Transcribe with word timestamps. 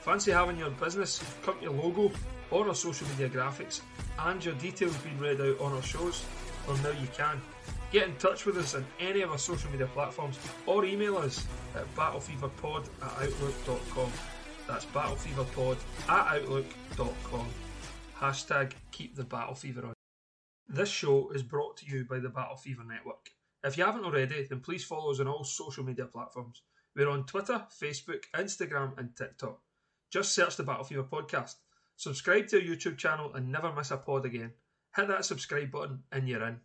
Fancy 0.00 0.30
having 0.30 0.56
your 0.56 0.70
business, 0.70 1.22
company 1.42 1.68
logo, 1.68 2.10
or 2.50 2.68
our 2.68 2.74
social 2.74 3.06
media 3.08 3.28
graphics 3.28 3.80
and 4.18 4.44
your 4.44 4.54
details 4.54 4.96
being 4.98 5.18
read 5.18 5.40
out 5.40 5.60
on 5.60 5.72
our 5.72 5.82
shows? 5.82 6.24
Well, 6.66 6.76
now 6.78 6.90
you 6.90 7.08
can. 7.14 7.40
Get 7.92 8.08
in 8.08 8.16
touch 8.16 8.46
with 8.46 8.56
us 8.56 8.74
on 8.74 8.86
any 8.98 9.20
of 9.20 9.30
our 9.30 9.38
social 9.38 9.70
media 9.70 9.88
platforms 9.88 10.38
or 10.64 10.84
email 10.84 11.18
us 11.18 11.46
at 11.74 11.92
battlefeverpod 11.94 12.86
at 13.02 13.28
outlook.com. 13.28 14.12
That's 14.66 14.86
battlefeverpod 14.86 15.76
at 16.08 16.36
outlook.com. 16.36 17.46
Hashtag 18.18 18.72
keep 18.92 19.16
the 19.16 19.24
battle 19.24 19.54
fever 19.54 19.86
on. 19.86 19.92
This 20.68 20.88
show 20.88 21.30
is 21.30 21.42
brought 21.42 21.76
to 21.78 21.86
you 21.86 22.04
by 22.04 22.20
the 22.20 22.28
Battle 22.28 22.56
Fever 22.56 22.84
Network. 22.84 23.30
If 23.64 23.76
you 23.76 23.84
haven't 23.84 24.04
already, 24.04 24.46
then 24.48 24.60
please 24.60 24.84
follow 24.84 25.10
us 25.10 25.18
on 25.18 25.26
all 25.26 25.42
social 25.42 25.82
media 25.82 26.06
platforms. 26.06 26.62
We're 26.94 27.08
on 27.08 27.26
Twitter, 27.26 27.64
Facebook, 27.82 28.22
Instagram, 28.36 28.96
and 28.96 29.16
TikTok. 29.16 29.60
Just 30.10 30.34
search 30.34 30.56
the 30.56 30.64
Battle 30.64 30.84
Fever 30.84 31.04
podcast. 31.04 31.54
Subscribe 31.96 32.48
to 32.48 32.56
our 32.56 32.62
YouTube 32.62 32.98
channel 32.98 33.32
and 33.34 33.50
never 33.50 33.72
miss 33.72 33.92
a 33.92 33.96
pod 33.96 34.26
again. 34.26 34.52
Hit 34.96 35.06
that 35.06 35.24
subscribe 35.24 35.70
button 35.70 36.02
and 36.10 36.28
you're 36.28 36.42
in. 36.42 36.56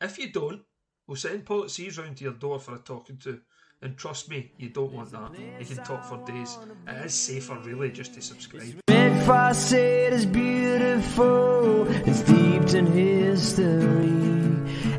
If 0.00 0.18
you 0.18 0.30
don't, 0.30 0.60
we'll 1.06 1.16
send 1.16 1.46
policies 1.46 1.96
round 1.96 2.18
to 2.18 2.24
your 2.24 2.34
door 2.34 2.60
for 2.60 2.74
a 2.74 2.78
talking 2.78 3.16
to. 3.18 3.40
And 3.80 3.96
trust 3.96 4.28
me, 4.28 4.52
you 4.58 4.68
don't 4.68 4.92
want 4.92 5.10
that. 5.12 5.32
You 5.58 5.64
can 5.64 5.82
talk 5.84 6.04
for 6.04 6.18
days. 6.26 6.58
It 6.86 7.06
is 7.06 7.14
safer, 7.14 7.58
really, 7.60 7.90
just 7.90 8.12
to 8.14 8.20
subscribe. 8.20 8.74
Midfast 8.88 9.72
is 9.72 10.26
beautiful, 10.26 11.86
it's 11.88 12.20
steeped 12.20 12.74
in 12.74 12.86
history. 12.86 14.08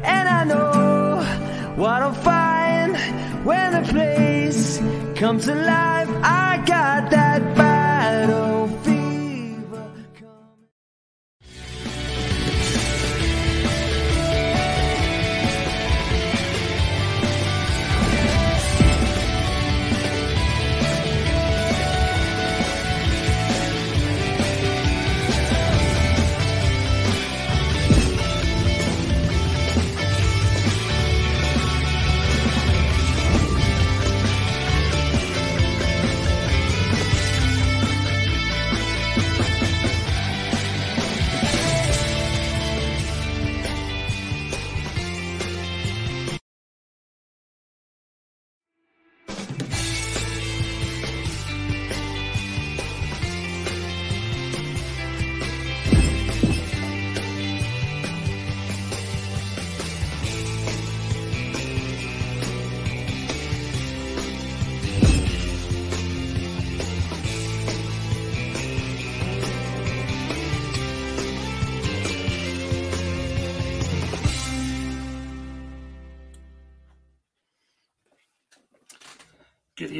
And 0.04 0.28
I 0.28 0.44
know 0.46 1.24
what 1.76 2.02
I'll 2.02 2.14
find 2.14 2.96
when 3.46 3.72
the 3.72 3.88
place 3.92 4.80
comes 5.20 5.48
alive. 5.48 5.97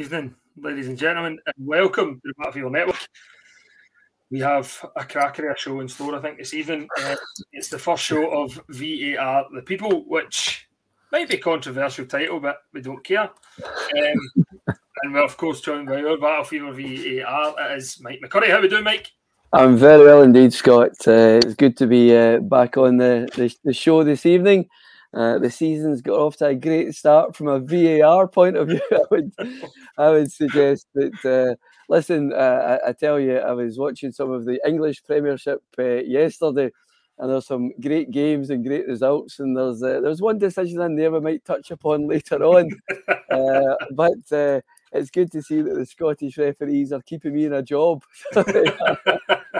Evening, 0.08 0.34
ladies 0.56 0.88
and 0.88 0.96
gentlemen, 0.96 1.38
and 1.44 1.66
welcome 1.66 2.14
to 2.14 2.20
the 2.24 2.32
Battle 2.38 2.52
Fever 2.52 2.70
Network. 2.70 3.06
We 4.30 4.40
have 4.40 4.74
a 4.96 5.04
cracker 5.04 5.50
of 5.50 5.56
a 5.56 5.58
show 5.58 5.80
in 5.80 5.88
store, 5.88 6.14
I 6.14 6.22
think, 6.22 6.38
this 6.38 6.54
evening. 6.54 6.88
Uh, 6.98 7.14
it's 7.52 7.68
the 7.68 7.78
first 7.78 8.04
show 8.04 8.30
of 8.30 8.58
VAR 8.70 9.44
The 9.54 9.62
People, 9.66 10.06
which 10.08 10.66
might 11.12 11.28
be 11.28 11.34
a 11.34 11.38
controversial 11.38 12.06
title, 12.06 12.40
but 12.40 12.62
we 12.72 12.80
don't 12.80 13.04
care. 13.04 13.28
Um, 13.28 14.44
and 15.02 15.12
we're, 15.12 15.24
of 15.24 15.36
course, 15.36 15.60
joined 15.60 15.88
by 15.88 16.02
our 16.02 16.16
Battle 16.16 16.44
Fever 16.44 16.72
VAR. 16.72 17.54
It 17.58 17.76
is 17.76 18.00
Mike 18.00 18.22
McCurry. 18.24 18.48
How 18.48 18.60
are 18.60 18.62
we 18.62 18.68
doing, 18.68 18.84
Mike? 18.84 19.12
I'm 19.52 19.76
very 19.76 20.06
well 20.06 20.22
indeed, 20.22 20.54
Scott. 20.54 20.92
Uh, 21.06 21.38
it's 21.44 21.52
good 21.52 21.76
to 21.76 21.86
be 21.86 22.16
uh, 22.16 22.38
back 22.38 22.78
on 22.78 22.96
the, 22.96 23.28
the, 23.36 23.54
the 23.62 23.74
show 23.74 24.02
this 24.04 24.24
evening. 24.24 24.70
Uh, 25.14 25.38
the 25.38 25.50
season's 25.50 26.02
got 26.02 26.18
off 26.18 26.36
to 26.36 26.46
a 26.46 26.54
great 26.54 26.94
start 26.94 27.34
from 27.34 27.48
a 27.48 27.58
VAR 27.58 28.28
point 28.28 28.56
of 28.56 28.68
view. 28.68 28.80
I 28.92 29.00
would, 29.10 29.32
I 29.96 30.10
would 30.10 30.32
suggest 30.32 30.86
that. 30.94 31.24
Uh, 31.24 31.54
listen, 31.88 32.32
uh, 32.32 32.78
I, 32.84 32.90
I 32.90 32.92
tell 32.92 33.18
you, 33.18 33.38
I 33.38 33.52
was 33.52 33.78
watching 33.78 34.12
some 34.12 34.30
of 34.30 34.44
the 34.44 34.60
English 34.66 35.02
Premiership 35.04 35.62
uh, 35.78 35.82
yesterday, 35.82 36.70
and 37.18 37.30
there's 37.30 37.46
some 37.46 37.72
great 37.80 38.10
games 38.10 38.50
and 38.50 38.64
great 38.66 38.86
results. 38.86 39.40
And 39.40 39.56
there's 39.56 39.82
uh, 39.82 40.00
there's 40.00 40.20
one 40.20 40.38
decision 40.38 40.82
in 40.82 40.96
there 40.96 41.10
we 41.10 41.20
might 41.20 41.44
touch 41.44 41.70
upon 41.70 42.06
later 42.08 42.42
on, 42.44 42.70
uh, 43.30 43.74
but. 43.92 44.32
Uh, 44.32 44.60
it's 44.90 45.10
good 45.10 45.30
to 45.32 45.42
see 45.42 45.60
that 45.60 45.74
the 45.74 45.84
Scottish 45.84 46.38
referees 46.38 46.92
are 46.92 47.02
keeping 47.02 47.34
me 47.34 47.44
in 47.44 47.52
a 47.52 47.62
job. 47.62 48.02
the 48.32 49.58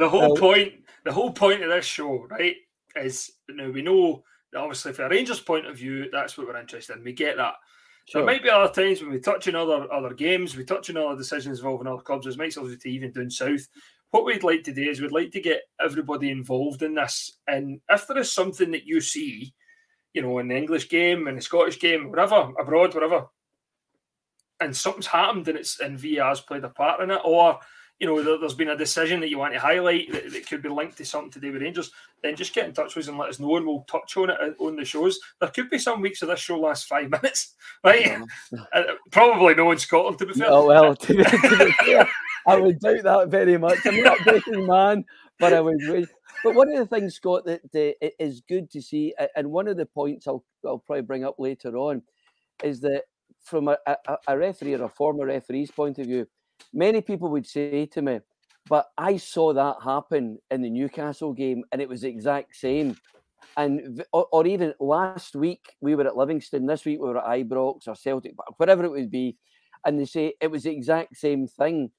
whole 0.00 0.36
point, 0.36 0.74
the 1.04 1.12
whole 1.12 1.32
point 1.32 1.62
of 1.62 1.70
this 1.70 1.86
show, 1.86 2.26
right, 2.28 2.56
is 2.96 3.32
you 3.48 3.56
know 3.56 3.70
we 3.70 3.80
know 3.80 4.22
obviously 4.56 4.92
from 4.92 5.06
a 5.06 5.08
Rangers 5.08 5.40
point 5.40 5.66
of 5.66 5.76
view, 5.76 6.08
that's 6.10 6.36
what 6.36 6.46
we're 6.46 6.60
interested 6.60 6.96
in. 6.96 7.04
We 7.04 7.12
get 7.12 7.36
that. 7.36 7.54
There 8.12 8.20
Sure. 8.20 8.26
might 8.26 8.42
be 8.42 8.50
other 8.50 8.72
times 8.72 9.00
when 9.00 9.12
we 9.12 9.20
touch 9.20 9.46
on 9.46 9.54
other 9.54 9.90
other 9.92 10.12
games, 10.12 10.56
we 10.56 10.64
touch 10.64 10.90
on 10.90 10.96
other 10.96 11.16
decisions 11.16 11.60
involving 11.60 11.86
other 11.86 12.02
clubs, 12.02 12.26
as 12.26 12.36
Mike's 12.36 12.56
alluded 12.56 12.80
to, 12.80 12.90
even 12.90 13.12
down 13.12 13.30
south. 13.30 13.68
What 14.10 14.24
we'd 14.24 14.42
like 14.42 14.64
to 14.64 14.74
do 14.74 14.82
is 14.82 15.00
we'd 15.00 15.12
like 15.12 15.30
to 15.32 15.40
get 15.40 15.62
everybody 15.80 16.30
involved 16.30 16.82
in 16.82 16.94
this. 16.94 17.38
And 17.46 17.80
if 17.88 18.06
there 18.06 18.18
is 18.18 18.30
something 18.32 18.70
that 18.72 18.84
you 18.84 19.00
see, 19.00 19.54
you 20.14 20.20
know, 20.20 20.38
in 20.40 20.48
the 20.48 20.56
English 20.56 20.88
game, 20.90 21.28
in 21.28 21.36
the 21.36 21.40
Scottish 21.40 21.78
game, 21.80 22.10
wherever, 22.10 22.52
abroad, 22.60 22.92
wherever, 22.92 23.26
and 24.60 24.76
something's 24.76 25.06
happened 25.06 25.48
and 25.48 25.58
it's 25.58 25.80
and 25.80 25.98
VAR's 25.98 26.40
played 26.40 26.64
a 26.64 26.68
part 26.68 27.00
in 27.00 27.10
it, 27.10 27.20
or 27.24 27.58
you 28.02 28.08
know, 28.08 28.20
there, 28.20 28.36
has 28.40 28.54
been 28.54 28.70
a 28.70 28.76
decision 28.76 29.20
that 29.20 29.30
you 29.30 29.38
want 29.38 29.54
to 29.54 29.60
highlight 29.60 30.10
that, 30.10 30.32
that, 30.32 30.48
could 30.48 30.60
be 30.60 30.68
linked 30.68 30.96
to 30.96 31.04
something 31.04 31.30
to 31.30 31.38
do 31.38 31.52
with 31.52 31.62
Rangers, 31.62 31.92
then 32.20 32.34
just 32.34 32.52
get 32.52 32.66
in 32.66 32.72
touch 32.72 32.96
with 32.96 33.04
us 33.04 33.08
and 33.08 33.16
let 33.16 33.28
us 33.28 33.38
know, 33.38 33.56
and 33.56 33.64
we'll 33.64 33.84
touch 33.88 34.16
on 34.16 34.28
it 34.28 34.36
uh, 34.40 34.64
on 34.64 34.74
the 34.74 34.84
shows. 34.84 35.20
There 35.40 35.50
could 35.50 35.70
be 35.70 35.78
some 35.78 36.00
weeks 36.00 36.20
of 36.20 36.26
this 36.26 36.40
show 36.40 36.58
last 36.58 36.88
five 36.88 37.08
minutes, 37.22 37.54
right? 37.84 38.20
uh, 38.72 38.82
probably 39.12 39.54
no 39.54 39.70
in 39.70 39.78
Scotland, 39.78 40.18
to 40.18 40.26
be 40.26 40.32
fair. 40.32 40.48
Oh 40.50 40.66
well, 40.66 40.96
to 40.96 41.14
be, 41.14 41.22
to 41.22 41.56
be 41.58 41.72
fair, 41.84 42.08
I 42.44 42.56
would 42.56 42.80
doubt 42.80 43.04
that 43.04 43.28
very 43.28 43.56
much. 43.56 43.78
I'm 43.84 44.02
not 44.02 44.20
a 44.20 44.24
betting 44.24 44.66
man, 44.66 45.04
but 45.38 45.52
I 45.52 45.60
would. 45.60 46.08
But 46.42 46.56
one 46.56 46.72
of 46.72 46.78
the 46.78 46.86
things, 46.86 47.14
Scott, 47.14 47.44
that 47.44 47.60
uh, 47.72 48.08
is 48.18 48.40
good 48.48 48.68
to 48.72 48.82
see, 48.82 49.14
and 49.36 49.52
one 49.52 49.68
of 49.68 49.76
the 49.76 49.86
points 49.86 50.26
I'll, 50.26 50.44
I'll 50.66 50.78
probably 50.78 51.02
bring 51.02 51.24
up 51.24 51.36
later 51.38 51.76
on, 51.76 52.02
is 52.64 52.80
that 52.80 53.04
from 53.44 53.68
a, 53.68 53.78
a, 53.86 54.16
a 54.26 54.36
referee 54.36 54.74
or 54.74 54.86
a 54.86 54.88
former 54.88 55.26
referee's 55.26 55.70
point 55.70 56.00
of 56.00 56.06
view, 56.06 56.26
many 56.72 57.00
people 57.00 57.28
would 57.30 57.46
say 57.46 57.86
to 57.86 58.02
me, 58.02 58.20
but 58.68 58.90
I 58.96 59.16
saw 59.16 59.52
that 59.52 59.76
happen 59.82 60.38
in 60.50 60.62
the 60.62 60.70
Newcastle 60.70 61.32
game 61.32 61.64
and 61.72 61.82
it 61.82 61.88
was 61.88 62.02
the 62.02 62.08
exact 62.08 62.56
same. 62.56 62.96
And 63.56 64.04
or, 64.12 64.26
or 64.32 64.46
even 64.46 64.72
last 64.80 65.34
week 65.34 65.74
we 65.80 65.94
were 65.94 66.06
at 66.06 66.16
Livingston, 66.16 66.66
this 66.66 66.84
week 66.84 67.00
we 67.00 67.08
were 67.08 67.18
at 67.18 67.24
Ibrox 67.24 67.88
or 67.88 67.94
Celtic, 67.94 68.32
whatever 68.56 68.84
it 68.84 68.90
would 68.90 69.10
be, 69.10 69.36
and 69.84 69.98
they 69.98 70.04
say 70.04 70.34
it 70.40 70.50
was 70.50 70.62
the 70.62 70.70
exact 70.70 71.16
same 71.16 71.46
thing. 71.46 71.90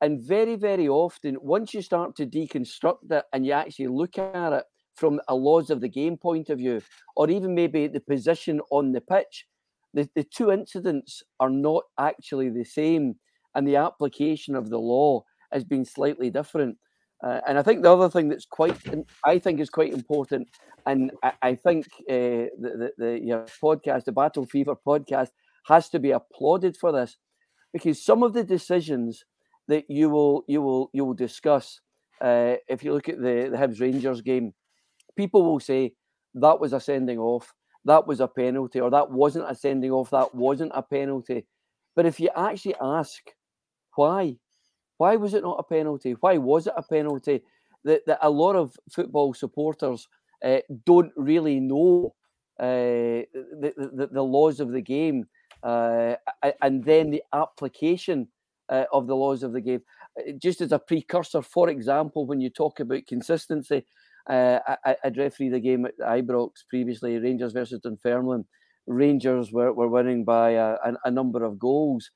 And 0.00 0.20
very, 0.20 0.56
very 0.56 0.88
often, 0.88 1.36
once 1.40 1.74
you 1.74 1.82
start 1.82 2.14
to 2.16 2.26
deconstruct 2.26 3.10
it 3.10 3.24
and 3.32 3.44
you 3.44 3.52
actually 3.52 3.88
look 3.88 4.18
at 4.18 4.52
it 4.52 4.64
from 4.96 5.20
a 5.28 5.34
laws 5.34 5.70
of 5.70 5.80
the 5.80 5.88
game 5.88 6.16
point 6.16 6.50
of 6.50 6.58
view, 6.58 6.82
or 7.16 7.30
even 7.30 7.54
maybe 7.54 7.86
the 7.86 8.00
position 8.00 8.60
on 8.70 8.92
the 8.92 9.00
pitch, 9.00 9.46
the, 9.94 10.08
the 10.14 10.24
two 10.24 10.50
incidents 10.50 11.22
are 11.40 11.50
not 11.50 11.84
actually 11.98 12.50
the 12.50 12.64
same 12.64 13.16
and 13.54 13.66
the 13.66 13.76
application 13.76 14.54
of 14.54 14.70
the 14.70 14.78
law 14.78 15.24
has 15.52 15.64
been 15.64 15.84
slightly 15.84 16.30
different. 16.30 16.76
Uh, 17.24 17.40
and 17.48 17.58
I 17.58 17.62
think 17.62 17.82
the 17.82 17.92
other 17.92 18.08
thing 18.08 18.28
that's 18.28 18.46
quite, 18.46 18.76
I 19.24 19.38
think, 19.38 19.58
is 19.58 19.70
quite 19.70 19.92
important, 19.92 20.48
and 20.86 21.10
I, 21.24 21.32
I 21.42 21.54
think 21.56 21.86
uh, 22.08 22.46
the, 22.60 22.70
the, 22.78 22.90
the 22.96 23.20
your 23.20 23.46
podcast, 23.62 24.04
the 24.04 24.12
Battle 24.12 24.46
Fever 24.46 24.76
podcast, 24.86 25.30
has 25.66 25.88
to 25.88 25.98
be 25.98 26.12
applauded 26.12 26.76
for 26.76 26.92
this, 26.92 27.16
because 27.72 28.04
some 28.04 28.22
of 28.22 28.34
the 28.34 28.44
decisions 28.44 29.24
that 29.66 29.84
you 29.88 30.08
will 30.10 30.44
you 30.46 30.62
will 30.62 30.90
you 30.92 31.04
will 31.04 31.14
discuss, 31.14 31.80
uh, 32.20 32.54
if 32.68 32.84
you 32.84 32.92
look 32.92 33.08
at 33.08 33.18
the 33.18 33.48
the 33.50 33.56
Hibs 33.56 33.80
Rangers 33.80 34.22
game, 34.22 34.54
people 35.16 35.42
will 35.42 35.60
say 35.60 35.94
that 36.34 36.60
was 36.60 36.72
a 36.72 36.78
sending 36.80 37.18
off, 37.18 37.52
that 37.84 38.06
was 38.06 38.20
a 38.20 38.28
penalty, 38.28 38.78
or 38.78 38.90
that 38.90 39.10
wasn't 39.10 39.50
a 39.50 39.56
sending 39.56 39.90
off, 39.90 40.10
that 40.10 40.34
wasn't 40.36 40.70
a 40.72 40.82
penalty. 40.82 41.46
But 41.96 42.06
if 42.06 42.20
you 42.20 42.30
actually 42.36 42.76
ask 42.80 43.22
why? 43.98 44.36
Why 44.98 45.16
was 45.16 45.34
it 45.34 45.42
not 45.42 45.58
a 45.58 45.64
penalty? 45.64 46.14
Why 46.20 46.38
was 46.38 46.68
it 46.68 46.72
a 46.76 46.82
penalty? 46.82 47.42
That, 47.82 48.06
that 48.06 48.20
a 48.22 48.30
lot 48.30 48.54
of 48.54 48.76
football 48.90 49.34
supporters 49.34 50.06
uh, 50.44 50.60
don't 50.84 51.12
really 51.16 51.58
know 51.58 52.14
uh, 52.60 53.26
the, 53.60 53.72
the, 53.76 54.08
the, 54.12 54.22
laws 54.22 54.60
of 54.60 54.70
the 54.70 54.80
game 54.80 55.26
uh, 55.64 56.14
and 56.62 56.84
then 56.84 57.10
the 57.10 57.22
application 57.32 58.28
of 58.68 59.06
the 59.08 59.16
laws 59.16 59.42
of 59.42 59.52
the 59.52 59.60
game. 59.60 59.82
Just 60.38 60.60
as 60.60 60.72
a 60.72 60.78
precursor, 60.78 61.42
for 61.42 61.68
example, 61.68 62.26
when 62.26 62.40
you 62.40 62.50
talk 62.50 62.78
about 62.80 63.06
consistency, 63.06 63.84
I, 64.28 64.96
would 65.04 65.16
referee 65.16 65.48
the 65.48 65.60
game 65.60 65.86
at 65.86 65.98
Ibrox 65.98 66.50
previously, 66.68 67.18
Rangers 67.18 67.52
versus 67.52 67.80
Dunfermline. 67.80 68.44
Rangers 68.86 69.52
were, 69.52 69.72
were 69.72 69.88
winning 69.88 70.24
by 70.24 70.50
a, 70.50 70.74
a, 70.84 70.92
a 71.06 71.10
number 71.10 71.44
of 71.44 71.58
goals. 71.58 72.10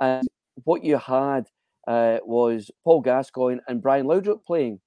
And 0.00 0.26
what 0.64 0.84
you 0.84 0.98
had 0.98 1.46
uh, 1.86 2.18
was 2.24 2.70
Paul 2.84 3.00
Gascoigne 3.00 3.60
and 3.68 3.82
Brian 3.82 4.06
Laudrup 4.06 4.44
playing. 4.46 4.80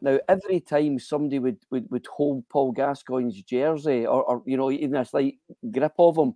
Now, 0.00 0.18
every 0.28 0.60
time 0.60 0.98
somebody 0.98 1.38
would, 1.38 1.58
would, 1.70 1.90
would 1.90 2.06
hold 2.06 2.48
Paul 2.48 2.72
Gascoigne's 2.72 3.40
jersey 3.42 4.06
or, 4.06 4.22
or, 4.24 4.42
you 4.44 4.56
know, 4.56 4.70
even 4.70 4.96
a 4.96 5.04
slight 5.04 5.38
grip 5.70 5.94
of 5.98 6.18
him, 6.18 6.34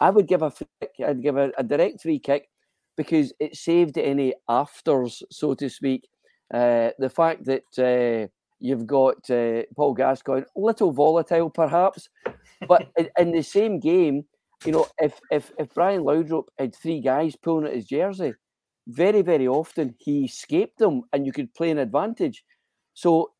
I 0.00 0.10
would 0.10 0.26
give 0.26 0.42
a 0.42 0.52
I'd 1.04 1.22
give 1.22 1.36
a, 1.36 1.52
a 1.56 1.62
direct 1.62 2.02
free 2.02 2.18
kick 2.18 2.48
because 2.96 3.32
it 3.40 3.56
saved 3.56 3.98
any 3.98 4.34
afters, 4.48 5.22
so 5.30 5.54
to 5.54 5.68
speak. 5.68 6.08
Uh, 6.52 6.90
the 6.98 7.08
fact 7.10 7.44
that 7.44 7.64
uh, 7.78 8.28
you've 8.60 8.86
got 8.86 9.28
uh, 9.30 9.62
Paul 9.76 9.94
Gascoigne, 9.94 10.44
a 10.56 10.60
little 10.60 10.92
volatile 10.92 11.50
perhaps, 11.50 12.08
but 12.68 12.88
in, 12.98 13.08
in, 13.18 13.32
the 13.32 13.42
same 13.42 13.80
game, 13.80 14.24
you 14.64 14.72
know, 14.72 14.86
if 14.98 15.20
if 15.30 15.52
if 15.58 15.72
Brian 15.74 16.02
Laudrup 16.02 16.46
had 16.58 16.74
three 16.74 17.00
guys 17.00 17.36
pulling 17.36 17.66
at 17.66 17.74
his 17.74 17.86
jersey, 17.86 18.34
very 18.86 19.22
very 19.22 19.46
often 19.46 19.94
he 19.98 20.24
escaped 20.24 20.78
them, 20.78 21.02
and 21.12 21.26
you 21.26 21.32
could 21.32 21.54
play 21.54 21.70
an 21.70 21.78
advantage. 21.78 22.44
So 22.94 23.32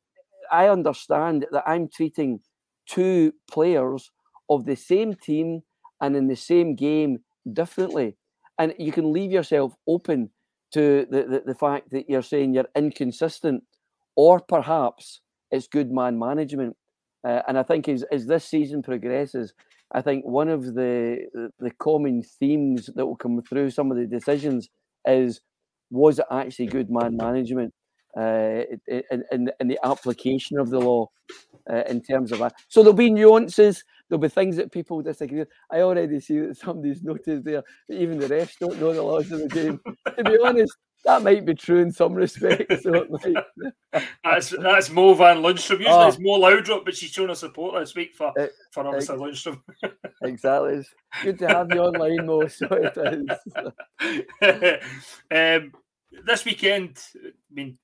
I 0.51 0.69
understand 0.69 1.47
that 1.53 1.65
I'm 1.67 1.89
treating 1.89 2.41
two 2.87 3.33
players 3.51 4.11
of 4.49 4.67
the 4.67 4.77
same 4.77 5.15
team 5.15 5.63
and 6.01 6.17
in 6.17 6.29
the 6.29 6.37
same 6.37 6.75
game 6.75 7.19
differently, 7.53 8.17
and 8.59 8.75
you 8.79 8.93
can 8.93 9.13
leave 9.13 9.33
yourself 9.33 9.75
open 9.87 10.31
to 10.73 11.07
the, 11.11 11.23
the, 11.23 11.43
the 11.47 11.55
fact 11.55 11.91
that 11.91 12.11
you're 12.11 12.23
saying 12.23 12.53
you're 12.53 12.69
inconsistent, 12.77 13.63
or 14.17 14.41
perhaps 14.41 15.21
it's 15.51 15.69
good 15.69 15.91
man 15.91 16.19
management. 16.19 16.77
Uh, 17.27 17.41
and 17.49 17.59
I 17.59 17.63
think 17.63 17.89
as, 17.89 18.03
as 18.13 18.27
this 18.27 18.45
season 18.45 18.83
progresses, 18.83 19.55
I 19.95 20.03
think 20.03 20.25
one 20.25 20.49
of 20.49 20.75
the 20.75 21.51
the 21.59 21.71
common 21.79 22.23
themes 22.23 22.91
that 22.95 23.07
will 23.07 23.17
come 23.17 23.41
through 23.43 23.71
some 23.71 23.91
of 23.91 23.97
the 23.97 24.07
decisions 24.07 24.69
is 25.07 25.41
was 25.91 26.19
it 26.19 26.27
actually 26.31 26.67
good 26.67 26.91
man 26.91 27.17
management 27.17 27.73
uh, 28.17 28.63
in, 28.89 29.23
in, 29.33 29.51
in 29.61 29.69
the 29.69 29.79
application 29.85 30.59
of 30.59 30.71
the 30.71 30.79
law 30.79 31.07
uh, 31.71 31.83
in 31.89 32.01
terms 32.01 32.33
of 32.33 32.39
that. 32.39 32.55
So 32.69 32.83
there'll 32.83 32.95
be 32.95 33.11
nuances. 33.11 33.85
There'll 34.09 34.21
be 34.21 34.29
things 34.29 34.57
that 34.57 34.73
people 34.73 35.03
disagree 35.03 35.41
with. 35.41 35.49
I 35.71 35.81
already 35.81 36.21
see 36.21 36.39
that 36.41 36.57
somebody's 36.57 37.03
noticed 37.05 37.45
there 37.45 37.63
that 37.89 38.01
even 38.01 38.19
the 38.19 38.29
refs 38.29 38.59
don't 38.59 38.81
know 38.81 38.93
the 38.93 39.03
laws 39.03 39.31
of 39.33 39.41
the 39.41 39.49
game. 39.49 39.81
to 40.17 40.25
be 40.25 40.39
honest, 40.45 40.77
that 41.05 41.23
might 41.23 41.45
be 41.45 41.55
true 41.55 41.81
in 41.81 41.93
some 41.93 42.15
respects. 42.15 42.83
So 42.83 43.07
that's 44.25 44.51
that's 44.51 44.91
Mo 44.91 45.15
Van 45.15 45.39
Lundstrom. 45.39 45.79
Usually 45.79 45.87
oh. 45.89 46.09
it's 46.09 46.19
Mo 46.19 46.41
Laudrup, 46.41 46.85
but 46.85 46.97
she's 46.97 47.11
shown 47.11 47.29
her 47.29 47.35
support 47.35 47.79
this 47.79 47.95
week 47.95 48.15
for 48.15 48.33
it, 48.37 48.53
for 48.71 48.87
obviously 48.87 49.17
it, 49.17 49.21
Lundstrom. 49.21 49.61
exactly. 50.23 50.75
It's 50.77 50.95
good 51.23 51.39
to 51.41 51.49
have 51.49 51.69
you 51.71 51.81
online, 51.81 52.27
Mo. 52.27 52.49
So 52.49 52.69
it 52.71 52.97
is. 54.43 55.63
um, 55.63 55.73
this 56.25 56.45
weekend, 56.45 56.99
I 57.17 57.31
mean, 57.53 57.79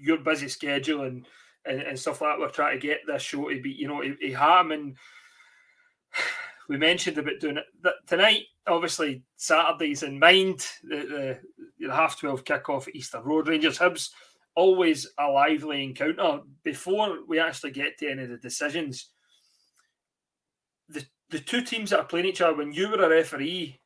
your 0.00 0.18
busy 0.18 0.48
schedule 0.48 1.04
and, 1.04 1.26
and, 1.66 1.80
and 1.82 1.98
stuff 1.98 2.22
like 2.22 2.32
that. 2.32 2.40
We're 2.40 2.48
trying 2.48 2.80
to 2.80 2.86
get 2.86 3.00
this 3.06 3.22
show 3.22 3.50
to 3.50 3.60
be, 3.60 3.70
you 3.70 3.86
know, 3.86 4.02
a, 4.02 4.16
a 4.22 4.32
ham 4.32 4.72
and 4.72 4.96
we 6.70 6.78
mentioned 6.78 7.18
about 7.18 7.38
doing 7.38 7.58
it 7.58 7.66
tonight. 8.06 8.44
Obviously, 8.70 9.22
Saturdays 9.36 10.02
in 10.02 10.18
mind. 10.18 10.66
The, 10.82 10.96
the, 10.96 11.86
the 11.86 11.94
half 11.94 12.18
twelve 12.18 12.44
kickoff 12.44 12.88
at 12.88 12.96
Easter 12.96 13.20
Road. 13.22 13.48
Rangers 13.48 13.78
Hibs 13.78 14.10
always 14.54 15.06
a 15.18 15.26
lively 15.28 15.82
encounter. 15.82 16.40
Before 16.62 17.18
we 17.26 17.38
actually 17.38 17.72
get 17.72 17.98
to 17.98 18.10
any 18.10 18.24
of 18.24 18.30
the 18.30 18.38
decisions, 18.38 19.10
the 20.88 21.04
the 21.30 21.40
two 21.40 21.62
teams 21.62 21.90
that 21.90 22.00
are 22.00 22.06
playing 22.06 22.26
each 22.26 22.40
other. 22.40 22.56
When 22.56 22.72
you 22.72 22.88
were 22.90 23.04
a 23.04 23.08
referee, 23.08 23.80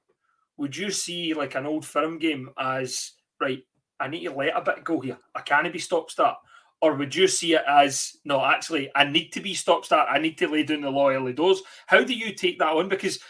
would 0.56 0.76
you 0.76 0.90
see 0.90 1.34
like 1.34 1.54
an 1.54 1.66
old 1.66 1.84
firm 1.84 2.18
game 2.18 2.50
as 2.58 3.12
right? 3.40 3.62
I 4.00 4.08
need 4.08 4.24
to 4.24 4.32
let 4.32 4.56
a 4.56 4.60
bit 4.60 4.84
go 4.84 5.00
here. 5.00 5.18
I 5.34 5.40
can't 5.40 5.72
be 5.72 5.78
stop 5.78 6.10
start 6.10 6.36
or 6.84 6.92
would 6.96 7.14
you 7.14 7.26
see 7.26 7.54
it 7.54 7.62
as 7.66 8.18
no? 8.26 8.44
Actually, 8.44 8.90
I 8.94 9.04
need 9.04 9.30
to 9.30 9.40
be 9.40 9.54
stop 9.54 9.86
start. 9.86 10.06
I 10.10 10.18
need 10.18 10.36
to 10.36 10.48
lay 10.48 10.64
down 10.64 10.82
the 10.82 10.90
law 10.90 11.04
loyally 11.04 11.32
doors. 11.32 11.62
How 11.86 12.04
do 12.04 12.12
you 12.12 12.34
take 12.34 12.58
that 12.58 12.74
on? 12.74 12.90
Because 12.90 13.20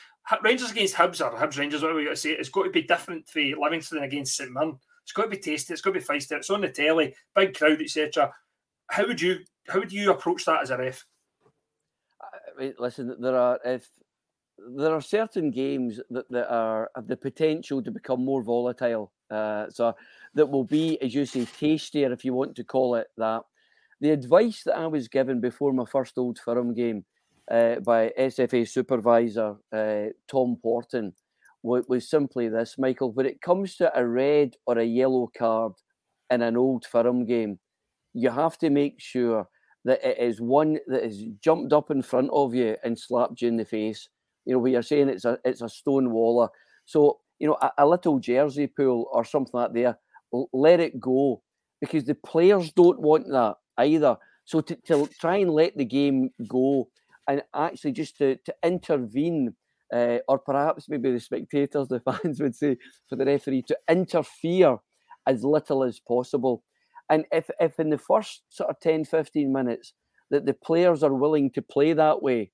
Rangers 0.42 0.70
against 0.70 0.94
Hibs 0.94 1.20
or 1.20 1.36
Hibs 1.36 1.58
Rangers, 1.58 1.82
whatever 1.82 2.00
you 2.00 2.06
got 2.06 2.12
to 2.12 2.16
say, 2.16 2.30
it's 2.30 2.48
got 2.48 2.64
to 2.64 2.70
be 2.70 2.82
different 2.82 3.28
for 3.28 3.40
Livingston 3.40 4.02
against 4.02 4.36
St 4.36 4.50
Mirren. 4.50 4.78
It's 5.02 5.12
got 5.12 5.24
to 5.24 5.28
be 5.28 5.36
tasty. 5.36 5.72
It's 5.72 5.82
got 5.82 5.92
to 5.92 6.00
be 6.00 6.04
feisty. 6.04 6.32
It's 6.32 6.48
on 6.48 6.62
the 6.62 6.70
telly, 6.70 7.14
big 7.34 7.54
crowd, 7.54 7.82
etc. 7.82 8.32
How 8.88 9.06
would 9.06 9.20
you 9.20 9.40
how 9.68 9.80
would 9.80 9.92
you 9.92 10.10
approach 10.10 10.46
that 10.46 10.62
as 10.62 10.70
a 10.70 10.78
ref? 10.78 11.04
I 12.22 12.60
mean, 12.60 12.74
listen, 12.78 13.14
there 13.20 13.36
are 13.36 13.58
if 13.64 13.88
there 14.76 14.94
are 14.94 15.00
certain 15.00 15.50
games 15.50 16.00
that, 16.10 16.30
that 16.30 16.50
are 16.50 16.90
have 16.96 17.06
the 17.06 17.16
potential 17.16 17.82
to 17.82 17.90
become 17.90 18.24
more 18.24 18.42
volatile. 18.42 19.12
Uh, 19.30 19.68
so 19.68 19.94
that 20.34 20.46
will 20.46 20.64
be, 20.64 21.00
as 21.02 21.14
you 21.14 21.26
say, 21.26 21.44
tastier, 21.44 22.12
if 22.12 22.24
you 22.24 22.32
want 22.32 22.54
to 22.56 22.64
call 22.64 22.94
it 22.94 23.08
that. 23.16 23.42
The 24.00 24.10
advice 24.10 24.62
that 24.64 24.76
I 24.76 24.86
was 24.86 25.08
given 25.08 25.40
before 25.40 25.72
my 25.72 25.84
first 25.84 26.16
Old 26.18 26.38
Firm 26.38 26.74
game 26.74 27.04
uh, 27.50 27.76
by 27.80 28.12
SFA 28.18 28.68
supervisor 28.68 29.56
uh, 29.72 30.06
Tom 30.30 30.58
Horton 30.62 31.12
was, 31.62 31.84
was 31.88 32.08
simply 32.08 32.48
this, 32.48 32.76
Michael. 32.78 33.12
When 33.12 33.26
it 33.26 33.40
comes 33.40 33.76
to 33.76 33.96
a 33.98 34.06
red 34.06 34.56
or 34.66 34.78
a 34.78 34.84
yellow 34.84 35.30
card 35.36 35.72
in 36.30 36.42
an 36.42 36.56
Old 36.56 36.84
Firm 36.86 37.24
game, 37.24 37.58
you 38.12 38.30
have 38.30 38.58
to 38.58 38.70
make 38.70 39.00
sure 39.00 39.48
that 39.84 40.04
it 40.06 40.18
is 40.18 40.40
one 40.40 40.78
that 40.86 41.02
has 41.02 41.22
jumped 41.42 41.72
up 41.72 41.90
in 41.90 42.02
front 42.02 42.30
of 42.32 42.54
you 42.54 42.76
and 42.84 42.98
slapped 42.98 43.42
you 43.42 43.48
in 43.48 43.56
the 43.56 43.64
face. 43.64 44.08
You 44.44 44.54
know, 44.54 44.58
we 44.58 44.76
are 44.76 44.82
saying 44.82 45.08
it's 45.08 45.24
a 45.24 45.38
it's 45.44 45.62
a 45.62 45.68
stone 45.68 46.10
waller. 46.10 46.48
So 46.84 47.20
you 47.38 47.48
know, 47.48 47.56
a, 47.60 47.70
a 47.78 47.86
little 47.86 48.18
jersey 48.18 48.66
pull 48.66 49.08
or 49.12 49.24
something 49.24 49.52
like 49.52 49.72
that. 49.72 49.98
Let 50.52 50.80
it 50.80 51.00
go 51.00 51.42
because 51.80 52.04
the 52.04 52.14
players 52.14 52.72
don't 52.72 53.00
want 53.00 53.28
that 53.28 53.56
either. 53.78 54.16
So 54.44 54.60
to, 54.60 54.76
to 54.86 55.08
try 55.20 55.36
and 55.36 55.50
let 55.50 55.76
the 55.76 55.84
game 55.84 56.30
go 56.48 56.88
and 57.28 57.42
actually 57.54 57.92
just 57.92 58.18
to, 58.18 58.36
to 58.44 58.54
intervene, 58.62 59.54
uh, 59.92 60.18
or 60.28 60.38
perhaps 60.38 60.88
maybe 60.88 61.12
the 61.12 61.20
spectators, 61.20 61.88
the 61.88 62.00
fans 62.22 62.40
would 62.40 62.54
say, 62.54 62.76
for 63.08 63.16
the 63.16 63.24
referee 63.24 63.62
to 63.68 63.76
interfere 63.90 64.78
as 65.26 65.44
little 65.44 65.84
as 65.84 66.00
possible. 66.00 66.62
And 67.10 67.24
if, 67.32 67.50
if 67.60 67.78
in 67.78 67.90
the 67.90 67.98
first 67.98 68.42
sort 68.48 68.70
of 68.70 68.80
10, 68.80 69.04
15 69.04 69.52
minutes 69.52 69.92
that 70.30 70.46
the 70.46 70.54
players 70.54 71.02
are 71.02 71.12
willing 71.12 71.50
to 71.52 71.62
play 71.62 71.92
that 71.92 72.22
way, 72.22 72.50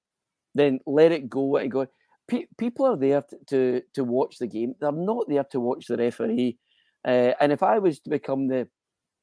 then 0.54 0.80
let 0.86 1.12
it 1.12 1.30
go 1.30 1.56
and 1.56 1.70
go. 1.70 1.86
Pe- 2.28 2.46
people 2.58 2.86
are 2.86 2.96
there 2.96 3.22
to, 3.22 3.36
to, 3.48 3.82
to 3.94 4.04
watch 4.04 4.38
the 4.38 4.46
game. 4.46 4.74
They're 4.80 4.92
not 4.92 5.28
there 5.28 5.44
to 5.52 5.60
watch 5.60 5.86
the 5.86 5.96
referee. 5.96 6.58
Uh, 7.06 7.32
and 7.40 7.52
if 7.52 7.62
I 7.62 7.78
was 7.78 8.00
to 8.00 8.10
become 8.10 8.48
the 8.48 8.68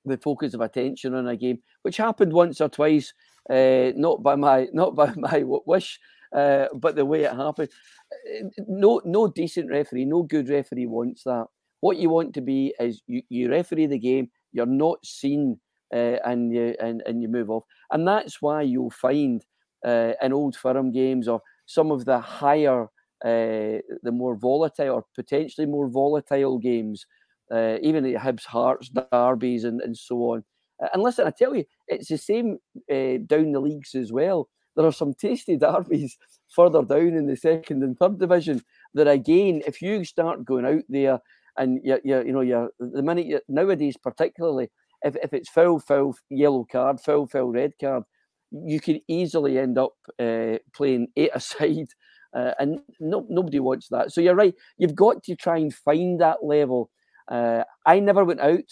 the 0.08 0.18
focus 0.18 0.54
of 0.54 0.62
attention 0.62 1.14
on 1.14 1.28
a 1.28 1.36
game, 1.36 1.60
which 1.84 1.98
happened 1.98 2.34
once 2.34 2.62
or 2.62 2.70
twice, 2.70 3.14
uh, 3.50 3.92
not 3.96 4.24
by 4.24 4.36
my 4.36 4.68
not 4.74 4.96
by 4.96 5.14
my 5.16 5.44
wish, 5.46 6.00
uh, 6.36 6.66
but 6.76 6.96
the 6.96 7.06
way 7.06 7.24
it 7.24 7.34
happened. 7.34 7.70
Uh, 8.12 8.48
no, 8.68 9.02
no 9.06 9.28
decent 9.28 9.70
referee, 9.70 10.06
no 10.06 10.24
good 10.24 10.50
referee 10.50 10.88
wants 10.88 11.24
that. 11.24 11.46
What 11.82 11.98
you 11.98 12.10
want 12.10 12.34
to 12.34 12.42
be 12.42 12.74
is 12.80 13.02
you, 13.08 13.22
you 13.30 13.50
referee 13.50 13.86
the 13.88 14.00
game. 14.00 14.30
You're 14.52 14.66
not 14.66 15.06
seen, 15.06 15.60
uh, 15.94 16.18
and 16.26 16.52
you 16.52 16.76
and, 16.82 17.04
and 17.06 17.22
you 17.22 17.28
move 17.28 17.50
off, 17.50 17.64
and 17.92 18.08
that's 18.08 18.42
why 18.42 18.64
you'll 18.64 18.92
find 18.92 19.46
in 19.86 20.34
old 20.34 20.56
firm 20.56 20.92
games 20.92 21.28
or 21.30 21.42
some 21.66 21.92
of 21.92 22.04
the 22.04 22.20
higher, 22.20 22.88
the 23.22 24.12
more 24.12 24.36
volatile 24.36 24.96
or 24.96 25.06
potentially 25.16 25.68
more 25.68 25.88
volatile 25.88 26.58
games 26.58 27.06
even 27.54 28.06
at 28.06 28.22
Hibs, 28.22 28.46
Hearts, 28.46 28.90
derbies, 28.90 29.64
and, 29.64 29.80
and 29.80 29.96
so 29.98 30.18
on. 30.32 30.44
And 30.94 31.02
listen, 31.02 31.28
I 31.28 31.32
tell 31.32 31.56
you, 31.56 31.66
it's 31.88 32.10
the 32.10 32.18
same 32.18 32.58
uh, 32.92 33.18
down 33.26 33.52
the 33.52 33.60
leagues 33.60 33.96
as 33.96 34.12
well. 34.12 34.50
There 34.76 34.86
are 34.86 34.92
some 34.92 35.14
tasty 35.14 35.58
derbies 35.58 36.18
further 36.50 36.84
down 36.84 37.16
in 37.16 37.28
the 37.28 37.36
second 37.36 37.84
and 37.84 37.98
third 37.98 38.20
division 38.20 38.62
that, 38.94 39.08
again, 39.08 39.62
if 39.66 39.82
you 39.82 40.04
start 40.04 40.46
going 40.46 40.66
out 40.66 40.84
there 40.90 41.20
and 41.58 41.80
you 41.84 42.00
you 42.04 42.24
you 42.24 42.32
know 42.32 42.42
you're 42.42 42.70
the 42.80 43.02
minute 43.02 43.26
you, 43.26 43.42
nowadays 43.48 43.98
particularly 43.98 44.70
if, 45.04 45.16
if 45.22 45.34
it's 45.34 45.50
foul 45.50 45.80
foul 45.80 46.16
yellow 46.30 46.66
card 46.72 47.00
foul 47.00 47.28
foul 47.28 47.52
red 47.52 47.74
card 47.80 48.04
you 48.52 48.80
can 48.80 49.02
easily 49.08 49.58
end 49.60 49.78
up 49.78 49.94
uh, 50.20 50.58
playing 50.74 51.08
eight 51.18 51.32
aside 51.34 51.88
uh, 52.36 52.52
and 52.60 52.80
no, 53.00 53.26
nobody 53.30 53.60
wants 53.60 53.88
that 53.90 54.12
so 54.12 54.22
you're 54.22 54.36
right 54.36 54.56
you've 54.78 54.96
got 54.96 55.24
to 55.24 55.36
try 55.36 55.58
and 55.58 55.74
find 55.74 56.22
that 56.22 56.44
level 56.44 56.90
uh, 57.30 57.64
I 57.86 58.00
never 58.00 58.24
went 58.24 58.40
out 58.40 58.70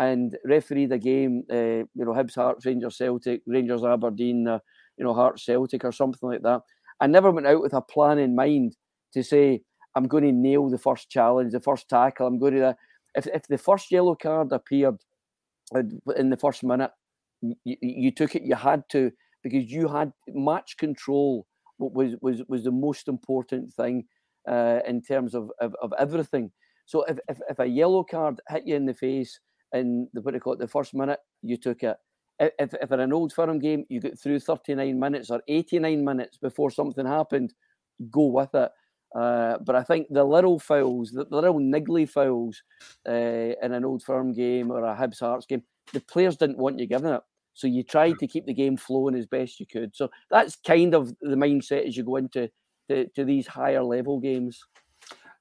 and 0.00 0.38
refereed 0.46 0.90
a 0.92 0.98
game, 0.98 1.44
uh, 1.52 1.84
you 1.94 2.04
know, 2.06 2.12
Hibs, 2.12 2.34
Hearts, 2.34 2.64
Rangers, 2.64 2.96
Celtic, 2.96 3.42
Rangers, 3.46 3.84
Aberdeen, 3.84 4.48
uh, 4.48 4.58
you 4.96 5.04
know, 5.04 5.12
Hearts, 5.12 5.44
Celtic, 5.44 5.84
or 5.84 5.92
something 5.92 6.26
like 6.26 6.42
that. 6.42 6.62
I 7.00 7.06
never 7.06 7.30
went 7.30 7.46
out 7.46 7.60
with 7.60 7.74
a 7.74 7.82
plan 7.82 8.18
in 8.18 8.34
mind 8.34 8.76
to 9.12 9.22
say 9.22 9.60
I'm 9.94 10.08
going 10.08 10.24
to 10.24 10.32
nail 10.32 10.70
the 10.70 10.78
first 10.78 11.10
challenge, 11.10 11.52
the 11.52 11.60
first 11.60 11.88
tackle. 11.90 12.26
I'm 12.26 12.38
going 12.38 12.54
to. 12.54 12.76
If 13.14 13.26
if 13.26 13.46
the 13.46 13.58
first 13.58 13.90
yellow 13.90 14.14
card 14.14 14.52
appeared 14.52 14.96
in 16.16 16.30
the 16.30 16.36
first 16.36 16.64
minute, 16.64 16.92
you, 17.42 17.76
you 17.82 18.10
took 18.10 18.34
it. 18.34 18.42
You 18.42 18.54
had 18.54 18.84
to 18.92 19.10
because 19.42 19.70
you 19.70 19.86
had 19.86 20.12
match 20.28 20.78
control. 20.78 21.46
Was 21.78 22.14
was 22.22 22.42
was 22.48 22.64
the 22.64 22.72
most 22.72 23.06
important 23.06 23.74
thing 23.74 24.04
uh, 24.48 24.80
in 24.86 25.02
terms 25.02 25.34
of, 25.34 25.50
of, 25.60 25.74
of 25.82 25.92
everything. 25.98 26.52
So 26.86 27.04
if, 27.04 27.18
if, 27.28 27.38
if 27.48 27.58
a 27.58 27.66
yellow 27.66 28.02
card 28.02 28.40
hit 28.48 28.66
you 28.66 28.76
in 28.76 28.86
the 28.86 28.94
face 28.94 29.38
in 29.72 30.08
the 30.12 30.20
what 30.20 30.34
you 30.34 30.40
call 30.40 30.54
it, 30.54 30.58
the 30.58 30.68
first 30.68 30.94
minute, 30.94 31.20
you 31.42 31.56
took 31.56 31.82
it. 31.82 31.96
If, 32.38 32.74
if 32.74 32.90
in 32.90 33.00
an 33.00 33.12
old 33.12 33.32
firm 33.32 33.58
game 33.58 33.84
you 33.88 34.00
get 34.00 34.18
through 34.18 34.40
39 34.40 34.98
minutes 34.98 35.30
or 35.30 35.42
89 35.46 36.02
minutes 36.02 36.38
before 36.38 36.70
something 36.70 37.06
happened, 37.06 37.52
go 38.10 38.26
with 38.26 38.54
it. 38.54 38.70
Uh, 39.14 39.58
but 39.64 39.74
I 39.74 39.82
think 39.82 40.06
the 40.08 40.24
little 40.24 40.58
fouls, 40.58 41.10
the, 41.10 41.24
the 41.24 41.36
little 41.36 41.58
niggly 41.58 42.08
fouls 42.08 42.62
uh, 43.08 43.12
in 43.62 43.72
an 43.72 43.84
old 43.84 44.02
firm 44.02 44.32
game 44.32 44.70
or 44.70 44.84
a 44.84 44.96
Hibs 44.96 45.20
Hearts 45.20 45.46
game, 45.46 45.62
the 45.92 46.00
players 46.00 46.36
didn't 46.36 46.58
want 46.58 46.78
you 46.78 46.86
giving 46.86 47.12
it. 47.12 47.22
So 47.54 47.66
you 47.66 47.82
tried 47.82 48.18
to 48.20 48.26
keep 48.26 48.46
the 48.46 48.54
game 48.54 48.76
flowing 48.76 49.16
as 49.16 49.26
best 49.26 49.60
you 49.60 49.66
could. 49.66 49.94
So 49.94 50.08
that's 50.30 50.56
kind 50.56 50.94
of 50.94 51.12
the 51.20 51.36
mindset 51.36 51.86
as 51.86 51.96
you 51.96 52.04
go 52.04 52.16
into 52.16 52.48
to, 52.88 53.06
to 53.08 53.24
these 53.24 53.46
higher 53.46 53.82
level 53.82 54.20
games. 54.20 54.64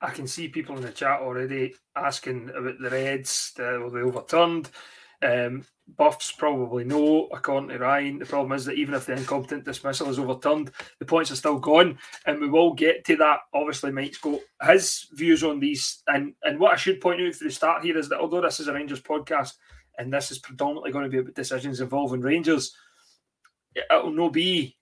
I 0.01 0.11
can 0.11 0.27
see 0.27 0.47
people 0.47 0.75
in 0.77 0.81
the 0.81 0.91
chat 0.91 1.19
already 1.19 1.75
asking 1.95 2.49
about 2.49 2.79
the 2.79 2.89
Reds. 2.89 3.53
Uh, 3.59 3.79
will 3.79 3.89
they 3.89 4.01
overturned? 4.01 4.69
Um, 5.21 5.65
Buffs 5.97 6.31
probably 6.31 6.83
no, 6.83 7.27
according 7.33 7.69
to 7.69 7.79
Ryan. 7.79 8.19
The 8.19 8.25
problem 8.25 8.53
is 8.53 8.63
that 8.65 8.75
even 8.75 8.93
if 8.93 9.05
the 9.05 9.13
incompetent 9.13 9.65
dismissal 9.65 10.09
is 10.09 10.19
overturned, 10.19 10.71
the 10.99 11.05
points 11.05 11.31
are 11.31 11.35
still 11.35 11.57
gone, 11.57 11.97
and 12.25 12.39
we 12.39 12.47
will 12.47 12.73
get 12.73 13.03
to 13.05 13.15
that. 13.17 13.39
Obviously, 13.53 13.91
Mike's 13.91 14.19
got 14.19 14.39
his 14.63 15.07
views 15.13 15.43
on 15.43 15.59
these, 15.59 16.03
and 16.07 16.33
and 16.43 16.59
what 16.59 16.73
I 16.73 16.77
should 16.77 17.01
point 17.01 17.21
out 17.21 17.33
for 17.33 17.43
the 17.43 17.51
start 17.51 17.83
here 17.83 17.97
is 17.97 18.07
that 18.09 18.19
although 18.19 18.41
this 18.41 18.59
is 18.59 18.67
a 18.67 18.73
Rangers 18.73 19.01
podcast, 19.01 19.53
and 19.97 20.13
this 20.13 20.31
is 20.31 20.39
predominantly 20.39 20.91
going 20.91 21.05
to 21.05 21.09
be 21.09 21.17
about 21.17 21.33
decisions 21.33 21.81
involving 21.81 22.21
Rangers, 22.21 22.75
it'll 23.75 24.11
no 24.11 24.29
be 24.29 24.77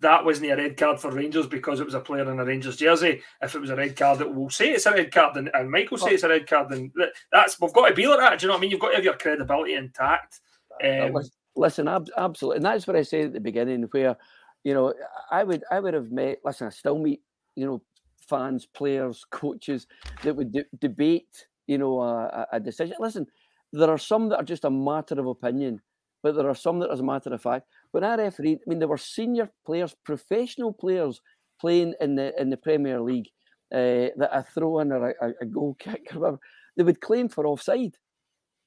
that 0.00 0.24
wasn't 0.24 0.50
a 0.50 0.56
red 0.56 0.76
card 0.76 1.00
for 1.00 1.10
Rangers 1.10 1.46
because 1.46 1.80
it 1.80 1.86
was 1.86 1.94
a 1.94 2.00
player 2.00 2.30
in 2.30 2.38
a 2.38 2.44
Rangers 2.44 2.76
jersey. 2.76 3.22
If 3.40 3.54
it 3.54 3.60
was 3.60 3.70
a 3.70 3.76
red 3.76 3.96
card, 3.96 4.20
it 4.20 4.34
will 4.34 4.50
say 4.50 4.70
it's 4.70 4.86
a 4.86 4.92
red 4.92 5.12
card, 5.12 5.36
and, 5.36 5.50
and 5.54 5.70
Michael 5.70 5.98
say 5.98 6.10
it's 6.10 6.22
a 6.22 6.28
red 6.28 6.46
card, 6.46 6.70
and 6.72 6.92
that's 7.32 7.60
we've 7.60 7.72
got 7.72 7.88
to 7.88 7.94
be 7.94 8.06
like 8.06 8.18
that. 8.18 8.38
Do 8.38 8.44
you 8.44 8.48
know 8.48 8.54
what 8.54 8.58
I 8.58 8.60
mean? 8.60 8.70
You've 8.70 8.80
got 8.80 8.90
to 8.90 8.96
have 8.96 9.04
your 9.04 9.16
credibility 9.16 9.74
intact. 9.74 10.40
Um, 10.84 11.16
listen, 11.54 11.88
absolutely, 11.88 12.56
and 12.56 12.66
that's 12.66 12.86
what 12.86 12.96
I 12.96 13.02
said 13.02 13.26
at 13.26 13.32
the 13.32 13.40
beginning, 13.40 13.84
where 13.90 14.16
you 14.64 14.74
know 14.74 14.92
I 15.30 15.44
would 15.44 15.64
I 15.70 15.80
would 15.80 15.94
have 15.94 16.10
met. 16.10 16.40
Listen, 16.44 16.66
I 16.66 16.70
still 16.70 16.98
meet 16.98 17.22
you 17.54 17.64
know 17.66 17.82
fans, 18.28 18.66
players, 18.66 19.24
coaches 19.30 19.86
that 20.22 20.34
would 20.34 20.52
de- 20.52 20.66
debate 20.78 21.46
you 21.66 21.78
know 21.78 22.00
a, 22.00 22.46
a 22.52 22.60
decision. 22.60 22.96
Listen, 23.00 23.26
there 23.72 23.90
are 23.90 23.98
some 23.98 24.28
that 24.28 24.36
are 24.36 24.44
just 24.44 24.64
a 24.64 24.70
matter 24.70 25.18
of 25.18 25.26
opinion, 25.26 25.80
but 26.22 26.34
there 26.34 26.48
are 26.48 26.54
some 26.54 26.80
that, 26.80 26.90
as 26.90 27.00
a 27.00 27.04
matter 27.04 27.32
of 27.32 27.40
fact, 27.40 27.66
when 27.96 28.04
I 28.04 28.14
refereed, 28.16 28.58
I 28.58 28.68
mean, 28.68 28.78
there 28.78 28.88
were 28.88 28.98
senior 28.98 29.48
players, 29.64 29.96
professional 30.04 30.72
players 30.72 31.22
playing 31.58 31.94
in 31.98 32.14
the 32.14 32.38
in 32.38 32.50
the 32.50 32.58
Premier 32.58 33.00
League 33.00 33.28
uh, 33.72 34.12
that 34.18 34.30
a 34.32 34.42
throw 34.42 34.80
in 34.80 34.92
or 34.92 35.14
a, 35.20 35.32
a 35.40 35.46
goal 35.46 35.74
kick 35.78 36.08
or 36.14 36.20
whatever, 36.20 36.38
they 36.76 36.82
would 36.82 37.00
claim 37.00 37.30
for 37.30 37.46
offside. 37.46 37.96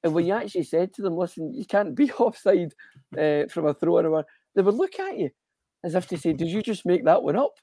And 0.02 0.14
when 0.14 0.26
you 0.26 0.32
actually 0.32 0.64
said 0.64 0.92
to 0.94 1.02
them, 1.02 1.16
listen, 1.16 1.54
you 1.54 1.64
can't 1.64 1.94
be 1.94 2.10
offside 2.18 2.74
uh, 3.16 3.44
from 3.50 3.66
a 3.66 3.74
throw 3.74 3.98
in 3.98 4.24
they 4.56 4.62
would 4.62 4.74
look 4.74 4.98
at 4.98 5.16
you 5.16 5.30
as 5.84 5.94
if 5.94 6.08
to 6.08 6.18
say, 6.18 6.32
did 6.32 6.48
you 6.48 6.60
just 6.60 6.84
make 6.84 7.04
that 7.04 7.22
one 7.22 7.36
up? 7.36 7.58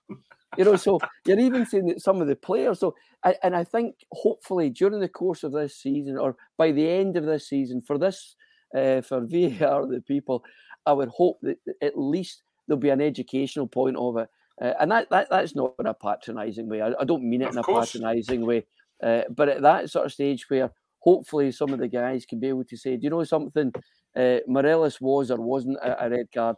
You 0.57 0.63
know, 0.63 0.77
so 0.77 0.99
you're 1.25 1.39
even 1.39 1.65
saying 1.65 1.87
that 1.87 2.01
some 2.01 2.21
of 2.21 2.27
the 2.27 2.35
players. 2.35 2.79
So, 2.79 2.95
and 3.43 3.55
I 3.55 3.65
think 3.65 3.95
hopefully 4.13 4.69
during 4.69 5.01
the 5.01 5.09
course 5.09 5.43
of 5.43 5.51
this 5.51 5.75
season 5.75 6.17
or 6.17 6.37
by 6.57 6.71
the 6.71 6.89
end 6.89 7.17
of 7.17 7.25
this 7.25 7.49
season, 7.49 7.81
for 7.81 7.97
this, 7.97 8.35
uh, 8.75 9.01
for 9.01 9.21
VAR, 9.21 9.85
the 9.85 10.01
people, 10.07 10.43
I 10.87 10.93
would 10.93 11.09
hope 11.09 11.39
that 11.41 11.57
at 11.81 11.97
least 11.97 12.43
there'll 12.67 12.79
be 12.79 12.89
an 12.89 13.01
educational 13.01 13.67
point 13.67 13.97
of 13.97 14.17
it. 14.17 14.29
Uh, 14.59 14.73
and 14.79 14.91
that, 14.91 15.09
that 15.11 15.29
that's 15.29 15.55
not 15.55 15.75
in 15.79 15.85
a 15.85 15.93
patronising 15.93 16.67
way. 16.67 16.81
I, 16.81 16.93
I, 16.99 17.03
don't 17.03 17.23
mean 17.23 17.43
it 17.43 17.49
of 17.49 17.53
in 17.53 17.59
a 17.59 17.63
patronising 17.63 18.43
way. 18.45 18.65
Uh, 19.03 19.21
but 19.29 19.49
at 19.49 19.61
that 19.61 19.89
sort 19.91 20.07
of 20.07 20.13
stage 20.13 20.49
where 20.49 20.71
hopefully 20.99 21.51
some 21.51 21.71
of 21.73 21.79
the 21.79 21.87
guys 21.87 22.25
can 22.25 22.39
be 22.39 22.47
able 22.47 22.63
to 22.63 22.77
say, 22.77 22.97
do 22.97 23.03
you 23.03 23.09
know 23.09 23.23
something? 23.23 23.71
Uh, 24.15 24.39
Morelos 24.47 24.99
was 24.99 25.29
or 25.29 25.39
wasn't 25.39 25.77
a, 25.77 26.05
a, 26.05 26.09
red 26.09 26.27
card 26.33 26.55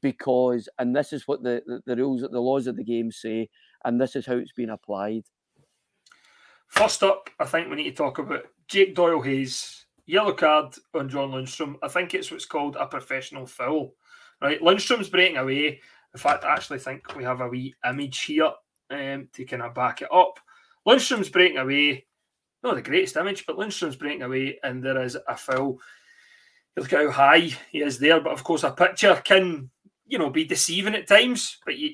because, 0.00 0.68
and 0.78 0.96
this 0.96 1.12
is 1.12 1.28
what 1.28 1.42
the, 1.42 1.62
the, 1.66 1.82
the 1.84 1.96
rules, 1.96 2.22
the 2.22 2.40
laws 2.40 2.66
of 2.66 2.76
the 2.76 2.84
game 2.84 3.12
say, 3.12 3.50
and 3.84 4.00
this 4.00 4.16
is 4.16 4.24
how 4.24 4.34
it's 4.34 4.52
been 4.52 4.70
applied. 4.70 5.24
First 6.68 7.02
up, 7.02 7.28
I 7.38 7.44
think 7.44 7.68
we 7.68 7.76
need 7.76 7.90
to 7.90 7.96
talk 7.96 8.18
about 8.18 8.44
Jake 8.66 8.94
Doyle 8.94 9.20
Hayes 9.20 9.84
Yellow 10.06 10.32
card 10.32 10.74
on 10.94 11.08
John 11.08 11.30
Lundstram. 11.30 11.76
I 11.82 11.88
think 11.88 12.14
it's 12.14 12.30
what's 12.30 12.44
called 12.44 12.76
a 12.76 12.86
professional 12.86 13.46
foul. 13.46 13.94
Right, 14.40 14.60
Lundstram's 14.60 15.08
breaking 15.08 15.36
away. 15.36 15.80
In 16.14 16.18
fact, 16.18 16.44
I 16.44 16.52
actually 16.52 16.80
think 16.80 17.14
we 17.14 17.24
have 17.24 17.40
a 17.40 17.48
wee 17.48 17.74
image 17.88 18.20
here 18.22 18.50
um, 18.90 19.28
to 19.32 19.44
kind 19.44 19.62
of 19.62 19.74
back 19.74 20.02
it 20.02 20.12
up. 20.12 20.40
Lundstram's 20.86 21.28
breaking 21.28 21.58
away. 21.58 22.06
Not 22.62 22.74
the 22.74 22.82
greatest 22.82 23.16
image, 23.16 23.46
but 23.46 23.56
Lundstram's 23.56 23.96
breaking 23.96 24.22
away, 24.22 24.58
and 24.62 24.82
there 24.82 25.00
is 25.02 25.16
a 25.28 25.36
foul. 25.36 25.78
Look 26.76 26.92
at 26.92 27.04
how 27.06 27.10
high 27.10 27.50
he 27.70 27.82
is 27.82 27.98
there, 27.98 28.20
but 28.20 28.32
of 28.32 28.44
course, 28.44 28.64
a 28.64 28.70
picture 28.72 29.20
can, 29.24 29.70
you 30.06 30.18
know, 30.18 30.30
be 30.30 30.44
deceiving 30.44 30.94
at 30.94 31.08
times. 31.08 31.58
But 31.64 31.78
you, 31.78 31.90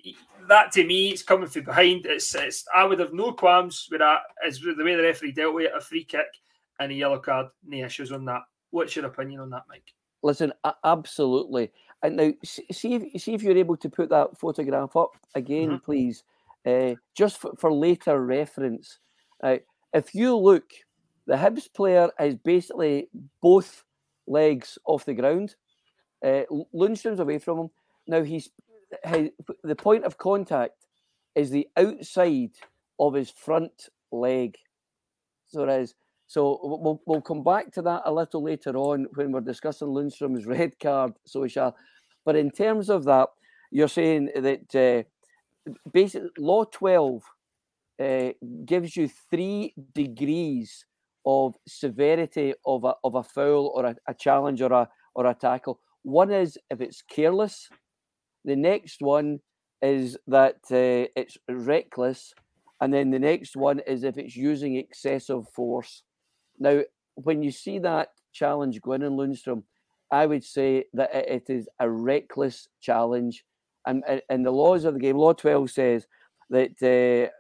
that 0.49 0.73
to 0.73 0.85
me, 0.85 1.11
it's 1.11 1.23
coming 1.23 1.49
from 1.49 1.65
behind. 1.65 2.07
It's, 2.07 2.35
it's 2.35 2.65
I 2.75 2.85
would 2.85 2.99
have 3.00 3.12
no 3.12 3.33
qualms 3.33 3.88
with 3.91 4.00
that. 4.00 4.21
As 4.45 4.61
the 4.61 4.75
way 4.79 4.95
the 4.95 5.03
referee 5.03 5.33
dealt 5.33 5.55
with 5.55 5.67
it, 5.67 5.73
a 5.77 5.81
free 5.81 6.05
kick 6.05 6.27
and 6.80 6.92
a 6.92 6.94
yellow 6.94 7.18
card. 7.18 7.47
No 7.66 7.85
issues 7.85 8.12
on 8.12 8.25
that. 8.26 8.42
What's 8.70 8.97
your 8.97 9.06
opinion 9.06 9.40
on 9.40 9.50
that, 9.50 9.64
Mike? 9.68 9.94
Listen, 10.23 10.52
absolutely. 10.85 11.70
And 12.02 12.16
now, 12.16 12.32
see 12.44 12.94
if 12.94 13.23
see 13.23 13.35
if 13.35 13.42
you're 13.42 13.56
able 13.56 13.76
to 13.76 13.88
put 13.88 14.08
that 14.11 14.38
photograph 14.38 14.94
up 14.97 15.11
again, 15.35 15.70
mm-hmm. 15.70 15.85
please, 15.85 16.23
uh, 16.66 16.94
just 17.14 17.38
for, 17.38 17.52
for, 17.58 17.73
later 17.73 18.25
reference. 18.25 18.99
Uh, 19.42 19.56
if 19.92 20.14
you 20.14 20.37
look, 20.37 20.70
the 21.26 21.35
Hibs 21.35 21.73
player 21.73 22.11
is 22.20 22.37
basically 22.37 23.08
both 23.40 23.85
legs 24.26 24.78
off 24.85 25.04
the 25.04 25.14
ground. 25.14 25.56
Uh, 26.25 26.42
Lundstram's 26.75 27.20
away 27.20 27.38
from 27.38 27.58
him. 27.58 27.70
Now 28.06 28.23
he's 28.23 28.50
his, 29.04 29.30
the 29.62 29.76
point 29.76 30.04
of 30.04 30.18
contact 30.18 30.87
is 31.35 31.50
the 31.50 31.68
outside 31.76 32.52
of 32.99 33.14
his 33.14 33.30
front 33.30 33.88
leg. 34.11 34.56
So 35.49 35.64
it 35.64 35.80
is. 35.82 35.94
So 36.28 36.61
we'll, 36.62 37.00
we'll 37.06 37.23
come 37.23 37.42
back 37.42 37.73
to 37.73 37.82
that 37.82 38.02
a 38.04 38.12
little 38.12 38.42
later 38.42 38.76
on 38.76 39.06
when 39.14 39.32
we're 39.32 39.40
discussing 39.40 39.88
Lundstram's 39.88 40.47
red 40.56 40.78
card. 40.78 41.14
So 41.25 41.40
we 41.40 41.49
shall. 41.49 41.75
But 42.25 42.37
in 42.37 42.50
terms 42.50 42.90
of 42.90 43.04
that, 43.04 43.30
you're 43.70 43.88
saying 43.88 44.30
that 44.37 45.06
uh, 45.66 46.28
law 46.38 46.64
12 46.64 47.23
uh, 48.00 48.28
gives 48.66 48.94
you 48.97 49.08
three 49.30 49.75
degrees 49.94 50.85
of 51.25 51.54
severity 51.66 52.54
of 52.64 52.85
a, 52.85 52.94
of 53.02 53.14
a 53.14 53.23
foul 53.23 53.73
or 53.75 53.87
a, 53.87 53.97
a 54.06 54.14
challenge 54.14 54.61
or 54.61 54.73
a, 54.73 54.88
or 55.14 55.26
a 55.26 55.35
tackle. 55.35 55.80
One 56.02 56.30
is 56.30 56.58
if 56.70 56.82
it's 56.82 57.02
careless. 57.02 57.70
The 58.44 58.56
next 58.56 59.00
one 59.00 59.40
is 59.80 60.18
that 60.26 60.56
uh, 60.70 61.08
it's 61.16 61.38
reckless. 61.49 62.35
And 62.80 62.92
then 62.92 63.11
the 63.11 63.18
next 63.18 63.56
one 63.56 63.80
is 63.80 64.04
if 64.04 64.18
it's 64.18 64.37
using 64.37 64.76
excessive 64.76 65.49
force. 65.49 66.02
Now, 66.59 66.83
when 67.15 67.43
you 67.43 67.50
see 67.50 67.79
that 67.81 68.11
challenge 68.33 68.81
going 68.81 69.03
in 69.03 69.17
Lundstram, 69.17 69.62
I 70.11 70.27
would 70.27 70.45
say 70.45 70.85
that 70.95 71.15
it 71.15 71.50
is 71.50 71.69
a 71.79 71.88
reckless 71.88 72.69
challenge. 72.81 73.45
And 73.87 74.03
in 74.31 74.43
the 74.43 74.50
laws 74.50 74.85
of 74.85 74.95
the 74.95 75.00
game, 75.00 75.17
Law 75.17 75.33
12 75.33 75.71
says 75.71 76.07
that 76.50 76.83
uh, 76.83 77.31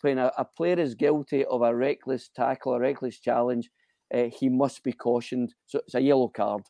when 0.00 0.18
a, 0.18 0.32
a, 0.38 0.44
player 0.44 0.78
is 0.78 0.94
guilty 0.94 1.44
of 1.44 1.62
a 1.62 1.74
reckless 1.74 2.28
tackle, 2.34 2.74
a 2.74 2.80
reckless 2.80 3.18
challenge, 3.18 3.70
uh, 4.14 4.24
he 4.24 4.48
must 4.48 4.82
be 4.82 4.92
cautioned. 4.92 5.54
So 5.66 5.80
it's 5.80 5.94
a 5.94 6.00
yellow 6.00 6.28
card. 6.28 6.62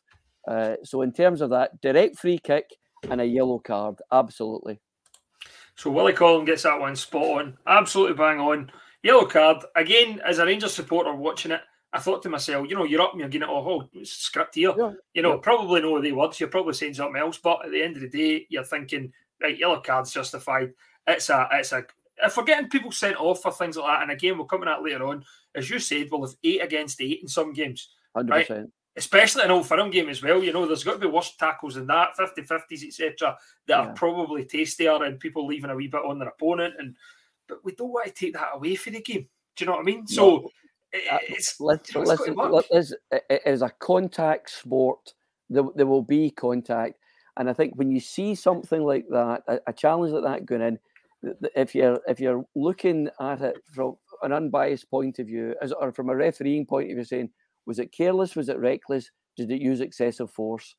Uh, 0.47 0.75
so 0.83 1.01
in 1.01 1.11
terms 1.11 1.41
of 1.41 1.49
that, 1.51 1.79
direct 1.81 2.17
free 2.17 2.39
kick 2.39 2.65
and 3.09 3.21
a 3.21 3.25
yellow 3.25 3.59
card, 3.59 3.95
absolutely. 4.11 4.79
So 5.75 5.89
Willie 5.89 6.13
Collum 6.13 6.45
gets 6.45 6.63
that 6.63 6.79
one 6.79 6.95
spot 6.95 7.39
on, 7.39 7.57
absolutely 7.65 8.15
bang 8.15 8.39
on. 8.39 8.71
Yellow 9.03 9.25
card 9.25 9.63
again. 9.77 10.19
As 10.25 10.39
a 10.39 10.45
Rangers 10.45 10.73
supporter 10.73 11.13
watching 11.13 11.51
it, 11.51 11.61
I 11.91 11.99
thought 11.99 12.21
to 12.23 12.29
myself, 12.29 12.69
you 12.69 12.75
know, 12.75 12.83
you're 12.83 13.01
up 13.01 13.13
and 13.13 13.19
you're 13.19 13.29
getting 13.29 13.47
it, 13.47 13.51
oh, 13.51 13.89
oh 13.93 14.03
script 14.03 14.55
here. 14.55 14.73
Yeah. 14.77 14.91
You 15.13 15.21
know, 15.23 15.33
yeah. 15.33 15.39
probably 15.41 15.81
know 15.81 15.99
the 15.99 16.11
words. 16.11 16.39
You're 16.39 16.49
probably 16.49 16.73
saying 16.73 16.93
something 16.93 17.19
else, 17.19 17.39
but 17.39 17.65
at 17.65 17.71
the 17.71 17.81
end 17.81 17.95
of 17.95 18.03
the 18.03 18.09
day, 18.09 18.45
you're 18.49 18.63
thinking, 18.63 19.11
right, 19.41 19.57
yellow 19.57 19.81
card's 19.81 20.13
justified. 20.13 20.73
It's 21.07 21.29
a, 21.29 21.47
it's 21.51 21.71
a. 21.71 21.85
If 22.21 22.37
we're 22.37 22.43
getting 22.43 22.69
people 22.69 22.91
sent 22.91 23.17
off 23.17 23.41
for 23.41 23.51
things 23.51 23.77
like 23.77 23.87
that, 23.87 24.03
and 24.03 24.11
again, 24.11 24.37
we'll 24.37 24.45
come 24.45 24.59
to 24.59 24.65
that 24.65 24.83
later 24.83 25.05
on. 25.05 25.23
As 25.55 25.69
you 25.69 25.79
said, 25.79 26.09
we'll 26.11 26.27
have 26.27 26.35
eight 26.43 26.61
against 26.61 27.01
eight 27.01 27.21
in 27.21 27.27
some 27.27 27.53
games, 27.53 27.89
100%. 28.15 28.29
right? 28.29 28.65
Especially 28.95 29.43
an 29.43 29.51
old 29.51 29.65
firm 29.65 29.89
game 29.89 30.09
as 30.09 30.21
well. 30.21 30.43
You 30.43 30.51
know, 30.51 30.67
there's 30.67 30.83
got 30.83 30.93
to 30.93 30.99
be 30.99 31.07
worse 31.07 31.35
tackles 31.37 31.75
than 31.75 31.87
that, 31.87 32.17
50 32.17 32.41
50s, 32.41 32.85
etc., 32.85 33.37
that 33.67 33.83
yeah. 33.83 33.89
are 33.89 33.93
probably 33.93 34.43
tastier 34.45 35.03
and 35.03 35.19
people 35.19 35.47
leaving 35.47 35.69
a 35.69 35.75
wee 35.75 35.87
bit 35.87 36.05
on 36.05 36.19
their 36.19 36.29
opponent. 36.29 36.75
And 36.77 36.95
but 37.47 37.63
we 37.63 37.73
don't 37.73 37.93
want 37.93 38.07
to 38.07 38.11
take 38.13 38.33
that 38.33 38.51
away 38.53 38.75
for 38.75 38.91
the 38.91 39.01
game. 39.01 39.27
Do 39.55 39.63
you 39.63 39.65
know 39.65 39.77
what 39.77 39.81
I 39.81 39.83
mean? 39.83 40.05
So 40.05 40.25
no 40.25 40.51
it's, 40.91 41.59
let's, 41.59 41.95
let's, 41.95 42.27
let's, 42.71 42.93
it 43.11 43.41
is 43.45 43.61
a 43.61 43.69
contact 43.79 44.49
sport. 44.49 45.13
There, 45.49 45.63
there 45.75 45.87
will 45.87 46.03
be 46.03 46.31
contact. 46.31 46.95
And 47.37 47.49
I 47.49 47.53
think 47.53 47.73
when 47.75 47.89
you 47.89 47.99
see 47.99 48.35
something 48.35 48.83
like 48.83 49.05
that, 49.09 49.43
a, 49.47 49.59
a, 49.67 49.73
challenge 49.73 50.11
like 50.11 50.23
that 50.23 50.45
going 50.45 50.61
in, 50.61 50.79
if 51.55 51.73
you're 51.75 51.99
if 52.07 52.19
you're 52.19 52.45
looking 52.55 53.09
at 53.19 53.41
it 53.41 53.57
from 53.73 53.95
an 54.23 54.33
unbiased 54.33 54.89
point 54.89 55.19
of 55.19 55.27
view, 55.27 55.55
as 55.61 55.71
or 55.71 55.91
from 55.91 56.09
a 56.09 56.15
refereeing 56.15 56.65
point 56.65 56.89
of 56.89 56.95
view, 56.95 57.03
saying 57.03 57.29
was 57.65 57.79
it 57.79 57.93
careless, 57.93 58.35
was 58.35 58.49
it 58.49 58.57
reckless, 58.59 59.09
did 59.37 59.51
it 59.51 59.61
use 59.61 59.81
excessive 59.81 60.31
force, 60.31 60.75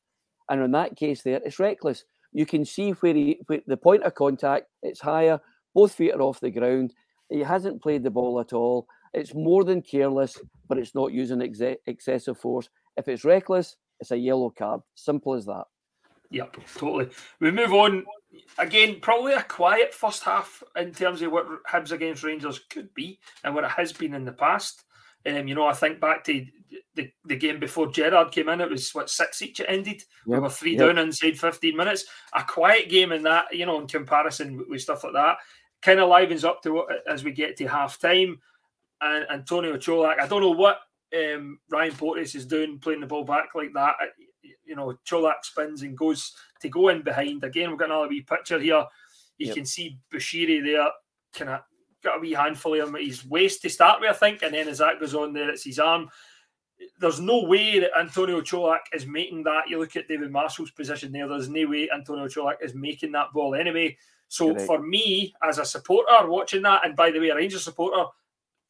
and 0.49 0.61
in 0.61 0.71
that 0.71 0.95
case, 0.95 1.23
there 1.23 1.41
it's 1.43 1.59
reckless. 1.59 2.03
You 2.33 2.45
can 2.45 2.63
see 2.63 2.91
where, 2.91 3.13
he, 3.13 3.39
where 3.47 3.59
the 3.67 3.77
point 3.77 4.03
of 4.03 4.15
contact 4.15 4.67
it's 4.83 5.01
higher, 5.01 5.39
both 5.73 5.93
feet 5.93 6.13
are 6.13 6.21
off 6.21 6.39
the 6.39 6.51
ground. 6.51 6.93
He 7.29 7.39
hasn't 7.39 7.81
played 7.81 8.03
the 8.03 8.11
ball 8.11 8.39
at 8.39 8.53
all. 8.53 8.87
It's 9.13 9.33
more 9.33 9.63
than 9.63 9.81
careless, 9.81 10.39
but 10.67 10.77
it's 10.77 10.95
not 10.95 11.11
using 11.11 11.41
ex- 11.41 11.77
excessive 11.85 12.37
force. 12.37 12.69
If 12.97 13.07
it's 13.07 13.25
reckless, 13.25 13.75
it's 13.99 14.11
a 14.11 14.17
yellow 14.17 14.49
card. 14.49 14.81
Simple 14.95 15.33
as 15.33 15.45
that. 15.45 15.65
Yep, 16.31 16.57
totally. 16.75 17.09
We 17.39 17.51
move 17.51 17.73
on. 17.73 18.05
Again, 18.57 18.99
probably 19.01 19.33
a 19.33 19.43
quiet 19.43 19.93
first 19.93 20.23
half 20.23 20.63
in 20.77 20.93
terms 20.93 21.21
of 21.21 21.31
what 21.31 21.47
Hibs 21.69 21.91
against 21.91 22.23
Rangers 22.23 22.59
could 22.69 22.93
be 22.93 23.19
and 23.43 23.53
what 23.53 23.65
it 23.65 23.71
has 23.71 23.91
been 23.91 24.13
in 24.13 24.23
the 24.23 24.31
past. 24.31 24.83
Um, 25.25 25.47
you 25.47 25.55
know, 25.55 25.67
I 25.67 25.73
think 25.73 25.99
back 25.99 26.23
to 26.23 26.45
the, 26.95 27.11
the 27.25 27.35
game 27.35 27.59
before 27.59 27.91
Gerrard 27.91 28.31
came 28.31 28.49
in, 28.49 28.61
it 28.61 28.69
was 28.69 28.95
what 28.95 29.09
six 29.09 29.41
each 29.41 29.59
it 29.59 29.67
ended. 29.67 29.97
Yep. 29.97 30.05
We 30.25 30.39
were 30.39 30.49
three 30.49 30.77
yep. 30.77 30.87
down 30.87 30.97
inside 30.97 31.37
15 31.37 31.75
minutes. 31.75 32.05
A 32.33 32.43
quiet 32.43 32.89
game 32.89 33.11
in 33.11 33.23
that, 33.23 33.53
you 33.53 33.65
know, 33.65 33.79
in 33.79 33.87
comparison 33.87 34.63
with 34.69 34.81
stuff 34.81 35.03
like 35.03 35.13
that, 35.13 35.37
kind 35.81 35.99
of 35.99 36.09
livens 36.09 36.45
up 36.45 36.61
to 36.63 36.71
what 36.71 36.87
as 37.07 37.23
we 37.23 37.31
get 37.31 37.57
to 37.57 37.67
half 37.67 37.99
time 37.99 38.39
and 39.01 39.25
Antonio 39.29 39.77
Colak. 39.77 40.19
I 40.19 40.27
don't 40.27 40.41
know 40.41 40.51
what 40.51 40.79
um, 41.15 41.59
Ryan 41.69 41.93
Porteous 41.93 42.35
is 42.35 42.45
doing, 42.45 42.79
playing 42.79 43.01
the 43.01 43.07
ball 43.07 43.23
back 43.23 43.49
like 43.55 43.73
that. 43.73 43.95
You 44.65 44.75
know, 44.75 44.95
Colak 45.07 45.43
spins 45.43 45.81
and 45.81 45.97
goes 45.97 46.33
to 46.61 46.69
go 46.69 46.89
in 46.89 47.01
behind. 47.01 47.43
Again, 47.43 47.69
we've 47.69 47.79
got 47.79 47.89
another 47.89 48.07
wee 48.07 48.21
picture 48.21 48.59
here. 48.59 48.85
You 49.37 49.47
yep. 49.47 49.55
can 49.55 49.65
see 49.65 49.97
Bushiri 50.13 50.63
there, 50.63 50.89
kind 51.33 51.51
of 51.51 51.61
got 52.03 52.17
a 52.17 52.19
wee 52.19 52.33
handful 52.33 52.79
of 52.79 52.89
him 52.89 52.95
at 52.95 53.03
his 53.03 53.25
waist 53.25 53.61
to 53.61 53.69
start 53.69 54.01
with, 54.01 54.09
I 54.09 54.13
think, 54.13 54.43
and 54.43 54.53
then 54.53 54.67
as 54.67 54.79
that 54.79 54.99
goes 54.99 55.15
on 55.15 55.33
there, 55.33 55.49
it's 55.49 55.63
his 55.63 55.79
arm. 55.79 56.09
There's 56.99 57.19
no 57.19 57.43
way 57.43 57.79
that 57.79 57.91
Antonio 57.99 58.41
Colak 58.41 58.79
is 58.93 59.05
making 59.05 59.43
that. 59.43 59.69
You 59.69 59.79
look 59.79 59.95
at 59.95 60.07
David 60.07 60.31
Marshall's 60.31 60.71
position 60.71 61.11
there. 61.11 61.27
There's 61.27 61.49
no 61.49 61.67
way 61.67 61.89
Antonio 61.93 62.27
Colak 62.27 62.55
is 62.61 62.73
making 62.73 63.11
that 63.11 63.33
ball 63.33 63.53
anyway. 63.53 63.97
So 64.29 64.53
Correct. 64.53 64.65
for 64.65 64.79
me, 64.79 65.33
as 65.43 65.57
a 65.57 65.65
supporter 65.65 66.27
watching 66.27 66.63
that, 66.63 66.85
and 66.85 66.95
by 66.95 67.11
the 67.11 67.19
way, 67.19 67.29
a 67.29 67.35
Rangers 67.35 67.63
supporter, 67.63 68.05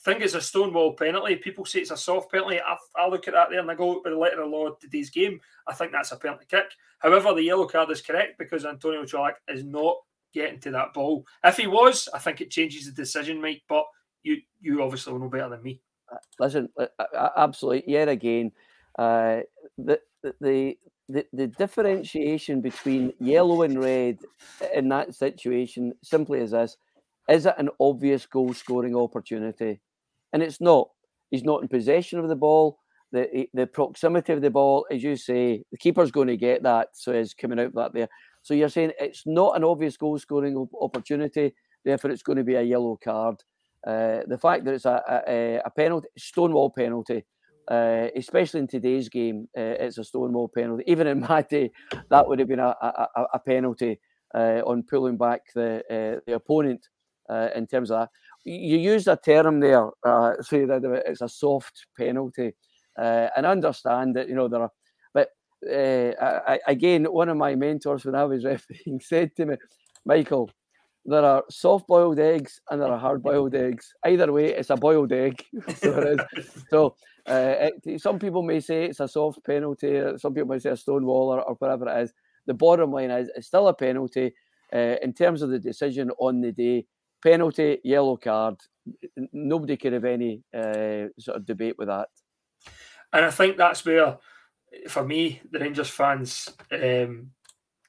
think 0.04 0.22
it's 0.22 0.34
a 0.34 0.42
stonewall 0.42 0.94
penalty. 0.94 1.36
People 1.36 1.66
say 1.66 1.80
it's 1.80 1.92
a 1.92 1.98
soft 1.98 2.32
penalty. 2.32 2.60
I, 2.60 2.76
I 2.96 3.08
look 3.08 3.28
at 3.28 3.34
that 3.34 3.50
there 3.50 3.60
and 3.60 3.70
I 3.70 3.76
go, 3.76 4.02
with 4.04 4.14
the 4.14 4.18
letter 4.18 4.42
of 4.42 4.50
law 4.50 4.68
of 4.68 4.80
today's 4.80 5.10
game, 5.10 5.40
I 5.68 5.74
think 5.74 5.92
that's 5.92 6.12
a 6.12 6.18
penalty 6.18 6.46
kick. 6.50 6.72
However, 7.00 7.34
the 7.34 7.44
yellow 7.44 7.68
card 7.68 7.92
is 7.92 8.02
correct 8.02 8.38
because 8.38 8.66
Antonio 8.66 9.04
Colak 9.04 9.36
is 9.48 9.64
not 9.64 9.98
getting 10.34 10.60
to 10.62 10.72
that 10.72 10.94
ball. 10.94 11.26
If 11.44 11.58
he 11.58 11.68
was, 11.68 12.10
I 12.14 12.20
think 12.20 12.42
it 12.42 12.52
changes 12.52 12.86
the 12.86 12.92
decision, 12.92 13.42
Mike. 13.42 13.64
But 13.68 13.86
you 14.24 14.38
you 14.60 14.82
obviously 14.84 15.14
know 15.14 15.30
better 15.30 15.50
than 15.50 15.64
me. 15.64 15.82
Uh, 16.12 16.18
listen, 16.40 16.70
uh, 16.80 16.88
uh, 17.00 17.30
absolutely. 17.38 17.92
Yet 17.92 18.10
again, 18.10 18.52
uh, 18.98 19.42
the 19.78 20.00
the 20.40 20.78
the 21.10 21.26
the 21.34 21.48
differentiation 21.48 22.62
between 22.62 23.14
yellow 23.20 23.64
and 23.64 23.80
red 23.80 24.20
in 24.74 24.90
that 24.90 25.14
situation 25.14 25.94
simply 26.04 26.40
is 26.40 26.52
this: 26.52 26.78
is 27.30 27.46
it 27.46 27.56
an 27.58 27.70
obvious 27.80 28.26
goal 28.26 28.54
scoring 28.54 28.96
opportunity? 28.96 29.80
And 30.34 30.44
it's 30.44 30.62
not. 30.62 30.90
He's 31.30 31.44
not 31.44 31.62
in 31.62 31.68
possession 31.68 32.20
of 32.20 32.28
the 32.28 32.36
ball. 32.36 32.78
The 33.12 33.48
the 33.54 33.68
proximity 33.68 34.34
of 34.34 34.42
the 34.42 34.50
ball, 34.50 34.86
as 34.92 35.04
you 35.04 35.16
say, 35.16 35.64
the 35.72 35.78
keeper's 35.78 36.12
going 36.12 36.28
to 36.28 36.38
get 36.38 36.64
that, 36.64 36.90
so 36.94 37.14
he's 37.14 37.34
coming 37.34 37.60
out 37.60 37.74
that 37.76 37.94
there. 37.94 38.10
So 38.44 38.54
you're 38.54 38.70
saying 38.70 38.94
it's 39.00 39.24
not 39.26 39.56
an 39.56 39.64
obvious 39.64 39.98
goal 39.98 40.18
scoring 40.18 40.68
opportunity, 40.82 41.54
therefore 41.86 42.12
it's 42.12 42.24
going 42.24 42.38
to 42.38 42.44
be 42.44 42.56
a 42.56 42.62
yellow 42.62 42.98
card. 43.04 43.36
Uh, 43.86 44.20
the 44.28 44.38
fact 44.38 44.66
that 44.66 44.74
it's 44.74 44.86
a, 44.86 45.02
a, 45.28 45.62
a 45.66 45.70
penalty, 45.72 46.08
stonewall 46.18 46.70
penalty, 46.70 47.24
uh, 47.70 48.08
especially 48.16 48.60
in 48.60 48.68
today's 48.68 49.10
game, 49.10 49.48
uh, 49.58 49.76
it's 49.80 49.98
a 49.98 50.04
stonewall 50.04 50.48
penalty. 50.48 50.84
Even 50.88 51.08
in 51.08 51.20
my 51.20 51.42
day, 51.42 51.72
that 52.10 52.28
would 52.28 52.40
have 52.40 52.48
been 52.48 52.60
a, 52.60 52.76
a, 53.34 53.40
penalty 53.40 54.00
uh, 54.34 54.62
on 54.66 54.84
pulling 54.84 55.18
back 55.18 55.42
the 55.54 55.82
uh, 55.90 56.20
the 56.26 56.36
opponent 56.36 56.88
uh, 57.30 57.50
in 57.56 57.68
terms 57.68 57.92
of 57.92 58.00
that 58.00 58.10
you 58.44 58.78
used 58.78 59.08
a 59.08 59.18
term 59.18 59.60
there, 59.60 59.90
uh, 60.06 60.34
say 60.42 60.66
that 60.66 60.84
it's 61.06 61.22
a 61.22 61.30
soft 61.30 61.86
penalty, 61.98 62.54
uh, 62.98 63.28
and 63.36 63.46
I 63.46 63.52
understand 63.52 64.16
that 64.16 64.30
you 64.30 64.36
know 64.36 64.48
there 64.48 64.62
are, 64.62 64.72
but 65.14 65.30
uh, 65.70 66.12
I, 66.48 66.60
again, 66.68 67.06
one 67.06 67.30
of 67.30 67.38
my 67.38 67.56
mentors 67.56 68.06
when 68.06 68.16
I 68.16 68.24
was 68.26 68.46
refereeing 68.46 69.00
said 69.00 69.36
to 69.38 69.46
me, 69.46 69.56
Michael, 70.06 70.50
there 71.06 71.24
are 71.24 71.44
soft 71.50 71.88
boiled 71.88 72.20
eggs 72.20 72.62
and 72.70 72.82
there 72.82 72.92
are 72.92 73.00
hard 73.00 73.24
boiled 73.24 73.56
eggs. 73.56 73.94
Either 74.06 74.32
way, 74.32 74.54
it's 74.54 74.70
a 74.70 74.76
boiled 74.76 75.12
egg. 75.12 75.44
so, 75.76 76.16
so 76.70 76.96
uh, 77.28 77.70
it, 77.86 78.02
some 78.02 78.20
people 78.20 78.44
may 78.44 78.60
say 78.60 78.86
it's 78.86 79.00
a 79.00 79.08
soft 79.08 79.44
penalty, 79.44 80.02
some 80.18 80.34
people 80.34 80.50
may 80.50 80.60
say 80.60 80.72
a 80.72 80.78
stone 80.78 81.06
wall 81.06 81.34
or, 81.34 81.42
or 81.42 81.56
whatever 81.56 81.88
it 81.90 82.04
is. 82.04 82.14
The 82.48 82.54
bottom 82.54 82.92
line 82.92 83.12
is 83.12 83.30
it's 83.36 83.48
still 83.48 83.68
a 83.68 83.74
penalty. 83.74 84.34
Uh, 84.74 84.96
in 85.02 85.14
terms 85.14 85.42
of 85.42 85.50
the 85.50 85.60
decision 85.60 86.12
on 86.20 86.42
the 86.42 86.52
day, 86.52 86.86
penalty, 87.22 87.80
yellow 87.84 88.18
card. 88.18 88.56
Nobody 89.32 89.78
could 89.78 89.94
have 89.94 90.06
any 90.06 90.44
uh, 90.54 91.08
sort 91.20 91.38
of 91.38 91.46
debate 91.46 91.76
with 91.78 91.88
that. 91.88 92.10
And 93.14 93.26
I 93.26 93.32
think 93.32 93.58
that's 93.58 93.86
where, 93.86 94.18
for 94.88 95.04
me, 95.04 95.42
the 95.52 95.60
Rangers 95.60 95.90
fans, 95.90 96.50
um, 96.72 97.32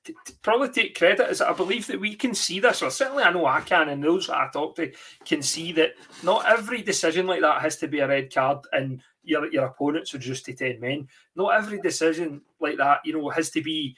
to, 0.05 0.13
to 0.27 0.33
probably 0.43 0.69
take 0.69 0.99
credit 0.99 1.31
is 1.31 1.41
I 1.41 1.53
believe 1.53 1.87
that 1.87 2.01
we 2.01 2.17
can 2.17 2.35
see 2.35 2.59
this, 2.61 2.83
or 2.83 2.91
certainly 2.91 3.23
I 3.23 3.33
know 3.33 3.47
I 3.47 3.61
can, 3.61 3.89
and 3.89 4.03
those 4.03 4.27
that 4.27 4.37
I 4.37 4.49
talk 4.53 4.75
to 4.77 4.93
can 5.25 5.43
see 5.43 5.73
that 5.73 5.93
not 6.23 6.45
every 6.47 6.83
decision 6.83 7.27
like 7.27 7.41
that 7.43 7.63
has 7.63 7.77
to 7.77 7.89
be 7.89 8.01
a 8.01 8.09
red 8.09 8.35
card 8.35 8.59
and 8.73 9.01
your 9.23 9.51
your 9.53 9.67
opponents 9.67 10.13
are 10.15 10.19
just 10.19 10.45
to 10.47 10.55
ten 10.55 10.81
men. 10.81 11.09
Not 11.37 11.55
every 11.55 11.81
decision 11.81 12.43
like 12.61 12.79
that, 12.79 13.01
you 13.05 13.13
know, 13.13 13.29
has 13.31 13.51
to 13.51 13.63
be. 13.63 13.97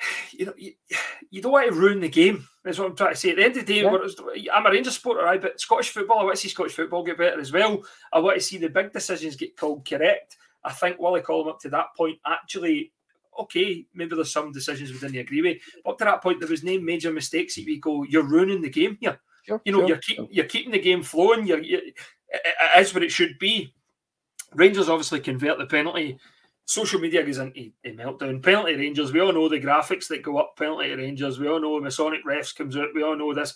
You 0.32 0.46
know, 0.46 0.54
you, 0.56 0.72
you 1.30 1.42
don't 1.42 1.52
want 1.52 1.68
to 1.68 1.78
ruin 1.78 2.00
the 2.00 2.08
game. 2.08 2.46
That's 2.64 2.78
what 2.78 2.88
I'm 2.88 2.96
trying 2.96 3.12
to 3.12 3.16
say. 3.16 3.30
At 3.30 3.36
the 3.36 3.44
end 3.44 3.56
of 3.56 3.66
the 3.66 3.74
day, 3.74 3.82
yeah. 4.36 4.54
I'm 4.54 4.66
a 4.66 4.70
Rangers 4.70 4.94
supporter, 4.94 5.22
right? 5.22 5.40
But 5.40 5.60
Scottish 5.60 5.90
football, 5.90 6.20
I 6.20 6.24
want 6.24 6.36
to 6.36 6.40
see 6.40 6.48
Scottish 6.48 6.74
football 6.74 7.04
get 7.04 7.18
better 7.18 7.40
as 7.40 7.52
well. 7.52 7.82
I 8.12 8.18
want 8.18 8.36
to 8.36 8.42
see 8.42 8.58
the 8.58 8.68
big 8.68 8.92
decisions 8.92 9.36
get 9.36 9.56
called 9.56 9.86
correct. 9.86 10.36
I 10.64 10.72
think 10.72 10.98
Willie 10.98 11.20
Collum 11.20 11.48
up 11.48 11.60
to 11.60 11.70
that 11.70 11.88
point 11.96 12.18
actually 12.26 12.92
okay, 13.38 13.86
maybe 13.94 14.14
there's 14.14 14.32
some 14.32 14.52
decisions 14.52 14.92
we 14.92 14.98
didn't 14.98 15.20
agree 15.20 15.42
with. 15.42 15.58
Up 15.86 15.98
to 15.98 16.04
that 16.04 16.22
point, 16.22 16.40
there 16.40 16.48
was 16.48 16.62
no 16.62 16.78
major 16.80 17.12
mistakes 17.12 17.54
that 17.54 17.66
we 17.66 17.78
go, 17.78 18.04
you're 18.04 18.22
ruining 18.22 18.60
the 18.60 18.70
game 18.70 18.98
here. 19.00 19.18
Sure, 19.46 19.60
you 19.64 19.72
know, 19.72 19.80
sure. 19.80 19.88
you're 19.88 19.98
keeping 19.98 20.28
you're 20.30 20.44
keeping 20.46 20.72
the 20.72 20.78
game 20.78 21.02
flowing. 21.02 21.46
You're, 21.46 21.62
you, 21.62 21.78
it 22.28 22.80
is 22.80 22.92
what 22.92 23.02
it 23.02 23.10
should 23.10 23.38
be. 23.38 23.74
Rangers 24.54 24.88
obviously 24.88 25.20
convert 25.20 25.58
the 25.58 25.66
penalty. 25.66 26.18
Social 26.70 27.00
media 27.00 27.24
goes 27.24 27.38
into 27.38 27.72
a 27.84 27.90
meltdown. 27.96 28.40
Penalty 28.40 28.76
Rangers. 28.76 29.12
We 29.12 29.20
all 29.20 29.32
know 29.32 29.48
the 29.48 29.60
graphics 29.60 30.06
that 30.06 30.22
go 30.22 30.38
up. 30.38 30.54
Penalty 30.56 30.94
Rangers. 30.94 31.40
We 31.40 31.48
all 31.48 31.58
know 31.60 31.80
Masonic 31.80 32.24
refs 32.24 32.54
comes 32.54 32.76
out. 32.76 32.94
We 32.94 33.02
all 33.02 33.16
know 33.16 33.34
this. 33.34 33.52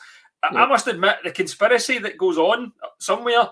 Yeah. 0.51 0.59
I, 0.59 0.65
I 0.65 0.67
must 0.67 0.89
admit 0.89 1.19
the 1.23 1.31
conspiracy 1.31 1.99
that 1.99 2.19
goes 2.19 2.39
on 2.39 2.73
somewhere 2.99 3.51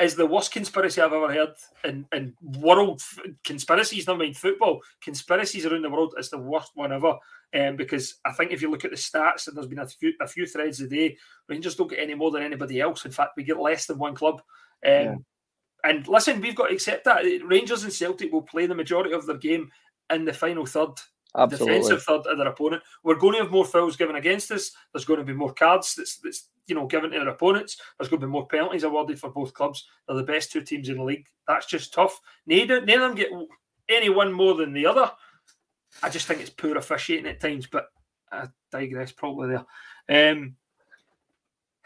is 0.00 0.16
the 0.16 0.26
worst 0.26 0.50
conspiracy 0.50 1.00
I've 1.00 1.12
ever 1.12 1.32
heard 1.32 1.54
in, 1.84 2.04
in 2.12 2.34
world 2.58 3.00
conspiracies, 3.44 4.08
not 4.08 4.18
mind 4.18 4.36
football, 4.36 4.80
conspiracies 5.00 5.64
around 5.66 5.82
the 5.82 5.90
world 5.90 6.14
It's 6.18 6.30
the 6.30 6.38
worst 6.38 6.72
one 6.74 6.92
ever. 6.92 7.14
Um, 7.54 7.76
because 7.76 8.16
I 8.24 8.32
think 8.32 8.50
if 8.50 8.60
you 8.60 8.72
look 8.72 8.84
at 8.84 8.90
the 8.90 8.96
stats, 8.96 9.46
and 9.46 9.56
there's 9.56 9.68
been 9.68 9.78
a 9.78 9.86
few 9.86 10.14
a 10.20 10.26
few 10.26 10.46
threads 10.46 10.80
a 10.80 10.88
day, 10.88 11.16
Rangers 11.48 11.76
don't 11.76 11.88
get 11.88 12.00
any 12.00 12.14
more 12.14 12.32
than 12.32 12.42
anybody 12.42 12.80
else. 12.80 13.04
In 13.04 13.12
fact, 13.12 13.36
we 13.36 13.44
get 13.44 13.60
less 13.60 13.86
than 13.86 13.98
one 13.98 14.16
club. 14.16 14.42
Um, 14.84 14.92
yeah. 14.92 15.14
And 15.86 16.06
listen, 16.08 16.40
we've 16.40 16.54
got 16.54 16.68
to 16.68 16.74
accept 16.74 17.04
that 17.04 17.24
Rangers 17.44 17.84
and 17.84 17.92
Celtic 17.92 18.32
will 18.32 18.42
play 18.42 18.66
the 18.66 18.74
majority 18.74 19.12
of 19.12 19.26
their 19.26 19.36
game 19.36 19.70
in 20.12 20.24
the 20.24 20.32
final 20.32 20.66
third. 20.66 20.90
Absolutely. 21.38 21.78
defensive 21.78 22.02
third 22.02 22.26
of 22.26 22.38
their 22.38 22.48
opponent. 22.48 22.82
We're 23.04 23.16
going 23.16 23.34
to 23.34 23.42
have 23.42 23.50
more 23.50 23.64
fouls 23.64 23.96
given 23.96 24.16
against 24.16 24.50
us. 24.50 24.72
There's 24.92 25.04
going 25.04 25.18
to 25.18 25.24
be 25.24 25.34
more 25.34 25.52
cards 25.52 25.94
that's, 25.94 26.16
that's 26.18 26.48
you 26.66 26.74
know 26.74 26.86
given 26.86 27.10
to 27.10 27.18
their 27.18 27.28
opponents. 27.28 27.76
There's 27.98 28.08
going 28.08 28.20
to 28.20 28.26
be 28.26 28.30
more 28.30 28.46
penalties 28.46 28.84
awarded 28.84 29.20
for 29.20 29.30
both 29.30 29.52
clubs. 29.52 29.86
They're 30.08 30.16
the 30.16 30.22
best 30.22 30.50
two 30.50 30.62
teams 30.62 30.88
in 30.88 30.96
the 30.96 31.04
league. 31.04 31.26
That's 31.46 31.66
just 31.66 31.92
tough. 31.92 32.18
Neither, 32.46 32.80
neither 32.80 33.04
of 33.04 33.16
them 33.16 33.16
get 33.16 33.30
any 33.88 34.08
one 34.08 34.32
more 34.32 34.54
than 34.54 34.72
the 34.72 34.86
other. 34.86 35.10
I 36.02 36.08
just 36.08 36.26
think 36.26 36.40
it's 36.40 36.50
poor 36.50 36.76
officiating 36.76 37.26
at 37.26 37.40
times, 37.40 37.66
but 37.66 37.88
I 38.32 38.48
digress 38.72 39.12
probably 39.12 39.56
there. 40.08 40.32
Um, 40.32 40.56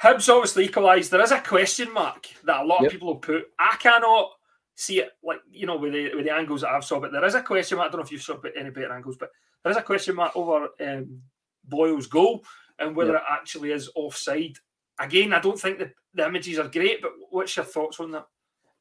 Hibs 0.02 0.32
obviously 0.32 0.64
equalised. 0.64 1.10
There 1.10 1.22
is 1.22 1.30
a 1.30 1.40
question 1.40 1.92
mark 1.92 2.26
that 2.44 2.62
a 2.62 2.64
lot 2.64 2.80
yep. 2.82 2.86
of 2.86 2.92
people 2.92 3.14
have 3.14 3.22
put. 3.22 3.44
I 3.58 3.76
cannot 3.78 4.30
see 4.74 5.00
it 5.00 5.10
like 5.22 5.40
you 5.50 5.66
know 5.66 5.76
with 5.76 5.92
the 5.92 6.14
with 6.14 6.24
the 6.24 6.32
angles 6.32 6.62
that 6.62 6.70
I've 6.70 6.84
saw, 6.84 7.00
but 7.00 7.12
there 7.12 7.24
is 7.24 7.34
a 7.34 7.42
question 7.42 7.76
mark. 7.76 7.88
I 7.88 7.92
don't 7.92 8.00
know 8.00 8.04
if 8.04 8.12
you've 8.12 8.22
saw 8.22 8.38
any 8.56 8.70
better 8.70 8.92
angles, 8.92 9.16
but 9.18 9.30
there 9.62 9.70
is 9.70 9.76
a 9.76 9.82
question 9.82 10.16
mark 10.16 10.34
over 10.34 10.68
um, 10.80 11.20
Boyle's 11.64 12.06
goal 12.06 12.42
and 12.78 12.96
whether 12.96 13.12
yep. 13.12 13.22
it 13.22 13.32
actually 13.32 13.72
is 13.72 13.90
offside. 13.94 14.56
Again, 14.98 15.32
I 15.32 15.40
don't 15.40 15.60
think 15.60 15.78
the, 15.78 15.92
the 16.14 16.26
images 16.26 16.58
are 16.58 16.68
great, 16.68 17.02
but 17.02 17.12
what's 17.30 17.56
your 17.56 17.64
thoughts 17.64 18.00
on 18.00 18.10
that? 18.12 18.26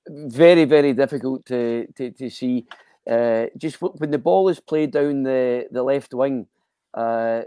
Very, 0.08 0.66
very 0.66 0.94
difficult 0.94 1.46
to 1.48 1.86
to, 1.98 2.12
to 2.12 2.30
see. 2.30 2.66
Uh, 3.10 3.48
just 3.58 3.82
when 3.82 4.12
the 4.12 4.18
ball 4.18 4.50
is 4.50 4.60
played 4.60 4.92
down 4.92 5.24
the, 5.24 5.68
the 5.72 5.82
left 5.82 6.14
wing, 6.14 6.46
uh, 6.94 7.42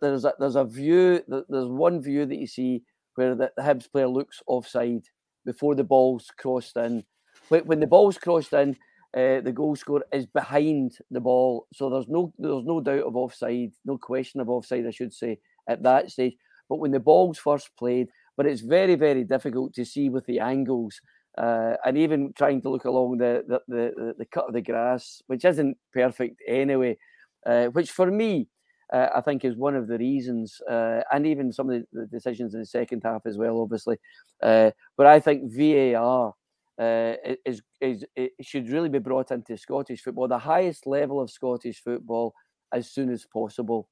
there's 0.00 0.24
a, 0.24 0.34
there's 0.38 0.56
a 0.56 0.64
view. 0.64 1.22
There's 1.28 1.68
one 1.68 2.02
view 2.02 2.26
that 2.26 2.36
you 2.36 2.46
see 2.46 2.82
where 3.14 3.34
the, 3.34 3.50
the 3.56 3.62
Hibs 3.62 3.90
player 3.90 4.08
looks 4.08 4.42
offside 4.46 5.04
before 5.44 5.74
the 5.74 5.84
ball's 5.84 6.30
crossed 6.36 6.76
in. 6.76 7.04
When 7.48 7.80
the 7.80 7.86
ball's 7.86 8.18
crossed 8.18 8.52
in, 8.52 8.76
uh, 9.16 9.40
the 9.40 9.52
goal 9.52 9.76
scorer 9.76 10.04
is 10.12 10.26
behind 10.26 10.98
the 11.10 11.20
ball, 11.20 11.66
so 11.72 11.88
there's 11.88 12.08
no 12.08 12.34
there's 12.38 12.64
no 12.64 12.80
doubt 12.80 13.04
of 13.04 13.16
offside, 13.16 13.72
no 13.84 13.96
question 13.96 14.40
of 14.40 14.50
offside, 14.50 14.86
I 14.86 14.90
should 14.90 15.14
say, 15.14 15.38
at 15.68 15.82
that 15.84 16.10
stage. 16.10 16.36
But 16.68 16.80
when 16.80 16.90
the 16.90 17.00
ball's 17.00 17.38
first 17.38 17.70
played, 17.78 18.08
but 18.36 18.44
it's 18.44 18.60
very 18.60 18.94
very 18.94 19.24
difficult 19.24 19.72
to 19.74 19.84
see 19.86 20.10
with 20.10 20.26
the 20.26 20.40
angles. 20.40 21.00
Uh, 21.38 21.76
and 21.84 21.98
even 21.98 22.32
trying 22.32 22.62
to 22.62 22.70
look 22.70 22.84
along 22.84 23.18
the 23.18 23.44
the, 23.46 23.60
the 23.68 24.14
the 24.18 24.26
cut 24.26 24.48
of 24.48 24.54
the 24.54 24.60
grass, 24.60 25.22
which 25.28 25.44
isn't 25.44 25.78
perfect 25.94 26.42
anyway, 26.46 26.98
uh, 27.46 27.66
which 27.66 27.90
for 27.90 28.10
me 28.10 28.48
uh, 28.92 29.08
I 29.14 29.20
think 29.20 29.44
is 29.44 29.56
one 29.56 29.74
of 29.74 29.88
the 29.88 29.98
reasons, 29.98 30.60
uh, 30.70 31.00
and 31.12 31.26
even 31.26 31.52
some 31.52 31.70
of 31.70 31.82
the, 31.92 32.06
decisions 32.06 32.54
in 32.54 32.60
the 32.60 32.66
second 32.66 33.02
half 33.04 33.22
as 33.26 33.36
well, 33.36 33.60
obviously. 33.60 33.98
Uh, 34.42 34.70
but 34.96 35.06
I 35.06 35.18
think 35.18 35.52
VAR 35.52 36.34
uh, 36.80 37.12
is, 37.44 37.62
is 37.80 38.04
should 38.42 38.68
really 38.70 38.88
be 38.88 38.98
brought 38.98 39.32
into 39.32 39.56
Scottish 39.56 40.02
football, 40.02 40.28
the 40.28 40.38
highest 40.38 40.86
level 40.86 41.20
of 41.20 41.30
Scottish 41.30 41.82
football, 41.82 42.34
as 42.72 42.90
soon 42.90 43.10
as 43.10 43.26
possible. 43.32 43.88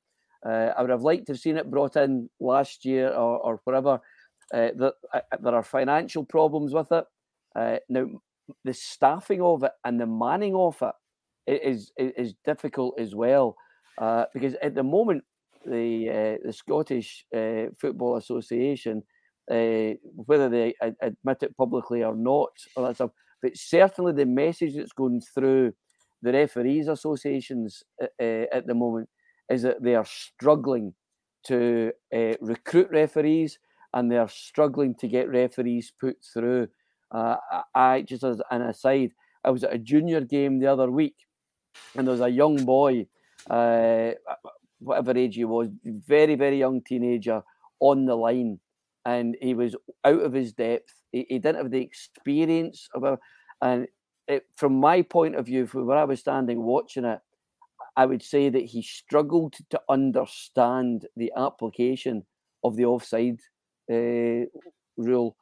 Uh, 0.47 0.73
I 0.77 0.83
would 0.83 0.91
have 0.91 1.03
liked 1.03 1.27
to 1.27 1.33
have 1.33 1.41
seen 1.41 1.57
it 1.57 1.71
brought 1.71 1.97
in 1.97 2.29
last 2.39 2.85
year 2.85 3.09
or, 3.09 3.39
or 3.39 3.61
whatever. 3.65 4.01
That 4.53 4.93
uh, 5.13 5.21
there 5.41 5.55
are 5.55 5.63
financial 5.63 6.25
problems 6.25 6.73
with 6.73 6.93
it. 6.93 7.05
Now, 7.89 8.07
the 8.63 8.75
staffing 8.75 9.41
of 9.41 9.65
it 9.65 9.73
and 9.85 9.99
the 9.99 10.07
manning 10.07 10.55
of 10.55 10.77
it 10.83 10.93
is 11.47 11.93
is, 11.97 12.35
difficult 12.45 12.99
as 12.99 13.15
well, 13.15 13.57
uh, 13.99 14.25
because 14.33 14.55
at 14.63 14.75
the 14.75 14.83
moment 14.83 15.23
the 15.67 16.39
the 16.45 16.53
Scottish 16.53 17.25
Football 17.81 18.17
Association 18.17 19.03
uh, 19.51 19.91
whether 20.27 20.49
they 20.49 20.75
admit 20.81 21.43
it 21.43 21.57
publicly 21.57 22.03
or 22.03 22.15
not, 22.17 22.51
or 22.77 22.87
that 22.87 22.95
stuff. 22.95 23.11
But 23.43 23.57
certainly 23.57 24.13
the 24.13 24.27
message 24.27 24.75
that's 24.77 24.93
going 24.93 25.21
through 25.21 25.73
the 26.23 26.33
referees 26.33 26.89
associations 26.89 27.83
uh, 28.01 28.07
at 28.53 28.67
the 28.67 28.75
moment 28.75 29.09
is 29.51 29.63
that 29.63 29.83
they 29.83 29.95
are 29.95 30.07
struggling 30.07 30.95
to 31.47 31.93
uh, 32.15 32.33
recruit 32.41 32.89
referees 32.91 33.59
and 33.93 34.11
they 34.11 34.17
are 34.17 34.29
struggling 34.29 34.95
to 34.95 35.07
get 35.07 35.29
referees 35.29 35.93
put 36.01 36.17
through. 36.33 36.67
Uh, 37.11 37.37
I 37.75 38.03
just 38.03 38.25
as 38.25 38.41
an 38.51 38.63
aside, 38.63 39.11
I 39.45 39.51
was 39.51 39.63
at 39.63 39.75
a 39.75 39.79
junior 39.79 40.23
game 40.23 40.59
the 40.59 40.67
other 40.67 40.91
week, 40.91 41.17
and 41.97 42.07
there 42.07 42.13
was 42.13 42.21
a 42.21 42.29
young 42.29 42.65
boy, 42.65 43.07
uh, 43.51 44.13
whatever 44.79 45.17
age 45.17 45.37
he 45.37 45.45
was, 45.45 45.69
very 45.85 46.35
very 46.35 46.59
young 46.59 46.83
teenager, 46.83 47.43
on 47.81 48.07
the 48.07 48.17
line, 48.17 48.59
and 49.05 49.37
he 49.41 49.55
was 49.55 49.77
out 50.05 50.23
of 50.23 50.33
his 50.33 50.53
depth. 50.53 50.95
He, 51.13 51.27
he 51.29 51.39
didn't 51.39 51.57
have 51.57 51.71
the 51.71 51.81
experience 51.81 52.89
of 52.95 53.19
and 53.63 53.87
it, 54.29 54.45
from 54.57 54.75
my 54.75 55.03
point 55.03 55.37
of 55.37 55.47
view, 55.47 55.67
from 55.67 55.87
where 55.87 55.99
I 55.99 56.05
was 56.05 56.21
standing 56.21 56.63
watching 56.63 57.05
it, 57.05 57.21
I 57.97 58.07
would 58.07 58.23
say 58.23 58.49
that 58.49 58.65
he 58.65 58.83
struggled 58.83 59.55
to 59.71 59.81
understand 59.89 61.07
the 61.17 61.33
application 61.37 62.25
of 62.63 62.77
the 62.77 62.87
offside 62.87 63.41
uh, 63.91 64.47
rule. 64.97 65.37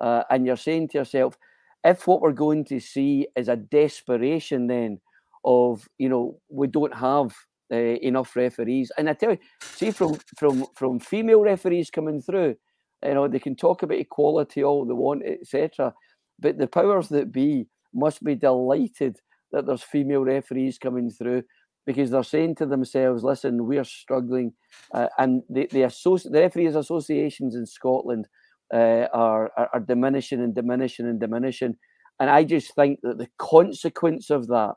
Uh, 0.00 0.22
and 0.30 0.46
you're 0.46 0.56
saying 0.56 0.88
to 0.88 0.98
yourself, 0.98 1.36
if 1.84 2.06
what 2.06 2.20
we're 2.20 2.32
going 2.32 2.64
to 2.66 2.80
see 2.80 3.26
is 3.36 3.48
a 3.48 3.56
desperation 3.56 4.66
then 4.66 5.00
of, 5.44 5.88
you 5.98 6.08
know, 6.08 6.38
we 6.48 6.66
don't 6.66 6.94
have 6.94 7.34
uh, 7.72 7.76
enough 7.76 8.34
referees. 8.36 8.90
And 8.96 9.08
I 9.08 9.12
tell 9.12 9.32
you, 9.32 9.38
see 9.60 9.90
from 9.90 10.18
from 10.36 10.66
from 10.74 11.00
female 11.00 11.40
referees 11.40 11.90
coming 11.90 12.20
through, 12.20 12.56
you 13.04 13.14
know, 13.14 13.28
they 13.28 13.38
can 13.38 13.56
talk 13.56 13.82
about 13.82 13.98
equality 13.98 14.64
all 14.64 14.84
they 14.84 14.94
want, 14.94 15.22
etc. 15.24 15.94
But 16.38 16.58
the 16.58 16.66
powers 16.66 17.08
that 17.08 17.32
be 17.32 17.66
must 17.94 18.22
be 18.22 18.34
delighted 18.34 19.18
that 19.52 19.66
there's 19.66 19.82
female 19.82 20.24
referees 20.24 20.78
coming 20.78 21.10
through 21.10 21.42
because 21.86 22.10
they're 22.10 22.22
saying 22.22 22.56
to 22.56 22.66
themselves, 22.66 23.24
"Listen, 23.24 23.66
we're 23.66 23.84
struggling," 23.84 24.52
uh, 24.92 25.08
and 25.18 25.42
the 25.48 25.66
the, 25.72 25.80
associ- 25.80 26.30
the 26.30 26.40
referees 26.40 26.74
associations 26.74 27.54
in 27.54 27.66
Scotland 27.66 28.28
uh, 28.72 29.06
are, 29.12 29.50
are, 29.56 29.70
are 29.74 29.80
diminishing 29.80 30.40
and 30.40 30.54
diminishing 30.54 31.06
and 31.06 31.20
diminishing. 31.20 31.76
And 32.20 32.30
I 32.30 32.44
just 32.44 32.74
think 32.74 33.00
that 33.02 33.18
the 33.18 33.28
consequence 33.38 34.30
of 34.30 34.48
that 34.48 34.74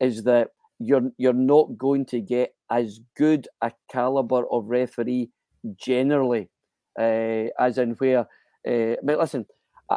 is 0.00 0.24
that 0.24 0.48
you're 0.78 1.10
you're 1.18 1.32
not 1.32 1.76
going 1.76 2.06
to 2.06 2.20
get 2.20 2.54
as 2.70 3.00
good 3.16 3.46
a 3.60 3.72
caliber 3.90 4.44
of 4.50 4.66
referee 4.66 5.30
generally 5.76 6.48
uh, 6.98 7.46
as 7.58 7.78
in 7.78 7.92
where. 7.98 8.26
Uh, 8.66 8.96
but 9.02 9.18
listen, 9.18 9.46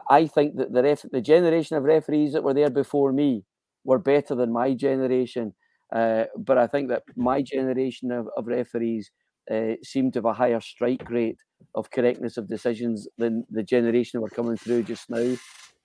I 0.09 0.27
think 0.27 0.57
that 0.57 0.73
the 0.73 0.83
ref- 0.83 1.05
the 1.11 1.21
generation 1.21 1.77
of 1.77 1.83
referees 1.83 2.33
that 2.33 2.43
were 2.43 2.53
there 2.53 2.69
before 2.69 3.11
me 3.13 3.43
were 3.83 3.99
better 3.99 4.35
than 4.35 4.51
my 4.51 4.73
generation. 4.73 5.53
Uh, 5.93 6.25
but 6.37 6.57
I 6.57 6.67
think 6.67 6.89
that 6.89 7.03
my 7.15 7.41
generation 7.41 8.11
of, 8.11 8.27
of 8.35 8.47
referees 8.47 9.11
uh, 9.51 9.73
seem 9.83 10.11
to 10.11 10.19
have 10.19 10.25
a 10.25 10.33
higher 10.33 10.61
strike 10.61 11.09
rate 11.09 11.37
of 11.75 11.91
correctness 11.91 12.37
of 12.37 12.49
decisions 12.49 13.07
than 13.17 13.45
the 13.49 13.63
generation 13.63 14.17
that 14.17 14.21
were 14.21 14.29
coming 14.29 14.57
through 14.57 14.83
just 14.83 15.09
now, 15.09 15.35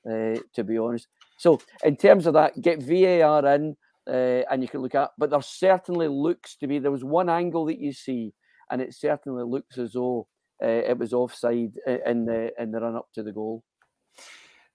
to 0.06 0.64
be 0.64 0.78
honest. 0.78 1.08
So, 1.38 1.60
in 1.84 1.96
terms 1.96 2.26
of 2.26 2.34
that, 2.34 2.60
get 2.60 2.82
VAR 2.82 3.46
in 3.54 3.76
uh, 4.08 4.42
and 4.50 4.62
you 4.62 4.68
can 4.68 4.80
look 4.80 4.94
at, 4.94 5.10
but 5.18 5.30
there 5.30 5.42
certainly 5.42 6.08
looks 6.08 6.56
to 6.56 6.66
be. 6.66 6.78
There 6.78 6.90
was 6.90 7.04
one 7.04 7.28
angle 7.28 7.66
that 7.66 7.78
you 7.78 7.92
see, 7.92 8.32
and 8.70 8.80
it 8.80 8.94
certainly 8.94 9.44
looks 9.44 9.78
as 9.78 9.92
though 9.92 10.26
uh, 10.62 10.66
it 10.66 10.98
was 10.98 11.12
offside 11.12 11.72
in 11.86 12.24
the 12.24 12.52
in 12.58 12.70
the 12.70 12.80
run 12.80 12.96
up 12.96 13.08
to 13.14 13.22
the 13.22 13.32
goal. 13.32 13.62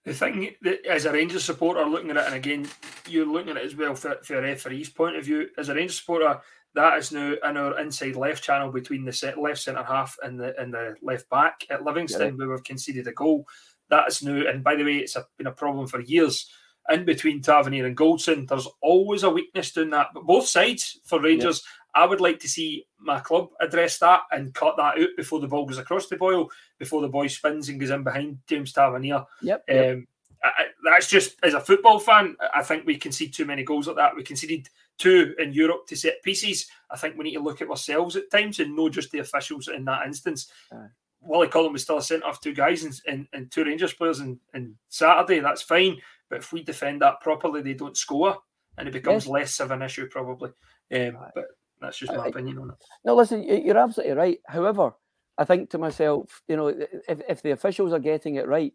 The 0.06 0.14
thing 0.14 0.52
that, 0.64 0.86
as 0.86 1.06
a 1.06 1.14
Rangers 1.14 1.46
supporter 1.46 1.86
looking 1.86 2.12
at 2.12 2.18
it, 2.18 2.26
and 2.26 2.36
again, 2.36 2.68
you're 3.08 3.26
looking 3.26 3.52
at 3.52 3.58
it 3.58 3.66
as 3.66 3.76
well 3.76 3.96
for, 3.96 4.18
for 4.24 4.38
a 4.38 4.42
referee's 4.42 4.90
point 4.90 5.16
of 5.16 5.24
view, 5.24 5.48
as 5.58 5.70
a 5.70 5.76
Rangers 5.76 6.00
supporter, 6.00 6.42
that 6.76 6.98
is 6.98 7.12
now 7.14 7.36
in 7.42 7.58
our 7.58 7.80
inside 7.80 8.18
left 8.18 8.44
channel 8.44 8.72
between 8.72 9.06
the 9.06 9.14
set, 9.14 9.40
left 9.40 9.62
centre 9.62 9.84
half 9.84 10.18
and 10.22 10.40
the 10.40 10.60
and 10.60 10.74
the 10.74 10.96
left 11.02 11.30
back 11.30 11.66
at 11.70 11.84
Livingston, 11.84 12.22
yeah. 12.22 12.34
where 12.34 12.50
we've 12.50 12.64
conceded 12.64 13.08
a 13.08 13.14
goal. 13.14 13.46
That 13.90 14.08
is 14.10 14.24
new, 14.24 14.48
and 14.48 14.64
by 14.64 14.76
the 14.76 14.84
way, 14.84 14.98
it's 14.98 15.16
a, 15.16 15.26
been 15.38 15.48
a 15.48 15.52
problem 15.52 15.88
for 15.88 16.02
years. 16.02 16.50
In 16.90 17.06
between 17.06 17.42
Tavernier 17.42 17.86
and 17.86 17.96
Goldson, 17.96 18.48
there's 18.48 18.68
always 18.82 19.24
a 19.24 19.30
weakness 19.30 19.72
doing 19.72 19.90
that. 19.92 20.08
But 20.14 20.26
both 20.26 20.48
sides 20.48 21.00
for 21.06 21.22
Rangers, 21.22 21.64
I 21.96 22.06
would 22.06 22.22
like 22.22 22.40
to 22.40 22.50
see 22.50 22.86
my 23.00 23.20
club 23.20 23.50
address 23.62 24.00
that 24.00 24.22
and 24.32 24.54
cut 24.54 24.76
that 24.78 25.00
out 25.00 25.10
before 25.16 25.40
the 25.40 25.48
ball 25.48 25.66
goes 25.66 25.78
across 25.78 26.08
the 26.08 26.18
boil, 26.18 26.50
before 26.80 27.02
the 27.02 27.08
boy 27.08 27.28
spins 27.28 27.70
and 27.70 27.80
goes 27.80 27.90
in 27.90 28.04
behind 28.04 28.40
James 28.48 28.74
Tavernier. 28.74 29.24
Yep. 29.42 29.64
yep. 29.68 29.94
Um, 29.94 30.08
I, 30.44 30.66
that's 30.84 31.08
just 31.08 31.38
as 31.44 31.54
a 31.54 31.60
football 31.60 32.00
fan, 32.00 32.36
I 32.54 32.64
think 32.64 32.86
we 32.86 32.98
concede 32.98 33.34
too 33.34 33.46
many 33.46 33.64
goals 33.64 33.88
like 33.88 33.96
that. 33.96 34.16
We 34.16 34.24
conceded 34.24 34.68
two 34.98 35.34
in 35.40 35.54
Europe 35.54 35.88
to 35.88 35.96
set 35.96 36.22
pieces. 36.22 36.68
I 36.92 36.98
think 36.98 37.18
we 37.18 37.24
need 37.24 37.36
to 37.36 37.40
look 37.40 37.62
at 37.62 37.70
ourselves 37.70 38.16
at 38.16 38.30
times 38.30 38.60
and 38.60 38.76
not 38.76 38.92
just 38.92 39.12
the 39.12 39.20
officials 39.20 39.70
in 39.70 39.86
that 39.86 40.06
instance. 40.06 40.52
Uh, 40.72 40.88
Willie 41.22 41.48
Collum 41.48 41.74
was 41.74 41.84
still 41.84 41.98
a 41.98 42.02
centre 42.02 42.28
of 42.28 42.42
two 42.42 42.54
guys 42.54 42.84
and, 42.84 43.00
and, 43.08 43.28
and 43.32 43.52
two 43.52 43.64
Rangers 43.64 43.94
players 43.94 44.20
in, 44.20 44.40
in 44.54 44.76
Saturday. 44.90 45.40
That's 45.40 45.62
fine. 45.62 46.02
But 46.30 46.40
if 46.40 46.52
we 46.52 46.64
defend 46.64 47.02
that 47.02 47.22
properly, 47.22 47.62
they 47.62 47.74
don't 47.74 47.98
score 47.98 48.38
and 48.78 48.88
it 48.88 48.92
becomes 48.92 49.26
yes. 49.26 49.32
less 49.32 49.60
of 49.60 49.72
an 49.72 49.82
issue, 49.82 50.08
probably. 50.08 50.52
Um, 50.94 51.18
but 51.36 51.46
that's 51.82 51.98
just 51.98 52.14
my 52.14 52.26
I, 52.26 52.28
opinion 52.28 52.58
on 52.58 52.70
it. 52.70 52.76
No, 53.06 53.16
listen, 53.16 53.44
you're 53.44 53.78
absolutely 53.78 54.16
right. 54.16 54.40
However, 54.48 54.94
I 55.38 55.46
think 55.46 55.70
to 55.72 55.78
myself, 55.78 56.42
you 56.48 56.56
know, 56.56 56.68
if, 56.68 57.22
if 57.28 57.42
the 57.42 57.52
officials 57.52 57.94
are 57.94 58.00
getting 58.00 58.36
it 58.36 58.48
right, 58.48 58.74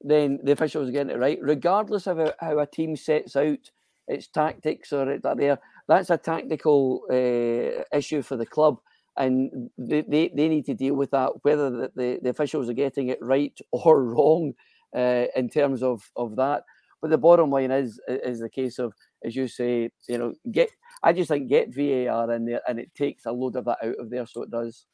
then 0.00 0.38
the 0.42 0.52
officials 0.52 0.88
are 0.88 0.92
getting 0.92 1.14
it 1.14 1.18
right, 1.18 1.38
regardless 1.42 2.06
of 2.06 2.18
how, 2.40 2.58
a 2.58 2.66
team 2.66 2.96
sets 2.96 3.36
out 3.36 3.70
its 4.08 4.28
tactics 4.28 4.92
or 4.92 5.18
that 5.18 5.36
there. 5.36 5.58
That's 5.88 6.10
a 6.10 6.16
tactical 6.16 7.02
uh, 7.10 7.84
issue 7.96 8.22
for 8.22 8.36
the 8.36 8.46
club, 8.46 8.78
and 9.16 9.70
they, 9.76 10.02
they, 10.02 10.32
they 10.34 10.48
need 10.48 10.66
to 10.66 10.74
deal 10.74 10.94
with 10.94 11.10
that, 11.10 11.30
whether 11.42 11.68
the, 11.68 11.92
the, 11.94 12.20
the 12.22 12.30
officials 12.30 12.68
are 12.70 12.74
getting 12.74 13.08
it 13.08 13.18
right 13.20 13.58
or 13.72 14.04
wrong 14.04 14.54
uh, 14.96 15.24
in 15.36 15.48
terms 15.48 15.82
of, 15.82 16.10
of 16.16 16.36
that. 16.36 16.64
But 17.00 17.10
the 17.10 17.18
bottom 17.18 17.50
line 17.50 17.70
is 17.70 17.98
is 18.08 18.40
the 18.40 18.50
case 18.50 18.78
of, 18.78 18.92
as 19.24 19.34
you 19.34 19.48
say, 19.48 19.90
you 20.08 20.18
know, 20.18 20.34
get 20.52 20.70
I 21.02 21.12
just 21.12 21.28
think 21.28 21.48
get 21.48 21.74
VAR 21.74 22.30
in 22.32 22.44
there, 22.44 22.60
and 22.68 22.78
it 22.78 22.94
takes 22.94 23.24
a 23.26 23.32
load 23.32 23.56
of 23.56 23.64
that 23.64 23.78
out 23.82 23.98
of 23.98 24.10
there, 24.10 24.26
so 24.26 24.42
it 24.42 24.50
does. 24.50 24.84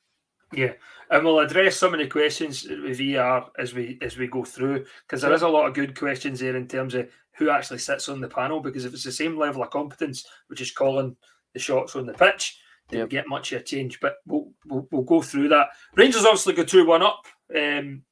Yeah, 0.53 0.75
and 1.11 1.25
we'll 1.25 1.41
address 1.41 1.77
some 1.77 1.93
of 1.93 1.99
the 1.99 2.07
questions 2.07 2.65
with 2.65 2.99
VAR 2.99 3.51
as 3.59 3.75
we 3.75 3.99
as 4.03 4.17
we 4.17 4.29
go 4.29 4.45
through 4.45 4.85
because 5.03 5.23
there 5.23 5.33
is 5.33 5.43
a 5.43 5.49
lot 5.49 5.67
of 5.67 5.75
good 5.75 5.99
questions 5.99 6.39
there 6.39 6.55
in 6.55 6.69
terms 6.69 6.95
of 6.95 7.09
who 7.37 7.51
actually 7.51 7.79
sits 7.79 8.09
on 8.09 8.21
the 8.21 8.29
panel. 8.29 8.61
Because 8.61 8.85
if 8.85 8.95
it's 8.95 9.05
the 9.05 9.11
same 9.11 9.37
level 9.37 9.63
of 9.63 9.71
competence, 9.71 10.25
which 10.47 10.61
is 10.61 10.71
calling 10.71 11.17
the 11.53 11.59
shots 11.59 11.97
on 11.97 12.07
the 12.07 12.13
pitch, 12.13 12.61
they 12.89 12.99
yep. 12.99 13.11
get 13.11 13.29
much 13.29 13.51
of 13.53 13.63
a 13.63 13.65
change. 13.65 13.99
But 13.99 14.17
we'll, 14.27 14.53
we'll, 14.67 14.87
we'll 14.93 15.03
go 15.03 15.21
through 15.21 15.49
that. 15.49 15.69
Rangers 15.97 16.25
obviously 16.25 16.55
go 16.55 16.63
two 16.63 16.87
one 16.87 17.03
up 17.03 17.27
um, 17.55 18.03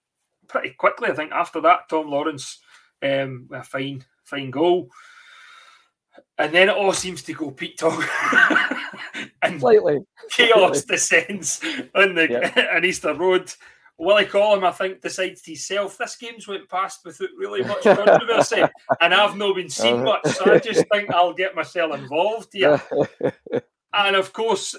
pretty 0.48 0.70
quickly. 0.70 1.11
I 1.11 1.14
think 1.14 1.33
after 1.33 1.61
that, 1.62 1.88
Tom 1.88 2.11
Lawrence 2.11 2.61
um, 3.02 3.48
a 3.52 3.62
fine 3.62 4.04
fine 4.24 4.50
goal. 4.50 4.88
And 6.38 6.52
then 6.52 6.68
it 6.68 6.76
all 6.76 6.92
seems 6.92 7.22
to 7.24 7.33
go 7.33 7.50
Pete 7.50 7.78
Tong. 7.78 8.02
and 9.42 9.61
Slightly. 9.61 9.98
chaos 10.30 10.78
Slightly. 10.78 10.96
descends 10.96 11.61
on 11.94 12.14
the 12.14 12.28
yep. 12.28 12.57
on 12.74 12.85
Easter 12.85 13.14
Road. 13.14 13.52
Willie 13.96 14.24
Collum, 14.24 14.64
I 14.64 14.72
think, 14.72 15.00
decides 15.00 15.42
to 15.42 15.52
himself, 15.52 15.96
this 15.96 16.16
game's 16.16 16.48
went 16.48 16.68
past 16.68 17.04
without 17.04 17.28
really 17.38 17.62
much 17.62 17.85
controversy, 17.85 18.62
and 19.00 19.14
I've 19.14 19.37
not 19.37 19.54
been 19.54 19.70
seen 19.70 19.94
uh-huh. 19.94 20.04
much, 20.04 20.26
so 20.35 20.52
I 20.52 20.59
just 20.59 20.85
think 20.90 21.11
I'll 21.11 21.33
get 21.33 21.54
myself 21.54 21.96
involved 21.96 22.48
here. 22.52 22.83
and 23.92 24.16
of 24.16 24.33
course, 24.33 24.74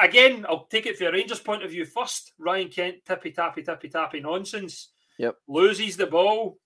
again, 0.00 0.46
I'll 0.48 0.66
take 0.66 0.86
it 0.86 0.96
from 0.96 1.08
a 1.08 1.12
Rangers 1.12 1.40
point 1.40 1.62
of 1.62 1.70
view 1.70 1.84
first. 1.84 2.32
Ryan 2.38 2.68
Kent, 2.68 2.96
tippy 3.06 3.32
tappy, 3.32 3.62
tippy 3.62 3.88
tappy 3.88 4.20
nonsense. 4.20 4.90
Yep. 5.18 5.36
Loses 5.46 5.96
the 5.96 6.06
ball, 6.06 6.58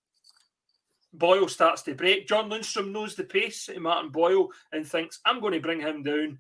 Boyle 1.12 1.48
starts 1.48 1.82
to 1.82 1.94
break. 1.94 2.28
John 2.28 2.50
Lundstram 2.50 2.92
knows 2.92 3.14
the 3.14 3.24
pace 3.24 3.68
of 3.68 3.78
Martin 3.80 4.10
Boyle 4.10 4.48
and 4.72 4.86
thinks, 4.86 5.20
I'm 5.24 5.40
going 5.40 5.54
to 5.54 5.60
bring 5.60 5.80
him 5.80 6.02
down 6.02 6.38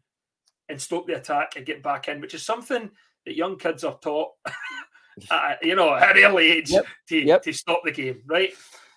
and 0.68 0.80
stop 0.80 1.06
the 1.06 1.16
attack 1.16 1.56
and 1.56 1.66
get 1.66 1.82
back 1.82 2.08
in, 2.08 2.20
which 2.20 2.34
is 2.34 2.44
something 2.44 2.90
that 3.24 3.36
young 3.36 3.58
kids 3.58 3.84
are 3.84 3.98
taught, 3.98 4.32
at, 5.30 5.62
you 5.62 5.74
know, 5.74 5.94
at 5.94 6.16
an 6.16 6.24
early 6.24 6.50
age 6.50 6.70
yep. 6.70 6.86
To, 7.08 7.16
yep. 7.18 7.42
to 7.42 7.52
stop 7.52 7.82
the 7.84 7.92
game, 7.92 8.22
right? 8.26 8.52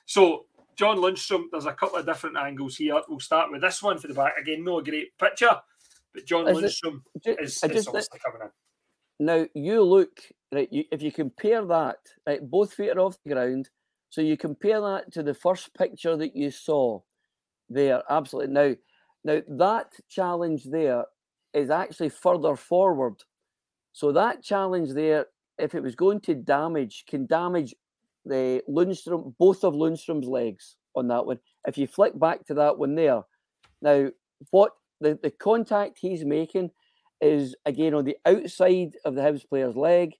So, 0.06 0.46
John 0.76 0.98
Lundstram, 0.98 1.46
there's 1.52 1.66
a 1.66 1.74
couple 1.74 1.98
of 1.98 2.06
different 2.06 2.38
angles 2.38 2.78
here. 2.78 3.02
We'll 3.08 3.20
start 3.20 3.52
with 3.52 3.62
this 3.62 3.84
one 3.84 3.98
for 3.98 4.08
the 4.08 4.14
back. 4.14 4.34
Again, 4.40 4.64
no 4.64 4.82
great 4.82 5.18
picture, 5.18 5.60
but 6.14 6.26
John 6.26 6.48
is 6.48 6.58
Lundstram 6.58 7.02
it, 7.26 7.38
is, 7.40 7.64
is 7.64 7.72
just, 7.72 7.88
obviously 7.88 8.20
coming 8.26 8.42
in. 8.42 9.26
Now, 9.26 9.46
you 9.54 9.84
look, 9.84 10.22
right, 10.54 10.72
you, 10.72 10.86
if 10.92 11.02
you 11.02 11.12
compare 11.12 11.66
that, 11.66 11.98
right, 12.26 12.42
both 12.42 12.74
feet 12.74 12.92
are 12.92 13.00
off 13.00 13.18
the 13.24 13.34
ground, 13.34 13.70
so 14.10 14.22
you 14.22 14.38
compare 14.38 14.82
that 14.82 15.12
to 15.14 15.24
the 15.24 15.34
first 15.34 15.74
picture 15.74 16.16
that 16.18 16.36
you 16.36 16.52
saw 16.52 17.02
there, 17.70 18.02
absolutely. 18.10 18.54
Now, 18.54 18.76
now 19.24 19.42
that 19.58 19.94
challenge 20.10 20.64
there 20.64 21.06
is 21.54 21.70
actually 21.70 22.10
further 22.10 22.56
forward. 22.56 23.16
So 23.92 24.12
that 24.14 24.44
challenge 24.44 24.94
there, 24.94 25.26
if 25.58 25.76
it 25.76 25.84
was 25.84 25.96
going 25.96 26.22
to 26.22 26.36
damage, 26.36 27.04
can 27.08 27.26
damage 27.26 27.76
the 28.26 28.62
Lundstram, 28.70 29.34
both 29.38 29.64
of 29.64 29.74
Lundstram's 29.74 30.28
legs 30.28 30.76
on 30.96 31.08
that 31.10 31.26
one. 31.26 31.40
If 31.68 31.78
you 31.78 31.88
flick 31.88 32.18
back 32.18 32.46
to 32.48 32.54
that 32.56 32.78
one 32.78 32.96
there, 32.96 33.22
now 33.82 34.10
what 34.52 34.72
the, 35.02 35.20
the 35.22 35.32
contact 35.32 35.98
he's 36.00 36.26
making 36.26 36.72
is 37.22 37.56
again 37.66 37.94
on 37.94 38.06
the 38.06 38.18
outside 38.26 38.94
of 39.06 39.16
the 39.16 39.22
Hibs 39.22 39.48
player's 39.48 39.76
leg 39.76 40.14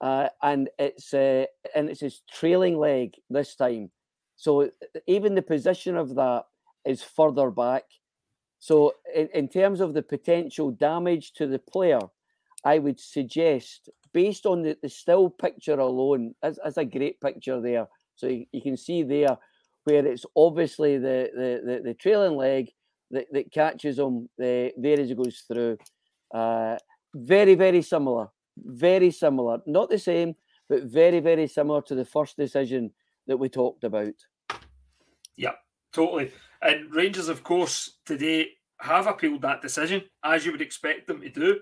uh, 0.00 0.28
and 0.42 0.68
it's 0.78 1.14
uh, 1.14 1.46
and 1.74 1.88
it's 1.88 2.00
his 2.00 2.22
trailing 2.30 2.76
leg 2.76 3.14
this 3.30 3.54
time. 3.54 3.90
So 4.36 4.70
even 5.06 5.34
the 5.34 5.42
position 5.42 5.96
of 5.96 6.14
that 6.16 6.44
is 6.84 7.02
further 7.02 7.50
back. 7.50 7.84
So 8.58 8.92
in, 9.14 9.28
in 9.32 9.48
terms 9.48 9.80
of 9.80 9.94
the 9.94 10.02
potential 10.02 10.70
damage 10.70 11.32
to 11.34 11.46
the 11.46 11.58
player, 11.58 12.00
I 12.64 12.78
would 12.78 12.98
suggest, 12.98 13.88
based 14.12 14.46
on 14.46 14.62
the, 14.62 14.76
the 14.82 14.88
still 14.88 15.30
picture 15.30 15.78
alone, 15.78 16.34
as, 16.42 16.58
as 16.58 16.76
a 16.76 16.84
great 16.84 17.20
picture 17.20 17.60
there. 17.60 17.86
So 18.16 18.26
you, 18.26 18.46
you 18.52 18.62
can 18.62 18.76
see 18.76 19.02
there 19.02 19.38
where 19.84 20.04
it's 20.06 20.26
obviously 20.36 20.98
the 20.98 21.30
the, 21.34 21.62
the, 21.64 21.82
the 21.82 21.94
trailing 21.94 22.36
leg 22.36 22.70
that, 23.10 23.26
that 23.32 23.52
catches 23.52 23.98
him 23.98 24.28
uh, 24.40 24.70
there 24.76 25.00
as 25.00 25.08
he 25.08 25.14
goes 25.14 25.44
through. 25.46 25.76
Uh, 26.32 26.76
very, 27.14 27.54
very 27.54 27.82
similar 27.82 28.28
very 28.56 29.10
similar, 29.10 29.58
not 29.66 29.90
the 29.90 29.98
same, 29.98 30.34
but 30.68 30.84
very, 30.84 31.20
very 31.20 31.46
similar 31.46 31.82
to 31.82 31.94
the 31.94 32.04
first 32.04 32.36
decision 32.36 32.90
that 33.26 33.36
we 33.36 33.48
talked 33.48 33.84
about. 33.84 34.14
Yeah, 35.36 35.52
totally. 35.92 36.32
And 36.62 36.94
Rangers, 36.94 37.28
of 37.28 37.42
course, 37.42 37.98
today 38.06 38.48
have 38.78 39.06
appealed 39.06 39.42
that 39.42 39.62
decision, 39.62 40.02
as 40.22 40.44
you 40.44 40.52
would 40.52 40.62
expect 40.62 41.06
them 41.06 41.20
to 41.20 41.28
do, 41.28 41.60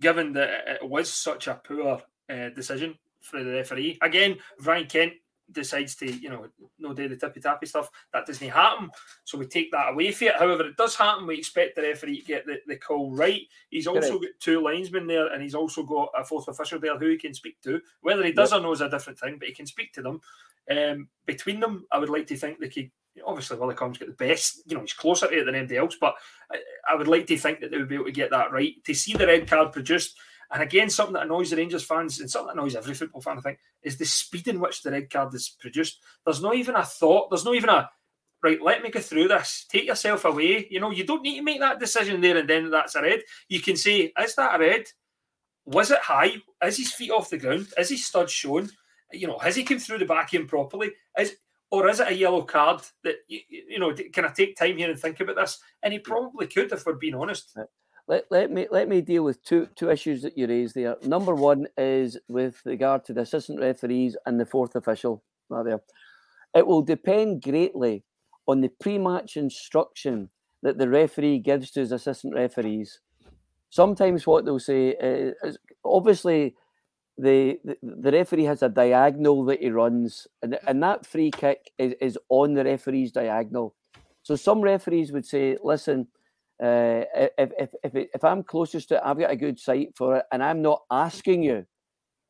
given 0.00 0.32
that 0.34 0.80
it 0.82 0.88
was 0.88 1.10
such 1.10 1.46
a 1.46 1.60
poor 1.66 2.02
uh, 2.30 2.48
decision 2.50 2.94
for 3.20 3.42
the 3.42 3.52
referee. 3.52 3.98
Again, 4.02 4.36
Ryan 4.60 4.86
Kent 4.86 5.12
decides 5.52 5.94
to, 5.96 6.10
you 6.10 6.30
know, 6.30 6.46
no 6.78 6.92
do 6.92 7.08
the 7.08 7.16
tippy 7.16 7.40
tappy 7.40 7.66
stuff, 7.66 7.90
that 8.12 8.26
doesn't 8.26 8.48
happen. 8.48 8.90
So 9.24 9.38
we 9.38 9.46
take 9.46 9.70
that 9.72 9.92
away 9.92 10.12
from 10.12 10.28
it. 10.28 10.36
However, 10.36 10.66
it 10.66 10.76
does 10.76 10.96
happen. 10.96 11.26
We 11.26 11.38
expect 11.38 11.76
the 11.76 11.82
referee 11.82 12.20
to 12.20 12.26
get 12.26 12.46
the, 12.46 12.60
the 12.66 12.76
call 12.76 13.10
right. 13.10 13.42
He's 13.70 13.86
also 13.86 14.18
got 14.18 14.30
two 14.40 14.62
linesmen 14.62 15.06
there 15.06 15.32
and 15.32 15.42
he's 15.42 15.54
also 15.54 15.82
got 15.82 16.10
a 16.16 16.24
fourth 16.24 16.48
official 16.48 16.80
there 16.80 16.98
who 16.98 17.10
he 17.10 17.18
can 17.18 17.34
speak 17.34 17.60
to. 17.62 17.80
Whether 18.00 18.24
he 18.24 18.32
does 18.32 18.52
yep. 18.52 18.60
or 18.60 18.62
no 18.62 18.72
is 18.72 18.80
a 18.80 18.88
different 18.88 19.18
thing, 19.18 19.38
but 19.38 19.48
he 19.48 19.54
can 19.54 19.66
speak 19.66 19.92
to 19.94 20.02
them. 20.02 20.20
Um, 20.70 21.08
between 21.26 21.60
them, 21.60 21.86
I 21.92 21.98
would 21.98 22.08
like 22.08 22.26
to 22.28 22.36
think 22.36 22.58
they 22.58 22.68
could. 22.68 22.90
Obviously, 23.24 23.56
Willie 23.56 23.76
Collum's 23.76 23.98
got 23.98 24.08
the 24.08 24.14
best. 24.14 24.62
You 24.66 24.74
know, 24.74 24.80
he's 24.80 24.92
closer 24.92 25.28
to 25.28 25.38
it 25.38 25.44
than 25.44 25.54
anybody 25.54 25.76
else, 25.76 25.96
but 26.00 26.14
I, 26.50 26.58
I 26.90 26.96
would 26.96 27.06
like 27.06 27.28
to 27.28 27.36
think 27.36 27.60
that 27.60 27.70
they 27.70 27.78
would 27.78 27.88
be 27.88 27.94
able 27.94 28.06
to 28.06 28.12
get 28.12 28.30
that 28.30 28.50
right. 28.50 28.72
To 28.84 28.94
see 28.94 29.12
the 29.12 29.26
red 29.26 29.48
card 29.48 29.72
produced, 29.72 30.18
and 30.52 30.62
again, 30.62 30.90
something 30.90 31.14
that 31.14 31.24
annoys 31.24 31.50
the 31.50 31.56
Rangers 31.56 31.84
fans 31.84 32.20
and 32.20 32.30
something 32.30 32.48
that 32.48 32.60
annoys 32.60 32.76
every 32.76 32.94
football 32.94 33.20
fan, 33.20 33.38
I 33.38 33.40
think, 33.40 33.58
is 33.82 33.96
the 33.96 34.04
speed 34.04 34.48
in 34.48 34.60
which 34.60 34.82
the 34.82 34.90
red 34.90 35.10
card 35.10 35.34
is 35.34 35.56
produced. 35.58 36.00
There's 36.24 36.42
not 36.42 36.56
even 36.56 36.76
a 36.76 36.84
thought, 36.84 37.30
there's 37.30 37.44
not 37.44 37.54
even 37.54 37.70
a 37.70 37.90
right, 38.44 38.62
let 38.62 38.82
me 38.82 38.90
go 38.90 39.00
through 39.00 39.28
this. 39.28 39.64
Take 39.68 39.86
yourself 39.86 40.26
away. 40.26 40.68
You 40.70 40.78
know, 40.78 40.90
you 40.90 41.04
don't 41.04 41.22
need 41.22 41.36
to 41.36 41.42
make 41.42 41.60
that 41.60 41.80
decision 41.80 42.20
there 42.20 42.36
and 42.36 42.48
then 42.48 42.70
that's 42.70 42.94
a 42.94 43.02
red. 43.02 43.22
You 43.48 43.60
can 43.60 43.76
say, 43.76 44.12
is 44.20 44.34
that 44.34 44.54
a 44.54 44.58
red? 44.58 44.84
Was 45.64 45.90
it 45.90 46.00
high? 46.00 46.36
Is 46.62 46.76
his 46.76 46.92
feet 46.92 47.10
off 47.10 47.30
the 47.30 47.38
ground? 47.38 47.68
Is 47.78 47.88
his 47.88 48.04
stud 48.04 48.28
shown? 48.28 48.70
You 49.12 49.28
know, 49.28 49.38
has 49.38 49.56
he 49.56 49.64
come 49.64 49.78
through 49.78 49.98
the 49.98 50.04
back 50.04 50.34
end 50.34 50.48
properly? 50.48 50.92
Is 51.18 51.36
or 51.70 51.88
is 51.88 51.98
it 51.98 52.08
a 52.08 52.14
yellow 52.14 52.42
card 52.42 52.82
that 53.02 53.16
you, 53.26 53.40
you 53.48 53.78
know? 53.78 53.92
Can 54.12 54.24
I 54.24 54.28
take 54.28 54.56
time 54.56 54.76
here 54.76 54.90
and 54.90 55.00
think 55.00 55.18
about 55.20 55.36
this? 55.36 55.58
And 55.82 55.92
he 55.92 55.98
probably 55.98 56.46
could, 56.46 56.70
if 56.70 56.86
we're 56.86 56.94
being 56.94 57.14
honest. 57.14 57.56
Let, 58.06 58.24
let 58.30 58.50
me 58.50 58.66
let 58.70 58.88
me 58.88 59.00
deal 59.00 59.24
with 59.24 59.42
two 59.42 59.68
two 59.74 59.90
issues 59.90 60.22
that 60.22 60.36
you 60.36 60.46
raised 60.46 60.74
there. 60.74 60.96
Number 61.02 61.34
one 61.34 61.66
is 61.78 62.18
with 62.28 62.60
regard 62.66 63.04
to 63.06 63.14
the 63.14 63.22
assistant 63.22 63.60
referees 63.60 64.16
and 64.26 64.38
the 64.38 64.44
fourth 64.46 64.76
official. 64.76 65.22
There, 65.48 65.80
it 66.54 66.66
will 66.66 66.82
depend 66.82 67.42
greatly 67.42 68.04
on 68.46 68.60
the 68.60 68.68
pre-match 68.68 69.36
instruction 69.36 70.30
that 70.62 70.78
the 70.78 70.88
referee 70.88 71.38
gives 71.38 71.70
to 71.72 71.80
his 71.80 71.92
assistant 71.92 72.34
referees. 72.34 73.00
Sometimes 73.70 74.26
what 74.26 74.44
they'll 74.44 74.58
say 74.58 74.94
eh, 74.94 75.30
is 75.42 75.58
obviously 75.84 76.54
the, 77.16 77.58
the, 77.64 77.76
the 77.82 78.12
referee 78.12 78.44
has 78.44 78.62
a 78.62 78.68
diagonal 78.68 79.44
that 79.44 79.60
he 79.60 79.70
runs, 79.70 80.26
and, 80.42 80.58
and 80.66 80.82
that 80.82 81.06
free 81.06 81.30
kick 81.30 81.70
is, 81.78 81.94
is 82.00 82.18
on 82.28 82.54
the 82.54 82.64
referee's 82.64 83.12
diagonal. 83.12 83.74
So 84.22 84.36
some 84.36 84.60
referees 84.60 85.12
would 85.12 85.26
say, 85.26 85.56
listen, 85.62 86.08
uh, 86.62 87.02
if, 87.36 87.50
if, 87.58 87.74
if, 87.82 88.08
if 88.14 88.24
I'm 88.24 88.42
closest 88.42 88.88
to 88.90 88.96
it, 88.96 89.02
I've 89.04 89.18
got 89.18 89.30
a 89.30 89.36
good 89.36 89.58
sight 89.58 89.88
for 89.96 90.16
it, 90.16 90.24
and 90.32 90.42
I'm 90.42 90.62
not 90.62 90.82
asking 90.90 91.42
you 91.42 91.66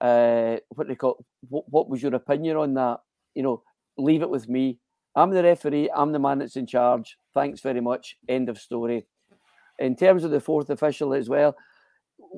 uh, 0.01 0.57
what 0.71 0.89
they 0.89 0.95
call 0.95 1.25
what, 1.49 1.65
what 1.69 1.89
was 1.89 2.03
your 2.03 2.15
opinion 2.15 2.57
on 2.57 2.75
that, 2.75 3.01
you 3.35 3.43
know, 3.43 3.63
leave 3.97 4.23
it 4.23 4.31
with 4.31 4.49
me. 4.49 4.79
I'm 5.17 5.31
the 5.31 5.43
referee. 5.43 5.91
I'm 5.95 6.13
the 6.13 6.19
man 6.19 6.39
that's 6.39 6.57
in 6.57 6.67
charge. 6.67 7.17
Thanks 7.35 7.61
very 7.61 7.81
much. 7.81 8.17
End 8.29 8.49
of 8.49 8.59
story. 8.59 9.07
In 9.79 9.97
terms 9.97 10.25
of 10.25 10.31
the 10.31 10.41
fourth 10.41 10.71
official 10.71 11.15
as 11.15 11.29
well, 11.29 11.57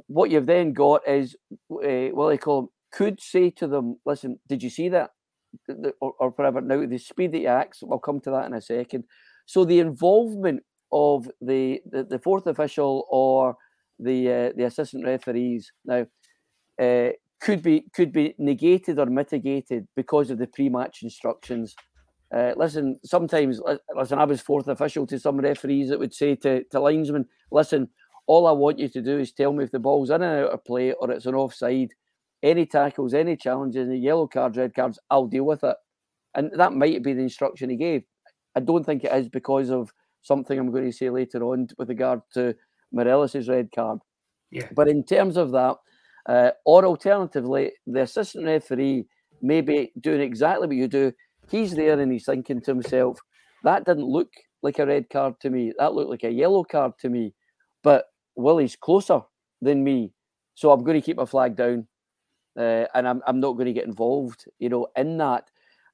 what 0.07 0.31
you've 0.31 0.46
then 0.46 0.72
got 0.72 1.07
is 1.09 1.37
uh, 1.70 2.09
what 2.12 2.29
they 2.29 2.38
call 2.38 2.72
could 2.92 3.20
say 3.20 3.51
to 3.51 3.66
them, 3.66 3.99
"Listen, 4.05 4.38
did 4.49 4.62
you 4.62 4.70
see 4.70 4.88
that?" 4.90 5.11
Or, 6.01 6.12
or 6.18 6.31
whatever. 6.31 6.61
Now 6.61 6.85
the 6.85 6.99
speed 6.99 7.33
that 7.33 7.38
he 7.38 7.46
acts, 7.46 7.83
I'll 7.83 7.99
come 7.99 8.20
to 8.20 8.31
that 8.31 8.46
in 8.46 8.55
a 8.55 8.61
second. 8.61 9.05
So 9.46 9.64
the 9.64 9.79
involvement 9.79 10.62
of 10.92 11.31
the 11.40 11.81
the, 11.90 12.05
the 12.05 12.18
fourth 12.18 12.46
official 12.46 13.07
or 13.11 13.57
the 13.99 14.31
uh, 14.31 14.53
the 14.57 14.64
assistant 14.64 15.05
referees 15.05 15.72
now 15.85 16.07
uh, 16.81 17.09
could 17.40 17.62
be 17.62 17.87
could 17.94 18.12
be 18.12 18.35
negated 18.38 18.99
or 18.99 19.07
mitigated 19.07 19.87
because 19.96 20.31
of 20.31 20.38
the 20.38 20.46
pre-match 20.46 21.03
instructions. 21.03 21.75
Uh, 22.35 22.53
listen, 22.57 22.99
sometimes 23.05 23.61
listen, 23.94 24.18
I 24.18 24.25
was 24.25 24.40
fourth 24.40 24.68
official 24.68 25.07
to 25.07 25.18
some 25.18 25.37
referees 25.38 25.90
that 25.90 25.99
would 25.99 26.12
say 26.12 26.35
to, 26.37 26.64
to 26.64 26.81
linesmen, 26.81 27.27
listen, 27.53 27.88
all 28.27 28.46
I 28.46 28.53
want 28.53 28.81
you 28.81 28.88
to 28.88 29.01
do 29.01 29.18
is 29.18 29.33
tell 29.33 29.53
me 29.53 29.62
if 29.62 29.70
the 29.70 29.79
ball's 29.79 30.11
in 30.11 30.22
and 30.22 30.44
out 30.44 30.51
of 30.51 30.64
play 30.64 30.92
or 30.92 31.11
it's 31.11 31.27
an 31.27 31.35
offside. 31.35 31.92
Any 32.42 32.66
tackles, 32.66 33.14
any 33.14 33.37
challenges, 33.37 33.88
any 33.88 33.99
yellow 33.99 34.27
cards, 34.27 34.59
red 34.59 34.75
cards, 34.75 34.99
I'll 35.11 35.27
deal 35.27 35.44
with 35.44 35.64
it. 35.64 35.77
And 36.35 36.51
that 36.55 36.75
might 36.75 37.03
be 37.03 37.12
the 37.12 37.22
instruction 37.22 37.70
he 37.70 37.77
gave. 37.77 38.03
I 38.55 38.61
don't 38.61 38.85
think 38.85 39.05
it 39.05 39.12
is 39.12 39.29
because 39.29 39.70
of 39.70 39.92
something 40.27 40.59
I'm 40.59 40.73
going 40.73 40.91
to 40.91 40.97
say 40.97 41.09
later 41.11 41.43
on 41.45 41.69
with 41.79 41.89
regard 41.89 42.21
to 42.35 42.55
Morelos' 42.93 43.49
red 43.49 43.71
card. 43.75 44.01
Yeah. 44.51 44.69
But 44.75 44.89
in 44.89 45.05
terms 45.05 45.37
of 45.37 45.53
that, 45.53 45.77
uh, 46.29 46.51
or 46.65 46.85
alternatively, 46.85 47.73
the 47.87 48.03
assistant 48.03 48.47
referee 48.47 49.07
may 49.41 49.61
be 49.61 49.93
doing 50.01 50.21
exactly 50.21 50.67
what 50.67 50.77
you 50.77 50.89
do. 50.89 51.12
He's 51.51 51.75
there 51.75 52.01
and 52.01 52.11
he's 52.11 52.27
thinking 52.27 52.61
to 52.62 52.73
himself, 52.73 53.21
that 53.62 53.85
didn't 53.85 54.09
look 54.09 54.31
like 54.62 54.79
a 54.79 54.87
red 54.87 55.09
card 55.11 55.35
to 55.41 55.51
me. 55.51 55.73
That 55.79 55.95
looked 55.95 56.11
like 56.11 56.25
a 56.25 56.31
yellow 56.31 56.65
card 56.65 56.93
to 57.01 57.09
me. 57.09 57.35
But 57.83 58.07
Willie's 58.35 58.77
closer 58.77 59.21
than 59.62 59.85
me, 59.85 60.12
so 60.55 60.73
I'm 60.73 60.83
going 60.83 61.01
to 61.01 61.05
keep 61.05 61.17
my 61.17 61.25
flag 61.25 61.57
down, 61.57 61.87
uh, 62.59 62.87
and 62.95 63.07
I'm 63.07 63.23
I'm 63.27 63.41
not 63.41 63.53
going 63.53 63.67
to 63.67 63.73
get 63.73 63.87
involved, 63.87 64.45
you 64.59 64.69
know, 64.69 64.89
in 64.97 65.19
that. 65.19 65.45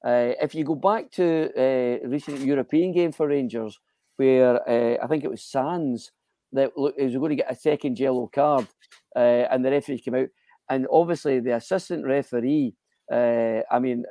Uh, 0.05 0.33
if 0.41 0.55
you 0.55 0.65
go 0.65 0.75
back 0.75 1.11
to 1.13 1.51
uh, 1.57 2.09
recent 2.09 2.41
European 2.41 2.93
game 2.93 3.13
for 3.13 3.29
Rangers, 3.29 3.79
where 4.23 4.69
uh, 4.69 5.03
I 5.03 5.07
think 5.09 5.25
it 5.25 5.31
was 5.31 5.43
Sands 5.43 6.13
that 6.53 6.71
was 6.77 7.17
going 7.17 7.31
to 7.31 7.37
get 7.37 7.51
a 7.51 7.57
second 7.57 7.99
yellow 7.99 8.31
card, 8.33 8.69
uh, 9.17 9.45
and 9.51 9.65
the 9.65 9.71
referee 9.71 9.99
came 9.99 10.15
out, 10.15 10.29
and 10.71 10.87
obviously 10.93 11.41
the 11.41 11.57
assistant 11.57 12.05
referee, 12.07 12.75
uh, 13.11 13.61
I 13.71 13.79
mean, 13.81 14.05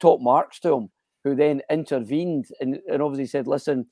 top 0.00 0.20
marks 0.20 0.60
to 0.60 0.74
him, 0.74 0.90
who 1.24 1.34
then 1.34 1.62
intervened 1.70 2.46
and, 2.60 2.78
and 2.92 3.00
obviously 3.00 3.26
said, 3.26 3.46
"Listen, 3.46 3.86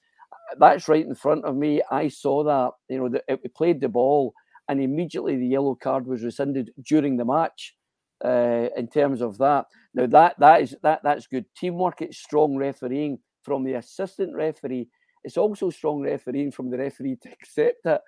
that's 0.59 0.89
right 0.89 1.07
in 1.07 1.15
front 1.15 1.45
of 1.45 1.57
me. 1.57 1.81
I 1.91 2.09
saw 2.09 2.45
that. 2.45 2.73
You 2.89 2.99
know, 2.99 3.09
the, 3.09 3.23
it 3.29 3.55
played 3.55 3.81
the 3.81 3.89
ball, 3.89 4.35
and 4.69 4.81
immediately 4.81 5.37
the 5.37 5.47
yellow 5.47 5.75
card 5.75 6.07
was 6.07 6.23
rescinded 6.23 6.71
during 6.85 7.17
the 7.17 7.25
match. 7.25 7.77
Uh, 8.23 8.69
in 8.77 8.87
terms 8.87 9.23
of 9.23 9.39
that, 9.39 9.65
now 9.95 10.05
that 10.07 10.35
that 10.39 10.61
is 10.61 10.77
that 10.83 11.01
that's 11.03 11.27
good 11.27 11.47
teamwork. 11.57 12.03
It's 12.03 12.19
strong 12.19 12.57
refereeing 12.57 13.19
from 13.43 13.65
the 13.65 13.75
assistant 13.75 14.35
referee. 14.35 14.89
It's 15.25 15.37
also 15.37 15.71
strong 15.71 16.01
refereeing 16.01 16.51
from 16.51 16.71
the 16.71 16.79
referee 16.79 17.17
to 17.23 17.31
accept 17.31 17.85
it 17.85 18.01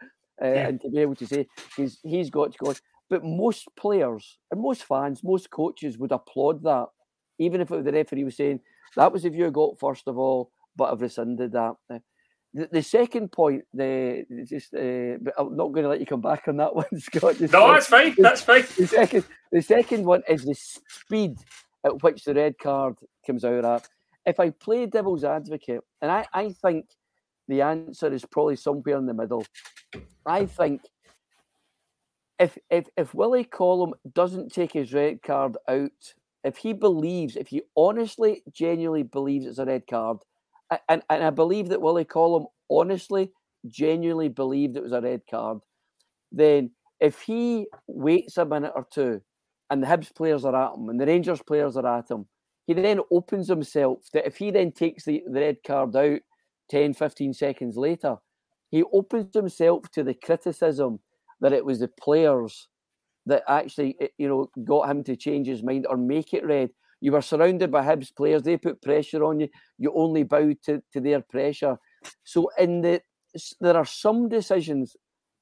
uh, 0.43 0.47
yeah. 0.47 0.69
and 0.69 0.81
to 0.81 0.89
be 0.89 0.99
able 0.99 1.15
to 1.17 1.27
say 1.27 1.47
he's 1.77 1.99
he's 2.03 2.31
got 2.31 2.53
to 2.53 2.59
go. 2.59 2.75
But 3.11 3.25
most 3.25 3.69
players 3.77 4.39
and 4.51 4.61
most 4.61 4.85
fans, 4.85 5.23
most 5.23 5.51
coaches 5.51 5.99
would 5.99 6.13
applaud 6.13 6.63
that, 6.63 6.87
even 7.39 7.61
if 7.61 7.69
the 7.69 7.83
referee 7.83 8.25
was 8.25 8.37
saying 8.37 8.61
that 8.97 9.13
was 9.13 9.25
if 9.25 9.35
you 9.35 9.51
got 9.51 9.79
first 9.79 10.09
of 10.09 10.19
all, 10.19 10.51
but 10.77 10.93
I've 10.93 11.01
rescinded 11.01 11.53
that. 11.53 11.75
Uh, 11.91 11.99
the, 12.55 12.69
the 12.71 12.83
second 12.83 13.33
point, 13.33 13.65
the 13.73 14.25
just, 14.47 14.75
uh, 14.75 15.19
but 15.21 15.35
I'm 15.39 15.57
not 15.57 15.73
going 15.73 15.85
to 15.85 15.89
let 15.89 16.01
you 16.01 16.07
come 16.07 16.21
back 16.21 16.49
on 16.49 16.57
that 16.59 16.75
one, 16.75 16.87
Scott. 16.99 17.41
no, 17.41 17.47
second, 17.47 17.51
that's 17.51 17.87
fine. 17.87 18.15
That's 18.19 18.43
fine. 18.43 18.65
The 18.79 18.87
second, 18.87 19.25
the 19.51 19.63
second 19.63 20.05
one 20.05 20.23
is 20.29 20.45
the 20.45 20.55
speed 20.55 21.39
at 21.85 22.03
which 22.03 22.25
the 22.25 22.35
red 22.35 22.59
card 22.59 22.97
comes 23.27 23.45
out 23.45 23.65
at. 23.65 23.89
If 24.25 24.39
I 24.39 24.51
play 24.51 24.87
devil's 24.87 25.25
advocate, 25.25 25.81
and 26.01 26.11
I, 26.11 26.27
I 26.33 26.51
think 26.51 26.87
the 27.53 27.63
answer 27.63 28.13
is 28.13 28.25
probably 28.25 28.57
somewhere 28.57 28.97
in 28.97 29.07
the 29.07 29.15
middle. 29.15 29.45
I 30.25 30.47
think 30.47 30.81
if 32.39 32.57
if 32.71 32.87
if 32.97 33.15
Willie 33.15 33.45
Collum 33.45 33.93
doesn't 34.15 34.53
take 34.53 34.73
his 34.73 34.95
red 34.95 35.23
card 35.23 35.57
out, 35.69 36.15
if 36.45 36.57
he 36.57 36.73
believes, 36.73 37.37
if 37.37 37.49
he 37.49 37.63
honestly, 37.77 38.43
genuinely 38.51 39.03
believes 39.03 39.47
it's 39.47 39.59
a 39.59 39.67
red 39.67 39.87
card, 39.87 40.19
and, 40.89 41.03
and 41.11 41.23
I 41.23 41.31
believe 41.31 41.69
that 41.69 41.83
Willie 41.83 42.07
Collum 42.07 42.47
honestly, 42.71 43.31
genuinely 43.67 44.29
believed 44.29 44.77
it 44.77 44.83
was 44.83 44.93
a 44.93 45.03
red 45.03 45.23
card, 45.31 45.59
then 46.33 46.71
if 47.01 47.21
he 47.21 47.67
waits 47.87 48.39
a 48.39 48.47
minute 48.47 48.73
or 48.75 48.87
two 48.91 49.21
and 49.69 49.83
the 49.83 49.87
Hibs 49.87 50.15
players 50.15 50.45
are 50.47 50.57
at 50.57 50.75
him 50.75 50.89
and 50.89 50.99
the 50.99 51.07
Rangers 51.07 51.43
players 51.43 51.77
are 51.77 51.99
at 51.99 52.11
him, 52.11 52.27
he 52.67 52.73
then 52.73 53.01
opens 53.11 53.49
himself 53.49 53.99
that 54.15 54.27
if 54.27 54.37
he 54.37 54.51
then 54.51 54.73
takes 54.73 55.05
the, 55.05 55.23
the 55.27 55.41
red 55.41 55.59
card 55.67 55.95
out 55.95 56.21
10, 56.73 56.95
15 56.95 57.35
seconds 57.35 57.77
later, 57.77 58.17
he 58.71 58.83
opens 58.95 59.35
himself 59.35 59.91
to 59.91 60.03
the 60.03 60.15
criticism 60.15 60.99
that 61.43 61.53
it 61.53 61.63
was 61.63 61.81
the 61.81 61.89
players 62.01 62.69
that 63.27 63.43
actually, 63.47 63.95
eh, 64.01 64.09
you 64.17 64.27
know, 64.27 64.51
got 64.65 64.89
him 64.89 65.05
to 65.05 65.15
change 65.15 65.47
his 65.47 65.63
mind 65.63 65.87
or 65.87 65.99
make 65.99 66.33
it 66.33 66.47
red. 66.47 66.71
You 67.03 67.13
were 67.13 67.21
surrounded 67.21 67.71
by 67.71 67.83
Hibs 67.85 68.15
players. 68.17 68.43
They 68.43 68.57
put 68.57 68.81
pressure 68.81 69.23
on 69.23 69.41
you. 69.41 69.49
You 69.77 69.93
only 69.95 70.23
bowed 70.23 70.63
to, 70.65 70.83
to 70.95 71.01
their 71.01 71.21
pressure. 71.21 71.77
So 72.25 72.51
in 72.59 72.81
the 72.81 73.03
there 73.61 73.77
are 73.77 73.85
some 73.85 74.31
decisions 74.31 74.97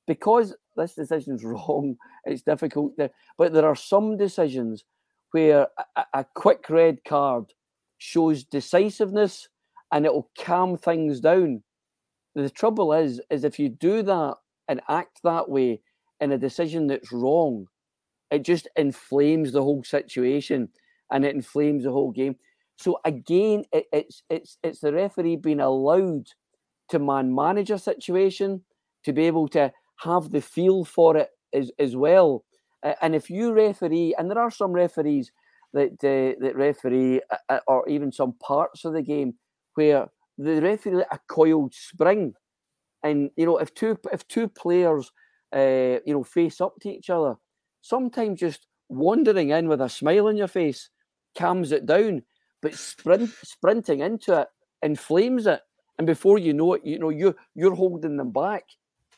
because 0.08 0.54
this 0.76 0.94
decision's 0.94 1.44
wrong. 1.52 1.96
It's 2.24 2.42
difficult, 2.42 2.96
to, 2.98 3.08
but 3.38 3.52
there 3.52 3.66
are 3.66 3.76
some 3.76 4.16
decisions 4.16 4.84
where 5.30 5.68
a, 5.96 6.04
a 6.14 6.26
quick 6.34 6.68
red 6.68 7.04
card 7.04 7.44
shows 7.98 8.42
decisiveness 8.42 9.48
and 9.92 10.06
it 10.06 10.12
will 10.12 10.30
calm 10.38 10.76
things 10.76 11.20
down. 11.20 11.62
The 12.34 12.50
trouble 12.50 12.92
is, 12.92 13.20
is 13.30 13.44
if 13.44 13.58
you 13.58 13.68
do 13.68 14.02
that 14.02 14.36
and 14.68 14.80
act 14.88 15.20
that 15.24 15.48
way 15.48 15.80
in 16.20 16.32
a 16.32 16.38
decision 16.38 16.86
that's 16.86 17.12
wrong, 17.12 17.66
it 18.30 18.44
just 18.44 18.68
inflames 18.76 19.52
the 19.52 19.62
whole 19.62 19.82
situation 19.82 20.68
and 21.10 21.24
it 21.24 21.34
inflames 21.34 21.84
the 21.84 21.90
whole 21.90 22.12
game. 22.12 22.36
So 22.76 22.98
again, 23.04 23.64
it, 23.72 23.86
it's 23.92 24.22
it's 24.30 24.56
it's 24.62 24.80
the 24.80 24.92
referee 24.92 25.36
being 25.36 25.60
allowed 25.60 26.28
to 26.90 26.98
man 26.98 27.34
manage 27.34 27.70
a 27.70 27.78
situation, 27.78 28.62
to 29.04 29.12
be 29.12 29.26
able 29.26 29.48
to 29.48 29.72
have 30.02 30.30
the 30.30 30.40
feel 30.40 30.84
for 30.84 31.16
it 31.16 31.28
as, 31.52 31.70
as 31.78 31.96
well. 31.96 32.44
And 33.02 33.14
if 33.14 33.28
you 33.28 33.52
referee, 33.52 34.14
and 34.16 34.30
there 34.30 34.38
are 34.38 34.50
some 34.50 34.72
referees 34.72 35.30
that 35.72 35.92
uh, 36.02 36.40
that 36.42 36.56
referee, 36.56 37.20
uh, 37.30 37.36
uh 37.48 37.60
or 37.66 37.88
even 37.88 38.12
some 38.12 38.32
parts 38.34 38.84
of 38.84 38.94
the 38.94 39.02
game 39.02 39.34
where 39.74 40.08
the 40.38 40.60
referee 40.60 41.04
a 41.10 41.18
coiled 41.28 41.74
spring, 41.74 42.34
and 43.02 43.30
you 43.36 43.46
know 43.46 43.58
if 43.58 43.74
two 43.74 43.98
if 44.12 44.26
two 44.28 44.48
players, 44.48 45.10
uh, 45.54 45.98
you 46.06 46.14
know, 46.14 46.24
face 46.24 46.60
up 46.60 46.74
to 46.80 46.90
each 46.90 47.10
other, 47.10 47.36
sometimes 47.80 48.40
just 48.40 48.66
wandering 48.88 49.50
in 49.50 49.68
with 49.68 49.80
a 49.80 49.88
smile 49.88 50.26
on 50.26 50.36
your 50.36 50.48
face 50.48 50.90
calms 51.36 51.72
it 51.72 51.86
down, 51.86 52.22
but 52.62 52.74
sprint 52.74 53.30
sprinting 53.42 54.00
into 54.00 54.40
it 54.40 54.48
inflames 54.82 55.46
it, 55.46 55.60
and 55.98 56.06
before 56.06 56.38
you 56.38 56.52
know 56.52 56.74
it, 56.74 56.84
you 56.84 56.98
know 56.98 57.10
you 57.10 57.34
you're 57.54 57.74
holding 57.74 58.16
them 58.16 58.32
back. 58.32 58.64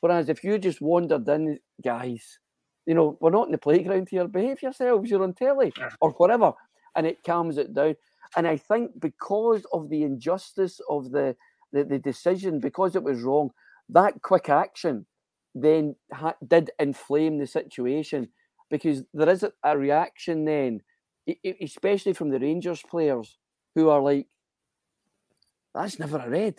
Whereas 0.01 0.29
if 0.29 0.43
you 0.43 0.59
just 0.59 0.81
wandered 0.81 1.29
in, 1.29 1.59
guys, 1.83 2.39
you 2.87 2.95
know 2.95 3.17
we're 3.21 3.31
not 3.31 3.47
in 3.47 3.53
the 3.53 3.59
playground 3.59 4.09
here. 4.11 4.27
Behave 4.27 4.63
yourselves. 4.63 5.11
You're 5.11 5.23
on 5.23 5.35
telly 5.35 5.73
or 6.01 6.11
whatever, 6.13 6.53
and 6.97 7.07
it 7.07 7.23
calms 7.25 7.59
it 7.59 7.75
down. 7.75 7.95
And 8.37 8.47
I 8.47 8.57
think 8.57 9.01
because 9.01 9.65
of 9.73 9.89
the 9.89 10.03
injustice 10.03 10.81
of 10.89 11.11
the, 11.11 11.37
the, 11.73 11.85
the 11.85 11.99
decision, 11.99 12.61
because 12.61 12.97
it 12.97 13.03
was 13.03 13.23
wrong, 13.23 13.51
that 13.89 14.23
quick 14.23 14.49
action 14.49 15.07
then 15.55 15.95
ha- 16.13 16.37
did 16.47 16.71
inflame 16.79 17.39
the 17.39 17.47
situation 17.47 18.29
because 18.71 19.03
there 19.13 19.29
is 19.29 19.43
a, 19.43 19.53
a 19.63 19.77
reaction 19.77 20.45
then, 20.47 20.81
especially 21.61 22.15
from 22.15 22.31
the 22.31 22.39
Rangers 22.39 22.83
players 22.89 23.37
who 23.75 23.91
are 23.91 24.01
like, 24.01 24.27
that's 25.75 25.99
never 25.99 26.19
a 26.19 26.29
red. 26.29 26.57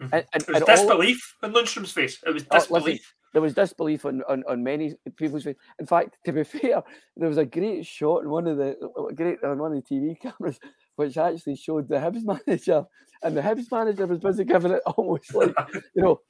Mm-hmm. 0.00 0.14
And, 0.14 0.26
and, 0.32 0.42
it 0.42 0.48
was 0.48 0.62
disbelief 0.62 1.36
all, 1.42 1.48
in 1.48 1.54
Lundstram's 1.54 1.92
face. 1.92 2.18
It 2.26 2.32
was 2.32 2.44
disbelief. 2.44 2.82
Oh, 2.82 2.90
listen, 2.90 3.04
there 3.32 3.42
was 3.42 3.54
disbelief 3.54 4.04
on, 4.04 4.22
on, 4.28 4.44
on 4.48 4.62
many 4.62 4.94
people's 5.16 5.44
face. 5.44 5.56
In 5.78 5.86
fact, 5.86 6.18
to 6.24 6.32
be 6.32 6.44
fair, 6.44 6.82
there 7.16 7.28
was 7.28 7.38
a 7.38 7.44
great 7.44 7.86
shot 7.86 8.22
in 8.22 8.30
one 8.30 8.46
of 8.46 8.56
the 8.56 8.76
great 9.14 9.42
on 9.44 9.58
one 9.58 9.76
of 9.76 9.82
the 9.82 9.94
TV 9.94 10.20
cameras 10.20 10.58
which 10.96 11.16
actually 11.16 11.56
showed 11.56 11.88
the 11.88 11.96
Hibs 11.96 12.24
manager, 12.46 12.84
and 13.22 13.36
the 13.36 13.40
Hibs 13.40 13.70
manager 13.70 14.06
was 14.06 14.18
busy 14.18 14.44
giving 14.44 14.72
it 14.72 14.82
almost 14.86 15.34
like, 15.34 15.54
you 15.94 16.02
know, 16.02 16.20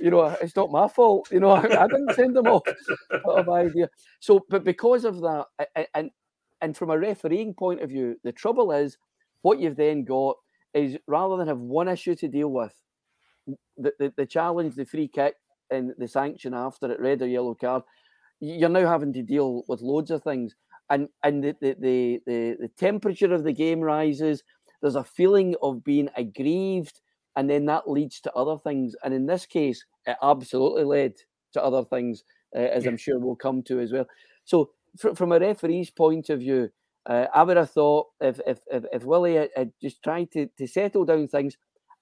you 0.00 0.10
know, 0.10 0.24
it's 0.40 0.56
not 0.56 0.70
my 0.70 0.88
fault, 0.88 1.28
you 1.30 1.40
know, 1.40 1.50
I, 1.50 1.62
I 1.84 1.86
didn't 1.86 2.14
send 2.14 2.36
them 2.36 2.46
off, 2.46 2.62
of 3.24 3.48
idea. 3.48 3.88
So, 4.20 4.44
but 4.48 4.64
because 4.64 5.04
of 5.04 5.20
that, 5.20 5.46
and 5.94 6.10
and 6.60 6.76
from 6.76 6.90
a 6.90 6.98
refereeing 6.98 7.54
point 7.54 7.82
of 7.82 7.90
view, 7.90 8.16
the 8.24 8.32
trouble 8.32 8.72
is, 8.72 8.96
what 9.42 9.60
you've 9.60 9.76
then 9.76 10.04
got 10.04 10.36
is 10.72 10.96
rather 11.06 11.36
than 11.36 11.48
have 11.48 11.58
one 11.58 11.88
issue 11.88 12.14
to 12.14 12.28
deal 12.28 12.48
with, 12.48 12.74
the, 13.76 13.92
the, 13.98 14.12
the 14.16 14.26
challenge, 14.26 14.74
the 14.74 14.86
free 14.86 15.08
kick, 15.08 15.34
and 15.70 15.92
the 15.98 16.08
sanction 16.08 16.54
after 16.54 16.90
it, 16.90 17.00
red 17.00 17.20
or 17.20 17.26
yellow 17.26 17.54
card, 17.54 17.82
you're 18.40 18.68
now 18.68 18.86
having 18.88 19.12
to 19.12 19.22
deal 19.22 19.64
with 19.68 19.82
loads 19.82 20.10
of 20.10 20.22
things. 20.22 20.54
And 20.90 21.08
and 21.22 21.42
the 21.42 21.56
the, 21.60 22.20
the, 22.26 22.56
the, 22.60 22.70
temperature 22.76 23.32
of 23.32 23.44
the 23.44 23.52
game 23.52 23.80
rises. 23.80 24.42
There's 24.82 24.96
a 24.96 25.04
feeling 25.04 25.54
of 25.62 25.82
being 25.82 26.10
aggrieved, 26.16 27.00
and 27.36 27.48
then 27.48 27.64
that 27.66 27.88
leads 27.88 28.20
to 28.20 28.32
other 28.34 28.58
things. 28.58 28.94
And 29.02 29.14
in 29.14 29.26
this 29.26 29.46
case, 29.46 29.84
it 30.06 30.16
absolutely 30.22 30.84
led 30.84 31.14
to 31.54 31.62
other 31.62 31.84
things, 31.84 32.22
uh, 32.54 32.58
as 32.58 32.84
yeah. 32.84 32.90
I'm 32.90 32.96
sure 32.98 33.18
we'll 33.18 33.36
come 33.36 33.62
to 33.64 33.80
as 33.80 33.92
well. 33.92 34.06
So, 34.44 34.70
fr- 34.98 35.14
from 35.14 35.32
a 35.32 35.38
referee's 35.38 35.90
point 35.90 36.28
of 36.28 36.40
view, 36.40 36.70
uh, 37.06 37.26
I 37.34 37.42
would 37.42 37.56
have 37.56 37.70
thought 37.70 38.08
if 38.20 38.40
if 38.46 38.58
if, 38.70 38.84
if 38.92 39.04
Willie 39.04 39.36
had, 39.36 39.50
had 39.56 39.72
just 39.80 40.02
tried 40.02 40.30
to, 40.32 40.48
to 40.58 40.66
settle 40.66 41.04
down 41.04 41.28
things, 41.28 41.56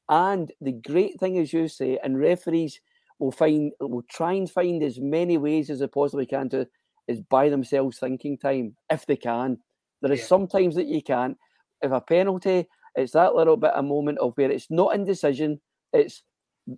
and 0.09 0.51
the 0.61 0.72
great 0.72 1.18
thing, 1.20 1.39
as 1.39 1.53
you 1.53 1.68
say, 1.68 1.99
and 2.03 2.18
referees 2.18 2.80
will 3.18 3.33
find 3.33 3.72
will 3.80 4.05
try 4.11 4.33
and 4.33 4.51
find 4.51 4.83
as 4.83 4.99
many 5.01 5.39
ways 5.39 5.70
as 5.70 5.78
they 5.78 5.87
possibly 5.87 6.26
can 6.26 6.49
to 6.51 6.66
is 7.09 7.20
buy 7.20 7.48
themselves 7.48 7.98
thinking 7.98 8.38
time 8.38 8.76
if 8.90 9.07
they 9.07 9.16
can. 9.16 9.59
There 10.00 10.12
is 10.12 10.20
yeah. 10.20 10.26
sometimes 10.26 10.74
that 10.76 10.86
you 10.86 11.03
can't. 11.03 11.36
If 11.80 11.92
a 11.92 12.00
penalty, 12.00 12.68
it's 12.94 13.12
that 13.12 13.34
little 13.34 13.57
bit 13.57 13.72
a 13.74 13.82
moment 13.82 14.18
of 14.18 14.36
where 14.36 14.50
it's 14.50 14.70
not 14.70 14.94
indecision. 14.94 15.61
It's 15.92 16.22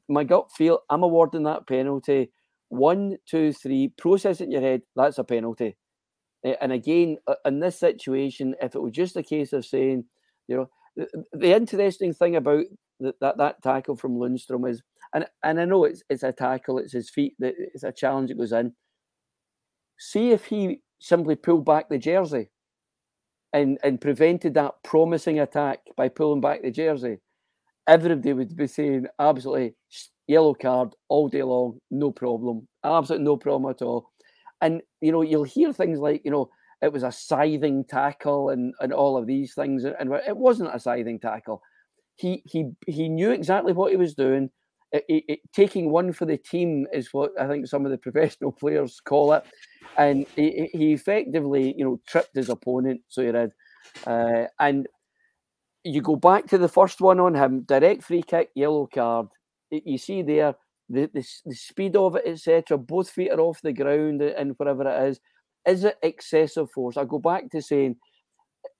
my 0.08 0.24
gut 0.24 0.50
feel. 0.52 0.80
I'm 0.90 1.02
awarding 1.02 1.42
that 1.44 1.66
penalty. 1.66 2.30
One, 2.68 3.16
two, 3.28 3.52
three. 3.52 3.92
Process 3.98 4.40
it 4.40 4.44
in 4.44 4.50
your 4.50 4.62
head. 4.62 4.82
That's 4.96 5.18
a 5.18 5.24
penalty. 5.24 5.76
And 6.60 6.72
again, 6.72 7.16
in 7.46 7.60
this 7.60 7.78
situation, 7.78 8.54
if 8.60 8.74
it 8.74 8.82
was 8.82 8.92
just 8.92 9.16
a 9.16 9.22
case 9.22 9.52
of 9.52 9.64
saying, 9.64 10.04
you 10.46 10.56
know, 10.56 10.70
the, 10.96 11.24
the 11.32 11.54
interesting 11.54 12.12
thing 12.12 12.36
about 12.36 12.64
that, 13.00 13.18
that 13.20 13.38
that 13.38 13.62
tackle 13.62 13.96
from 13.96 14.16
Lundstram 14.16 14.68
is 14.70 14.82
and 15.14 15.26
and 15.42 15.60
I 15.60 15.64
know 15.64 15.84
it's 15.84 16.02
it's 16.10 16.22
a 16.22 16.32
tackle, 16.32 16.78
it's 16.78 16.92
his 16.92 17.10
feet, 17.10 17.34
that 17.38 17.54
it's 17.58 17.84
a 17.84 17.92
challenge 17.92 18.28
that 18.28 18.38
goes 18.38 18.52
in. 18.52 18.74
See 19.98 20.30
if 20.30 20.46
he 20.46 20.80
simply 20.98 21.36
pulled 21.36 21.64
back 21.64 21.88
the 21.88 21.98
jersey 21.98 22.50
and 23.52 23.78
and 23.82 24.00
prevented 24.00 24.54
that 24.54 24.74
promising 24.82 25.38
attack 25.40 25.80
by 25.96 26.08
pulling 26.08 26.40
back 26.40 26.62
the 26.62 26.70
jersey. 26.70 27.18
Everybody 27.86 28.32
would 28.32 28.56
be 28.56 28.66
saying 28.66 29.06
absolutely 29.18 29.74
yellow 30.26 30.54
card 30.54 30.94
all 31.08 31.28
day 31.28 31.42
long, 31.42 31.78
no 31.90 32.10
problem, 32.10 32.66
absolutely 32.82 33.24
no 33.24 33.36
problem 33.36 33.70
at 33.70 33.82
all. 33.82 34.10
And 34.60 34.82
you 35.00 35.12
know, 35.12 35.22
you'll 35.22 35.44
hear 35.44 35.72
things 35.72 35.98
like 35.98 36.22
you 36.24 36.30
know 36.30 36.50
it 36.82 36.92
was 36.92 37.02
a 37.02 37.12
scything 37.12 37.84
tackle 37.84 38.50
and 38.50 38.74
and 38.80 38.92
all 38.92 39.16
of 39.16 39.26
these 39.26 39.54
things, 39.54 39.84
and 39.84 40.12
it 40.26 40.36
wasn't 40.36 40.74
a 40.74 40.80
scything 40.80 41.20
tackle. 41.20 41.62
He 42.16 42.42
he 42.46 42.70
he 42.86 43.08
knew 43.08 43.30
exactly 43.30 43.72
what 43.72 43.90
he 43.90 43.96
was 43.96 44.14
doing 44.14 44.50
it, 45.08 45.24
it, 45.28 45.40
taking 45.52 45.90
one 45.90 46.12
for 46.12 46.24
the 46.24 46.36
team 46.36 46.86
is 46.92 47.12
what 47.12 47.32
I 47.38 47.48
think 47.48 47.66
some 47.66 47.84
of 47.84 47.90
the 47.90 47.98
professional 48.06 48.52
players 48.52 49.00
call 49.00 49.32
it. 49.32 49.44
And 49.96 50.26
he, 50.36 50.68
he 50.72 50.92
effectively, 50.92 51.74
you 51.76 51.84
know, 51.84 52.00
tripped 52.06 52.34
his 52.34 52.48
opponent, 52.48 53.02
so 53.08 53.24
he 53.24 53.32
did. 53.32 53.52
Uh, 54.06 54.44
and 54.58 54.88
you 55.84 56.00
go 56.00 56.16
back 56.16 56.46
to 56.46 56.58
the 56.58 56.68
first 56.68 57.00
one 57.00 57.20
on 57.20 57.34
him, 57.34 57.62
direct 57.62 58.02
free 58.04 58.22
kick, 58.22 58.50
yellow 58.54 58.88
card. 58.92 59.28
You 59.70 59.98
see 59.98 60.22
there 60.22 60.54
the, 60.88 61.10
the, 61.12 61.26
the 61.44 61.54
speed 61.54 61.96
of 61.96 62.16
it, 62.16 62.24
etc. 62.26 62.78
Both 62.78 63.10
feet 63.10 63.30
are 63.30 63.40
off 63.40 63.60
the 63.62 63.72
ground 63.72 64.22
and 64.22 64.54
whatever 64.56 64.88
it 64.88 65.08
is. 65.08 65.20
Is 65.66 65.84
it 65.84 65.98
excessive 66.02 66.70
force? 66.70 66.96
I 66.96 67.04
go 67.04 67.18
back 67.18 67.50
to 67.50 67.62
saying, 67.62 67.96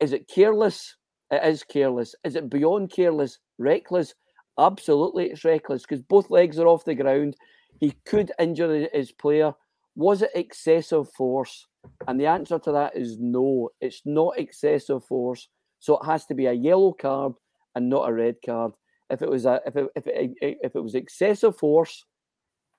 is 0.01 0.13
it 0.13 0.29
careless? 0.29 0.97
It 1.31 1.45
is 1.45 1.65
careless. 1.65 2.15
Is 2.25 2.37
it 2.37 2.51
beyond 2.51 2.91
careless? 2.91 3.39
Reckless? 3.59 4.15
Absolutely, 4.59 5.31
it's 5.31 5.45
reckless 5.45 5.83
because 5.83 6.03
both 6.03 6.31
legs 6.31 6.59
are 6.59 6.67
off 6.67 6.85
the 6.85 6.95
ground. 6.95 7.37
He 7.81 7.95
could 8.07 8.33
injure 8.39 8.89
his 8.93 9.11
player. 9.11 9.53
Was 9.97 10.23
it 10.23 10.31
excessive 10.35 11.11
force? 11.13 11.67
And 12.07 12.21
the 12.21 12.27
answer 12.27 12.59
to 12.59 12.73
that 12.73 12.97
is 12.97 13.19
no. 13.19 13.71
It's 13.81 14.03
not 14.05 14.39
excessive 14.39 15.05
force. 15.05 15.49
So 15.81 15.99
it 15.99 16.07
has 16.07 16.25
to 16.27 16.35
be 16.35 16.47
a 16.47 16.53
yellow 16.53 16.93
card 16.93 17.35
and 17.75 17.89
not 17.89 18.09
a 18.09 18.13
red 18.13 18.37
card. 18.45 18.73
If 19.11 19.23
it 19.23 19.29
was 19.29 19.45
a 19.45 19.61
if 19.67 19.77
it, 19.77 19.87
if 19.95 20.07
it, 20.07 20.31
if 20.41 20.77
it 20.77 20.83
was 20.83 20.95
excessive 20.95 21.57
force, 21.57 22.05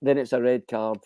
then 0.02 0.18
it's 0.18 0.34
a 0.34 0.42
red 0.42 0.64
card. 0.68 1.00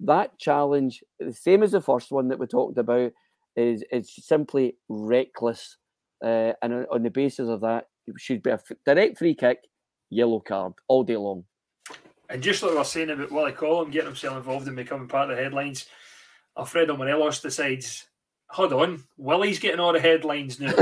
That 0.00 0.38
challenge, 0.38 1.02
the 1.18 1.32
same 1.32 1.62
as 1.62 1.72
the 1.72 1.80
first 1.80 2.12
one 2.12 2.28
that 2.28 2.38
we 2.38 2.46
talked 2.46 2.78
about, 2.78 3.12
is 3.56 3.82
it's 3.90 4.26
simply 4.26 4.76
reckless. 4.88 5.76
Uh, 6.22 6.52
and 6.62 6.72
on, 6.72 6.86
on 6.92 7.02
the 7.02 7.10
basis 7.10 7.48
of 7.48 7.60
that, 7.62 7.86
it 8.06 8.14
should 8.18 8.42
be 8.42 8.50
a 8.50 8.60
direct 8.84 9.18
free 9.18 9.34
kick 9.34 9.60
yellow 10.10 10.40
card 10.40 10.72
all 10.88 11.04
day 11.04 11.16
long. 11.16 11.44
And 12.28 12.42
just 12.42 12.62
like 12.62 12.72
we 12.72 12.78
were 12.78 12.84
saying 12.84 13.10
about 13.10 13.30
Willie 13.30 13.52
Collum 13.52 13.90
getting 13.90 14.08
himself 14.08 14.36
involved 14.36 14.66
in 14.66 14.74
becoming 14.74 15.08
part 15.08 15.30
of 15.30 15.36
the 15.36 15.42
headlines, 15.42 15.86
Alfredo 16.58 16.96
Morelos 16.96 17.40
decides, 17.40 18.06
hold 18.48 18.72
on, 18.72 19.04
Willie's 19.16 19.58
getting 19.58 19.80
all 19.80 19.92
the 19.92 20.00
headlines 20.00 20.58
now. 20.58 20.74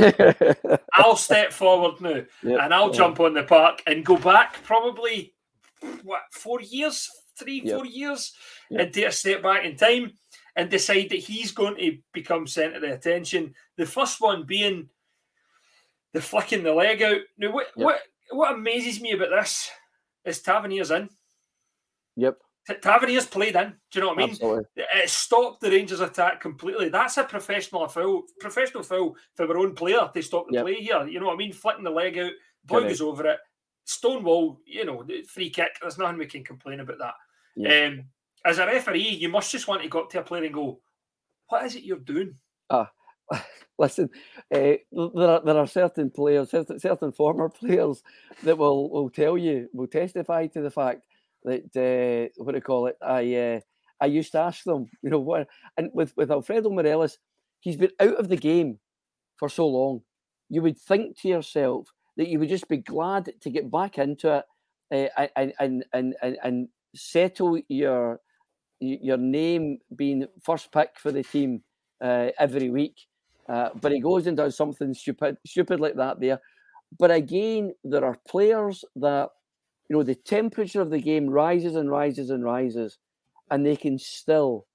I'll 0.95 1.16
step 1.16 1.53
forward 1.53 2.01
now 2.01 2.22
yep. 2.43 2.61
and 2.62 2.72
I'll 2.72 2.91
jump 2.91 3.20
on 3.20 3.35
the 3.35 3.43
park 3.43 3.83
and 3.87 4.05
go 4.05 4.16
back 4.16 4.62
probably, 4.62 5.35
what, 6.03 6.22
four 6.31 6.61
years, 6.62 7.11
three, 7.39 7.61
yep. 7.62 7.77
four 7.77 7.87
years, 7.87 8.33
yep. 8.70 8.81
and 8.81 8.95
take 8.95 9.07
a 9.07 9.12
step 9.12 9.43
back 9.43 9.64
in 9.64 9.77
time 9.77 10.12
and 10.57 10.70
decide 10.70 11.11
that 11.11 11.18
he's 11.18 11.53
going 11.53 11.77
to 11.77 11.99
become 12.12 12.47
centre 12.47 12.77
of 12.77 12.83
the 12.83 12.95
attention. 12.95 13.55
The 13.77 13.87
first 13.87 14.20
one 14.20 14.45
being 14.45 14.89
the 16.12 16.20
flicking 16.20 16.62
the 16.62 16.72
leg 16.72 17.03
out. 17.03 17.20
Now, 17.37 17.53
what, 17.53 17.66
what 17.75 18.01
what 18.35 18.55
amazes 18.55 19.01
me 19.01 19.12
about 19.12 19.30
this 19.30 19.70
is 20.24 20.41
Tavernier's 20.41 20.91
in. 20.91 21.09
Yep. 22.16 22.39
Tavernier's 22.80 23.26
played 23.26 23.57
in. 23.57 23.74
Do 23.91 23.99
you 23.99 24.01
know 24.01 24.09
what 24.09 24.18
I 24.18 24.20
mean? 24.22 24.30
Absolutely. 24.30 24.64
It 24.76 25.11
stopped 25.11 25.61
the 25.61 25.70
Rangers' 25.70 26.01
attack 26.01 26.41
completely. 26.41 26.89
That's 26.89 27.18
a 27.18 27.24
professional 27.24 27.87
foul, 27.89 28.22
professional 28.41 28.82
foul 28.82 29.16
for 29.35 29.47
our 29.47 29.59
own 29.59 29.74
player 29.74 30.09
to 30.12 30.22
stop 30.22 30.47
the 30.49 30.55
yep. 30.55 30.64
play 30.64 30.76
here. 30.76 31.07
You 31.07 31.20
know 31.20 31.26
what 31.26 31.35
I 31.35 31.37
mean? 31.37 31.53
Flicking 31.53 31.85
the 31.85 31.91
leg 31.91 32.18
out, 32.18 32.32
boy 32.64 32.82
goes 32.82 33.03
over 33.03 33.26
it. 33.26 33.39
Stonewall, 33.85 34.61
you 34.66 34.87
know, 34.87 35.05
free 35.28 35.51
kick. 35.51 35.76
There's 35.80 35.99
nothing 35.99 36.16
we 36.16 36.26
can 36.26 36.43
complain 36.43 36.80
about 36.80 36.99
that. 36.99 37.14
Yep. 37.57 37.93
Um, 37.93 38.05
as 38.47 38.59
a 38.59 38.66
referee, 38.66 39.09
you 39.09 39.28
must 39.28 39.53
just 39.53 39.68
want 39.68 39.82
to 39.82 39.89
go 39.89 40.01
up 40.01 40.11
to 40.11 40.20
a 40.20 40.22
player 40.22 40.45
and 40.45 40.55
go, 40.55 40.80
"What 41.49 41.64
is 41.66 41.76
it 41.76 41.85
you're 41.85 41.99
doing?" 41.99 42.35
Ah, 42.70 42.91
listen, 43.79 44.11
uh, 44.55 44.75
there 44.93 45.29
are 45.29 45.43
there 45.45 45.57
are 45.59 45.66
certain 45.66 46.11
players, 46.11 46.51
certain, 46.51 46.79
certain 46.79 47.12
former 47.12 47.49
players 47.61 48.03
that 48.43 48.59
will 48.59 48.91
will 48.91 49.11
tell 49.11 49.37
you, 49.39 49.68
will 49.72 49.87
testify 49.87 50.47
to 50.49 50.61
the 50.61 50.70
fact 50.70 51.03
that 51.45 51.64
uh, 51.77 52.33
what 52.43 52.53
do 52.53 52.59
you 52.59 52.62
call 52.62 52.87
it? 52.87 52.97
I 53.03 53.35
uh, 53.35 53.61
I 54.01 54.07
used 54.07 54.33
to 54.33 54.41
ask 54.41 54.64
them, 54.64 54.87
you 55.03 55.11
know, 55.11 55.20
what, 55.20 55.49
and 55.77 55.91
with 55.93 56.12
with 56.16 56.31
Alfredo 56.31 56.70
Morelos, 56.70 57.18
he's 57.61 57.77
been 57.77 57.93
out 58.01 58.16
of 58.16 58.29
the 58.29 58.37
game 58.37 58.79
for 59.37 59.49
so 59.49 59.66
long. 59.66 60.03
You 60.49 60.62
would 60.62 60.79
think 60.79 61.20
to 61.20 61.29
yourself 61.29 61.89
that 62.16 62.29
you 62.29 62.39
would 62.39 62.49
just 62.49 62.68
be 62.68 62.79
glad 62.79 63.33
to 63.41 63.51
get 63.51 63.70
back 63.70 63.99
into 63.99 64.45
it 64.91 65.11
uh, 65.18 65.27
and, 65.37 65.53
and 65.59 65.85
and 65.93 66.14
and 66.22 66.68
settle 66.95 67.61
your 67.68 68.20
your 68.81 69.16
name 69.16 69.79
being 69.97 70.27
first 70.43 70.70
pick 70.72 70.91
for 70.99 71.11
the 71.11 71.22
team 71.22 71.62
uh, 72.03 72.29
every 72.39 72.70
week 72.70 73.07
uh, 73.49 73.70
but 73.80 73.92
he 73.92 74.01
goes 74.01 74.26
and 74.26 74.36
does 74.36 74.57
something 74.57 74.95
stupid, 74.95 75.36
stupid 75.47 75.80
like 75.80 75.97
that 75.97 76.20
there. 76.20 76.40
But 76.99 77.11
again, 77.11 77.74
there 77.84 78.05
are 78.05 78.16
players 78.28 78.84
that, 78.97 79.30
you 79.88 79.97
know, 79.97 80.03
the 80.03 80.14
temperature 80.14 80.80
of 80.80 80.90
the 80.90 81.01
game 81.01 81.28
rises 81.28 81.76
and 81.76 81.90
rises 81.90 82.30
and 82.30 82.45
rises, 82.45 82.99
and 83.51 83.66
they 83.66 83.76
can 83.76 83.99
still 83.99 84.66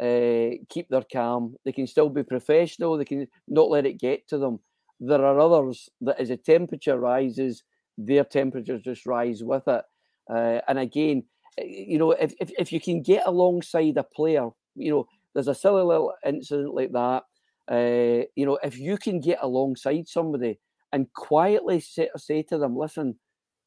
uh, 0.00 0.50
keep 0.68 0.88
their 0.90 1.04
calm. 1.10 1.56
They 1.64 1.72
can 1.72 1.86
still 1.86 2.08
be 2.08 2.22
professional. 2.22 2.96
They 2.96 3.04
can 3.04 3.26
not 3.46 3.70
let 3.70 3.86
it 3.86 4.00
get 4.00 4.28
to 4.28 4.38
them. 4.38 4.60
there 5.00 5.24
are 5.24 5.38
others 5.38 5.88
that 6.00 6.20
as 6.20 6.28
the 6.28 6.36
temperature 6.36 6.98
rises, 6.98 7.62
their 7.96 8.24
temperatures 8.24 8.82
just 8.82 9.06
rise 9.06 9.42
with 9.42 9.66
it. 9.68 9.84
Uh, 10.30 10.60
and 10.68 10.78
again, 10.78 11.24
you 11.58 11.98
know, 11.98 12.12
if, 12.12 12.34
if, 12.40 12.50
if 12.58 12.72
you 12.72 12.80
can 12.80 13.02
get 13.02 13.26
alongside 13.26 13.96
a 13.96 14.02
player, 14.02 14.48
you 14.74 14.90
know, 14.90 15.06
there's 15.34 15.48
a 15.48 15.54
silly 15.54 15.82
little 15.82 16.12
incident 16.24 16.74
like 16.74 16.92
that. 16.92 17.24
Uh, 17.70 18.24
you 18.34 18.46
know, 18.46 18.58
if 18.62 18.78
you 18.78 18.96
can 18.96 19.20
get 19.20 19.38
alongside 19.42 20.08
somebody 20.08 20.58
and 20.92 21.12
quietly 21.12 21.80
say, 21.80 22.08
say 22.16 22.42
to 22.42 22.58
them, 22.58 22.76
listen, 22.76 23.18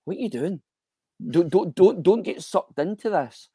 what 0.06 0.18
are 0.18 0.20
you 0.20 0.30
doing? 0.30 0.62
Don't, 1.30 1.49
don't, 1.49 1.76
don't, 1.76 2.02
don't 2.02 2.24
get 2.24 2.41
sucked 2.41 2.80
into 2.80 3.10
this. 3.10 3.49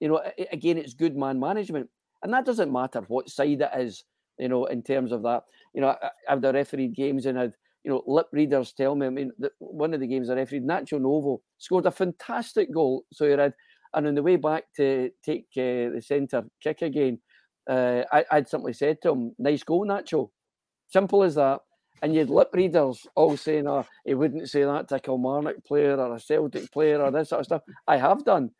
You 0.00 0.08
know, 0.08 0.20
again, 0.50 0.78
it's 0.78 0.94
good 0.94 1.16
man 1.16 1.38
management. 1.38 1.88
And 2.22 2.32
that 2.32 2.44
doesn't 2.44 2.72
matter 2.72 3.02
what 3.06 3.30
side 3.30 3.60
it 3.60 3.70
is, 3.78 4.04
you 4.38 4.48
know, 4.48 4.66
in 4.66 4.82
terms 4.82 5.12
of 5.12 5.22
that. 5.22 5.44
You 5.74 5.82
know, 5.82 5.88
I, 5.88 6.10
I've 6.28 6.42
the 6.42 6.52
refereed 6.52 6.96
games 6.96 7.26
and 7.26 7.38
I'd, 7.38 7.54
you 7.84 7.90
know, 7.90 8.02
lip 8.06 8.26
readers 8.32 8.72
tell 8.72 8.96
me, 8.96 9.06
I 9.06 9.10
mean, 9.10 9.30
the, 9.38 9.50
one 9.58 9.94
of 9.94 10.00
the 10.00 10.06
games 10.06 10.30
I 10.30 10.34
refereed, 10.34 10.66
Nacho 10.66 11.00
Novo 11.00 11.40
scored 11.58 11.86
a 11.86 11.90
fantastic 11.92 12.72
goal. 12.72 13.04
So 13.12 13.24
you 13.24 13.38
had, 13.38 13.54
and 13.94 14.06
on 14.06 14.14
the 14.14 14.22
way 14.22 14.36
back 14.36 14.64
to 14.76 15.10
take 15.24 15.46
uh, 15.56 15.94
the 15.94 16.02
centre 16.04 16.44
kick 16.60 16.82
again, 16.82 17.18
uh, 17.68 18.02
I, 18.12 18.24
would 18.32 18.48
simply 18.48 18.72
said 18.72 19.00
to 19.02 19.10
him, 19.10 19.34
nice 19.38 19.62
goal, 19.62 19.86
Nacho. 19.86 20.30
Simple 20.88 21.22
as 21.22 21.36
that. 21.36 21.60
And 22.02 22.14
you'd 22.14 22.30
lip 22.30 22.50
readers 22.52 23.06
all 23.14 23.36
saying, 23.36 23.68
oh, 23.68 23.86
he 24.04 24.14
wouldn't 24.14 24.50
say 24.50 24.64
that 24.64 24.88
to 24.88 24.96
a 24.96 25.00
Kilmarnock 25.00 25.64
player 25.64 25.96
or 25.96 26.16
a 26.16 26.20
Celtic 26.20 26.70
player 26.72 27.00
or 27.00 27.12
this 27.12 27.28
sort 27.28 27.40
of 27.40 27.46
stuff. 27.46 27.62
I 27.86 27.96
have 27.96 28.24
done. 28.24 28.50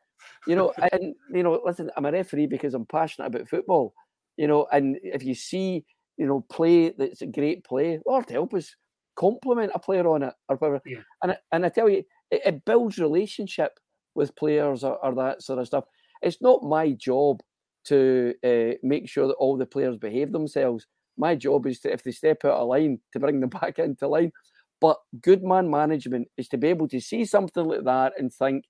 You 0.46 0.54
know, 0.54 0.72
and, 0.92 1.14
you 1.34 1.42
know, 1.42 1.60
listen, 1.64 1.90
I'm 1.96 2.06
a 2.06 2.12
referee 2.12 2.46
because 2.46 2.74
I'm 2.74 2.86
passionate 2.86 3.26
about 3.26 3.48
football. 3.48 3.94
You 4.36 4.46
know, 4.46 4.66
and 4.70 4.96
if 5.02 5.24
you 5.24 5.34
see, 5.34 5.84
you 6.16 6.26
know, 6.26 6.44
play 6.50 6.90
that's 6.96 7.22
a 7.22 7.26
great 7.26 7.64
play, 7.64 7.98
Lord 8.06 8.30
help 8.30 8.54
us, 8.54 8.76
compliment 9.16 9.72
a 9.74 9.78
player 9.78 10.06
on 10.08 10.22
it 10.22 10.34
or 10.48 10.56
whatever. 10.56 10.80
Yeah. 10.86 11.00
And, 11.22 11.36
and 11.50 11.66
I 11.66 11.68
tell 11.68 11.88
you, 11.88 12.04
it, 12.30 12.42
it 12.46 12.64
builds 12.64 12.98
relationship 12.98 13.78
with 14.14 14.36
players 14.36 14.84
or, 14.84 15.04
or, 15.04 15.14
that 15.16 15.42
sort 15.42 15.58
of 15.58 15.66
stuff. 15.66 15.84
It's 16.22 16.40
not 16.40 16.62
my 16.62 16.92
job 16.92 17.40
to 17.84 18.34
uh, 18.44 18.76
make 18.82 19.08
sure 19.08 19.26
that 19.26 19.34
all 19.34 19.56
the 19.56 19.66
players 19.66 19.96
behave 19.96 20.32
themselves. 20.32 20.86
My 21.16 21.34
job 21.34 21.66
is 21.66 21.80
to, 21.80 21.92
if 21.92 22.02
they 22.02 22.10
step 22.10 22.44
out 22.44 22.52
of 22.52 22.68
line, 22.68 23.00
to 23.12 23.20
bring 23.20 23.40
them 23.40 23.50
back 23.60 23.78
into 23.78 24.08
line. 24.08 24.32
But 24.80 24.98
good 25.20 25.44
man 25.44 25.70
management 25.70 26.28
is 26.36 26.48
to 26.48 26.58
be 26.58 26.68
able 26.68 26.88
to 26.88 27.00
see 27.00 27.24
something 27.24 27.64
like 27.64 27.84
that 27.84 28.14
and 28.18 28.32
think. 28.32 28.64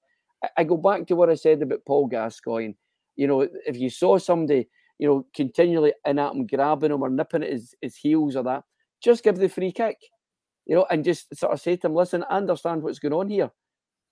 I 0.56 0.64
go 0.64 0.76
back 0.76 1.06
to 1.06 1.16
what 1.16 1.30
I 1.30 1.34
said 1.34 1.62
about 1.62 1.84
Paul 1.86 2.08
Gascoigne. 2.08 2.74
You 3.16 3.26
know, 3.28 3.48
if 3.66 3.76
you 3.76 3.88
saw 3.88 4.18
somebody, 4.18 4.68
you 4.98 5.08
know, 5.08 5.26
continually 5.34 5.92
in 6.04 6.18
at 6.18 6.32
him, 6.32 6.46
grabbing 6.46 6.90
him 6.90 7.02
or 7.02 7.10
nipping 7.10 7.44
at 7.44 7.52
his, 7.52 7.74
his 7.80 7.96
heels 7.96 8.36
or 8.36 8.42
that, 8.44 8.64
just 9.02 9.22
give 9.22 9.36
the 9.36 9.48
free 9.48 9.72
kick. 9.72 9.96
You 10.66 10.76
know, 10.76 10.86
and 10.90 11.04
just 11.04 11.34
sort 11.36 11.52
of 11.52 11.60
say 11.60 11.76
to 11.76 11.86
him, 11.86 11.94
listen, 11.94 12.24
I 12.28 12.36
understand 12.36 12.82
what's 12.82 12.98
going 12.98 13.14
on 13.14 13.28
here 13.28 13.50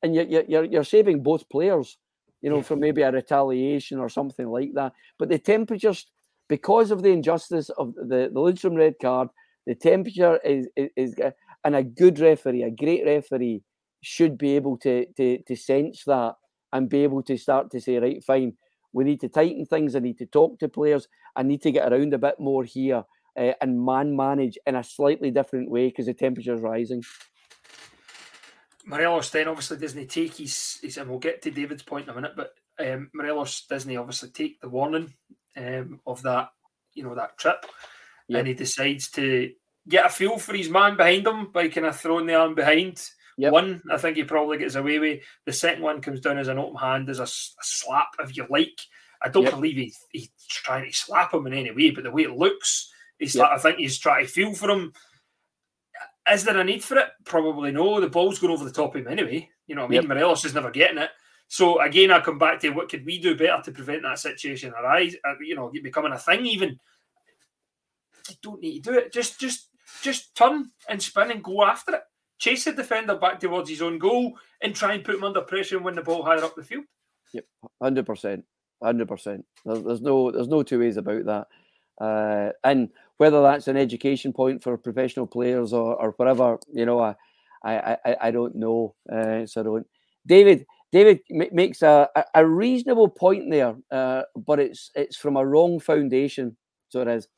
and 0.03 0.15
you're, 0.15 0.45
you're, 0.49 0.65
you're 0.65 0.85
saving 0.85 1.23
both 1.23 1.49
players, 1.49 1.99
you 2.43 2.51
know, 2.51 2.57
yeah. 2.57 2.63
from 2.63 2.81
maybe 2.81 3.03
a 3.03 3.13
retaliation 3.13 3.99
or 3.99 4.09
something 4.09 4.49
like 4.49 4.73
that. 4.75 4.93
But 5.19 5.29
the 5.29 5.39
temperatures, 5.39 6.07
because 6.49 6.91
of 6.91 7.03
the 7.03 7.11
injustice 7.11 7.71
of 7.71 7.95
the, 7.95 8.31
the 8.33 8.41
Lundstram 8.41 8.77
red 8.77 8.95
card, 9.01 9.29
the 9.67 9.75
temperature 9.75 10.39
is, 10.45 10.69
is, 10.77 10.91
is, 10.97 11.15
and 11.65 11.77
a 11.77 11.83
good 11.83 12.19
referee, 12.19 12.63
a 12.63 12.71
great 12.71 13.05
referee, 13.05 13.63
should 14.03 14.39
be 14.39 14.57
able 14.57 14.79
to, 14.79 15.07
to, 15.17 15.39
to 15.43 15.57
sense 15.57 16.05
that 16.07 16.35
and 16.73 16.89
be 16.89 17.03
able 17.03 17.23
to 17.23 17.37
start 17.37 17.71
to 17.71 17.81
say, 17.81 17.99
right, 17.99 18.25
fine, 18.25 18.55
we 18.93 19.05
need 19.05 19.21
to 19.21 19.29
tighten 19.29 19.67
things. 19.67 19.95
I 19.95 20.01
need 20.01 20.19
to 20.19 20.27
talk 20.27 20.59
to 20.61 20.69
players. 20.69 21.07
I 21.37 21.43
need 21.43 21.63
to 21.63 21.71
get 21.71 21.93
around 21.93 22.15
a 22.15 22.19
bit 22.19 22.41
more 22.41 22.65
here 22.65 23.05
uh, 23.39 23.53
and 23.61 23.85
man 23.85 24.17
manage 24.17 24.59
in 24.67 24.77
a 24.77 24.85
slightly 24.85 25.31
different 25.31 25.71
way 25.71 25.89
because 25.89 26.07
the 26.07 26.15
temperature 26.15 26.55
is 26.55 26.61
rising. 26.61 27.03
Morelos 28.85 29.31
then 29.31 29.49
obviously 29.49 29.77
doesn't 29.77 30.11
take 30.11 30.37
his, 30.37 30.79
his, 30.83 30.97
and 30.97 31.09
we'll 31.09 31.19
get 31.19 31.43
to 31.43 31.51
David's 31.51 31.83
point 31.83 32.07
in 32.07 32.11
a 32.11 32.15
minute, 32.15 32.33
but 32.37 32.55
um, 32.79 33.11
Morelos 33.15 33.67
doesn't 33.69 33.97
obviously 33.97 34.31
take 34.31 34.61
the 34.61 34.69
warning 34.69 35.13
um, 35.57 36.01
of 36.07 36.23
that, 36.23 36.49
you 36.95 37.03
know, 37.03 37.15
that 37.15 37.39
trip, 37.39 37.67
yep. 38.29 38.39
and 38.39 38.49
he 38.49 38.55
decides 38.55 39.11
to 39.11 39.51
get 39.89 40.07
a 40.07 40.09
feel 40.09 40.39
for 40.39 40.55
his 40.55 40.69
man 40.69 40.97
behind 40.97 41.27
him 41.27 41.51
by 41.53 41.69
kind 41.69 41.87
of 41.87 41.97
throwing 41.97 42.27
the 42.27 42.35
arm 42.35 42.55
behind. 42.55 43.03
Yep. 43.39 43.53
One, 43.53 43.83
I 43.91 43.97
think 43.97 44.17
he 44.17 44.25
probably 44.25 44.59
gets 44.59 44.75
away 44.75 44.99
with. 44.99 45.23
The 45.47 45.53
second 45.53 45.83
one 45.83 46.03
comes 46.03 46.21
down 46.21 46.39
as 46.39 46.49
an 46.49 46.59
open 46.59 46.77
hand, 46.77 47.09
as 47.09 47.21
a, 47.21 47.25
a 47.25 47.63
slap, 47.63 48.09
if 48.19 48.37
you 48.37 48.47
like. 48.51 48.79
I 49.23 49.29
don't 49.29 49.45
yep. 49.45 49.55
believe 49.55 49.77
he, 49.77 49.93
he's 50.13 50.31
trying 50.49 50.91
to 50.91 50.97
slap 50.97 51.35
him 51.35 51.47
in 51.47 51.55
any 51.55 51.71
way, 51.71 51.91
but 51.91 52.05
the 52.05 52.11
way 52.11 52.23
it 52.23 52.37
looks, 52.37 52.91
he's 53.19 53.37
like, 53.37 53.51
I 53.51 53.59
think 53.59 53.79
he's 53.79 53.99
trying 53.99 54.27
to 54.27 54.33
feel 54.33 54.55
for 54.55 54.71
him 54.71 54.93
is 56.33 56.45
there 56.45 56.59
a 56.59 56.65
need 56.65 56.83
for 56.85 56.99
it? 56.99 57.09
Probably 57.25 57.73
no. 57.73 58.01
The 58.01 58.09
ball's 58.09 58.39
going 58.39 58.53
over 58.53 58.65
the 58.65 58.73
top 58.73 58.95
of 58.95 59.01
him 59.01 59.09
anyway. 59.09 59.49
You 59.67 59.75
know 59.75 59.83
what 59.83 59.89
I 59.89 59.91
mean? 59.91 60.03
Yep. 60.03 60.09
Morelos 60.09 60.45
is 60.45 60.55
never 60.55 60.71
getting 60.71 60.99
it. 60.99 61.11
So 61.49 61.81
again, 61.81 62.11
I 62.11 62.21
come 62.21 62.39
back 62.39 62.61
to 62.61 62.71
what 62.71 62.89
could 62.89 63.05
we 63.05 63.19
do 63.19 63.37
better 63.37 63.61
to 63.65 63.73
prevent 63.73 64.03
that 64.03 64.19
situation 64.19 64.73
arise? 64.73 65.17
Uh, 65.25 65.35
you 65.41 65.57
know, 65.57 65.73
becoming 65.83 66.13
a 66.13 66.19
thing. 66.19 66.47
Even 66.47 66.79
you 68.29 68.37
don't 68.43 68.61
need 68.61 68.85
to 68.85 68.93
do 68.93 68.99
it. 68.99 69.13
Just, 69.13 69.41
just, 69.41 69.69
just 70.03 70.35
turn 70.37 70.71
and 70.89 71.03
spin 71.03 71.33
and 71.33 71.43
go 71.43 71.65
after 71.65 71.95
it. 71.95 72.03
Chase 72.39 72.65
the 72.65 72.73
defender 72.73 73.17
back 73.17 73.41
towards 73.41 73.69
his 73.69 73.83
own 73.83 73.99
goal 73.99 74.35
and 74.63 74.75
try 74.75 74.95
and 74.95 75.05
put 75.05 75.17
him 75.17 75.25
under 75.25 75.41
pressure 75.41 75.77
and 75.77 75.85
win 75.85 75.95
the 75.95 76.03
ball 76.03 76.23
higher 76.23 76.43
up 76.45 76.55
the 76.55 76.63
field. 76.63 76.85
Yep, 77.33 77.45
hundred 77.83 78.07
percent, 78.07 78.45
hundred 78.83 79.09
percent. 79.09 79.45
There's 79.65 80.01
no, 80.01 80.31
there's 80.31 80.49
no 80.49 80.63
two 80.63 80.79
ways 80.79 80.97
about 80.97 81.25
that. 81.27 81.47
Uh, 82.03 82.53
and 82.65 82.89
whether 83.21 83.43
that's 83.43 83.69
an 83.69 83.77
education 83.77 84.33
point 84.33 84.63
for 84.63 84.79
professional 84.79 85.27
players 85.27 85.75
or, 85.75 85.95
or 86.01 86.13
whatever, 86.13 86.59
you 86.73 86.87
know, 86.87 87.01
I, 87.01 87.15
I, 87.63 87.97
I, 88.07 88.17
I 88.23 88.31
don't 88.31 88.55
know. 88.55 88.95
Uh, 89.13 89.45
so 89.45 89.63
don't. 89.63 89.87
David, 90.25 90.65
David 90.91 91.21
makes 91.29 91.83
a, 91.83 92.09
a 92.35 92.47
reasonable 92.47 93.11
point 93.11 93.51
there, 93.51 93.77
uh, 93.91 94.23
but 94.35 94.59
it's 94.59 94.91
it's 94.95 95.19
from 95.19 95.37
a 95.37 95.45
wrong 95.45 95.79
foundation. 95.81 96.57
So 96.89 97.03
it 97.03 97.09
is. 97.09 97.29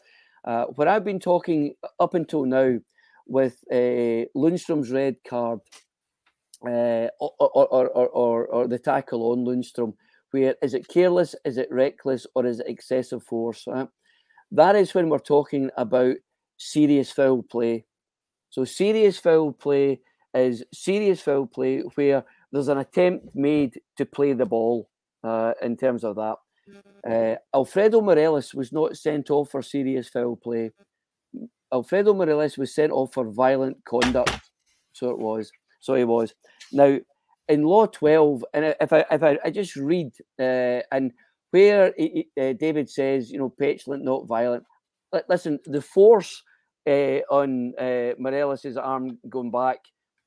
Uh, 0.44 0.66
what 0.76 0.86
I've 0.86 1.04
been 1.04 1.18
talking 1.18 1.74
up 1.98 2.14
until 2.14 2.44
now 2.44 2.78
with 3.26 3.58
uh, 3.72 4.30
Lundstram's 4.36 4.92
red 4.92 5.16
card 5.28 5.58
uh, 6.64 7.08
or, 7.18 7.32
or, 7.40 7.88
or, 7.88 8.08
or, 8.08 8.46
or 8.46 8.68
the 8.68 8.78
tackle 8.78 9.32
on 9.32 9.44
Lundstram, 9.44 9.94
where 10.30 10.54
is 10.62 10.74
it 10.74 10.86
careless, 10.86 11.34
is 11.44 11.58
it 11.58 11.68
reckless, 11.72 12.24
or 12.36 12.46
is 12.46 12.60
it 12.60 12.68
excessive 12.68 13.24
force? 13.24 13.64
Right? 13.66 13.88
That 14.52 14.76
is 14.76 14.94
when 14.94 15.08
we're 15.08 15.18
talking 15.18 15.70
about 15.76 16.16
serious 16.58 17.10
foul 17.10 17.42
play. 17.42 17.84
So 18.50 18.64
serious 18.64 19.18
foul 19.18 19.52
play 19.52 20.00
is 20.34 20.62
serious 20.72 21.20
foul 21.20 21.46
play 21.46 21.80
where 21.94 22.24
there's 22.52 22.68
an 22.68 22.78
attempt 22.78 23.34
made 23.34 23.80
to 23.96 24.04
play 24.04 24.34
the 24.34 24.46
ball 24.46 24.88
uh, 25.24 25.54
in 25.62 25.76
terms 25.76 26.04
of 26.04 26.16
that. 26.16 26.36
Uh, 27.08 27.36
Alfredo 27.56 28.00
Morelos 28.00 28.54
was 28.54 28.72
not 28.72 28.96
sent 28.96 29.30
off 29.30 29.50
for 29.50 29.62
serious 29.62 30.08
foul 30.08 30.36
play. 30.36 30.70
Alfredo 31.72 32.12
Morelos 32.12 32.58
was 32.58 32.74
sent 32.74 32.92
off 32.92 33.14
for 33.14 33.24
violent 33.24 33.82
conduct. 33.84 34.38
So 34.92 35.10
it 35.10 35.18
was. 35.18 35.50
So 35.80 35.94
he 35.94 36.04
was. 36.04 36.34
Now, 36.70 36.98
in 37.48 37.62
Law 37.64 37.86
12, 37.86 38.44
and 38.54 38.76
if 38.80 38.92
I 38.92 39.04
if 39.10 39.22
I, 39.22 39.38
I 39.44 39.50
just 39.50 39.76
read 39.76 40.12
uh, 40.38 40.80
and 40.92 41.12
where 41.52 41.92
he, 41.96 42.28
uh, 42.40 42.54
David 42.54 42.90
says, 42.90 43.30
you 43.30 43.38
know, 43.38 43.50
petulant, 43.50 44.04
not 44.04 44.26
violent. 44.26 44.64
listen, 45.28 45.60
the 45.66 45.82
force 45.82 46.42
uh, 46.88 47.20
on 47.30 47.74
uh, 47.78 48.14
arm 48.80 49.18
going 49.28 49.50
back, 49.50 49.78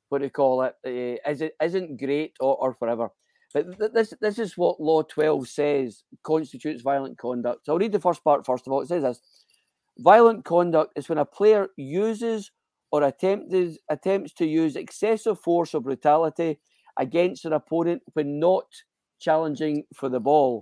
what 0.09 0.19
do 0.19 0.25
you 0.25 0.29
call 0.29 0.61
it, 0.61 0.75
uh, 0.85 1.29
is 1.29 1.41
it 1.41 1.53
isn't 1.61 1.99
great 1.99 2.33
or, 2.39 2.55
or 2.57 2.73
forever. 2.75 3.09
But 3.53 3.77
th- 3.79 3.91
this 3.91 4.13
this 4.21 4.37
is 4.37 4.57
what 4.57 4.79
Law 4.79 5.01
12 5.01 5.47
says 5.47 6.03
constitutes 6.23 6.83
violent 6.83 7.17
conduct. 7.17 7.65
So 7.65 7.73
I'll 7.73 7.79
read 7.79 7.91
the 7.91 7.99
first 7.99 8.23
part 8.23 8.45
first 8.45 8.67
of 8.67 8.73
all. 8.73 8.81
It 8.81 8.87
says 8.87 9.03
this 9.03 9.21
violent 9.97 10.45
conduct 10.45 10.97
is 10.97 11.09
when 11.09 11.17
a 11.17 11.25
player 11.25 11.69
uses 11.75 12.51
or 12.91 13.01
attempts 13.03 13.79
attempts 13.89 14.33
to 14.33 14.45
use 14.45 14.75
excessive 14.75 15.39
force 15.39 15.73
or 15.73 15.81
brutality 15.81 16.59
against 16.99 17.45
an 17.45 17.53
opponent 17.53 18.03
when 18.13 18.39
not 18.39 18.65
challenging 19.19 19.85
for 19.95 20.09
the 20.09 20.19
ball 20.19 20.61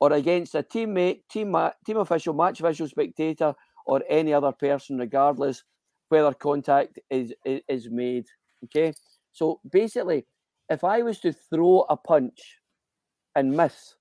or 0.00 0.12
against 0.12 0.54
a 0.54 0.62
teammate, 0.62 1.20
team, 1.30 1.56
team 1.84 1.96
official, 1.96 2.34
match 2.34 2.60
official, 2.60 2.88
spectator, 2.88 3.54
or 3.86 4.02
any 4.08 4.32
other 4.32 4.52
person, 4.52 4.98
regardless 4.98 5.64
whether 6.08 6.32
contact 6.34 6.98
is, 7.10 7.32
is, 7.44 7.60
is 7.68 7.90
made. 7.90 8.26
Okay, 8.64 8.92
so 9.32 9.60
basically, 9.70 10.26
if 10.68 10.84
I 10.84 11.02
was 11.02 11.20
to 11.20 11.32
throw 11.32 11.84
a 11.88 11.96
punch 11.96 12.58
and 13.34 13.56
miss, 13.56 13.94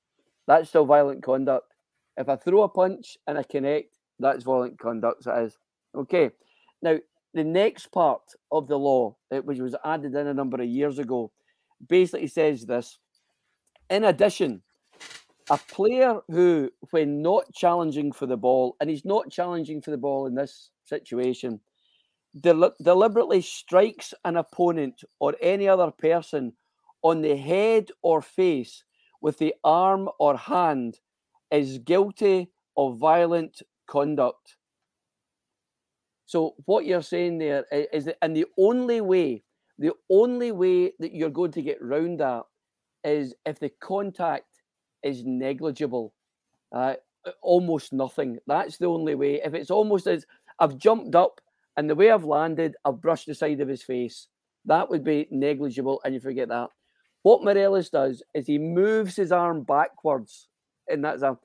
that's 0.47 0.69
still 0.69 0.85
violent 0.85 1.23
conduct. 1.23 1.73
If 2.17 2.29
I 2.29 2.35
throw 2.35 2.63
a 2.63 2.69
punch 2.69 3.17
and 3.27 3.37
I 3.37 3.43
connect, 3.43 3.97
that's 4.19 4.43
violent 4.43 4.79
conduct. 4.79 5.23
So 5.23 5.33
it 5.33 5.43
is 5.45 5.57
okay. 5.95 6.31
Now, 6.81 6.97
the 7.33 7.43
next 7.43 7.91
part 7.91 8.21
of 8.51 8.67
the 8.67 8.77
law, 8.77 9.15
which 9.29 9.59
was 9.59 9.75
added 9.85 10.15
in 10.15 10.27
a 10.27 10.33
number 10.33 10.61
of 10.61 10.67
years 10.67 10.97
ago, 10.99 11.31
basically 11.87 12.27
says 12.27 12.65
this. 12.65 12.97
In 13.89 14.03
addition, 14.03 14.63
a 15.49 15.57
player 15.57 16.19
who, 16.29 16.69
when 16.91 17.21
not 17.21 17.53
challenging 17.53 18.11
for 18.11 18.25
the 18.25 18.37
ball, 18.37 18.75
and 18.79 18.89
he's 18.89 19.05
not 19.05 19.31
challenging 19.31 19.81
for 19.81 19.91
the 19.91 19.97
ball 19.97 20.27
in 20.27 20.35
this 20.35 20.71
situation, 20.85 21.59
del- 22.41 22.75
deliberately 22.81 23.41
strikes 23.41 24.13
an 24.25 24.37
opponent 24.37 25.03
or 25.19 25.35
any 25.41 25.67
other 25.67 25.91
person 25.91 26.53
on 27.01 27.21
the 27.21 27.37
head 27.37 27.89
or 28.01 28.21
face 28.21 28.83
with 29.21 29.37
the 29.37 29.53
arm 29.63 30.09
or 30.19 30.37
hand 30.37 30.99
is 31.51 31.79
guilty 31.79 32.51
of 32.75 32.97
violent 32.97 33.61
conduct. 33.87 34.57
So 36.25 36.55
what 36.65 36.85
you're 36.85 37.01
saying 37.01 37.37
there 37.37 37.65
is 37.71 38.05
that, 38.05 38.17
and 38.21 38.35
the 38.35 38.45
only 38.57 38.99
way, 38.99 39.43
the 39.79 39.93
only 40.09 40.51
way 40.51 40.91
that 40.99 41.13
you're 41.13 41.29
going 41.29 41.51
to 41.53 41.61
get 41.61 41.81
round 41.81 42.19
that 42.19 42.43
is 43.05 43.33
if 43.45 43.59
the 43.59 43.71
contact 43.79 44.56
is 45.07 45.23
negligible, 45.25 46.13
uh, 46.71 46.95
almost 47.41 47.93
nothing. 47.93 48.39
That's 48.45 48.77
the 48.77 48.87
only 48.87 49.15
way. 49.15 49.41
If 49.43 49.53
it's 49.53 49.71
almost 49.71 50.07
as 50.07 50.25
I've 50.59 50.77
jumped 50.77 51.15
up 51.15 51.41
and 51.75 51.89
the 51.89 51.95
way 51.95 52.11
I've 52.11 52.25
landed, 52.25 52.75
I've 52.83 53.01
brushed 53.01 53.27
the 53.27 53.35
side 53.35 53.61
of 53.61 53.67
his 53.67 53.83
face. 53.83 54.27
That 54.65 54.89
would 54.89 55.03
be 55.03 55.27
negligible, 55.31 56.01
and 56.03 56.13
you 56.13 56.19
forget 56.19 56.49
that. 56.49 56.69
What 57.23 57.43
Morelos 57.43 57.89
does 57.89 58.21
is 58.33 58.47
he 58.47 58.57
moves 58.57 59.15
his 59.15 59.31
arm 59.31 59.63
backwards, 59.63 60.47
and 60.87 61.03
that's 61.03 61.21
a, 61.21 61.37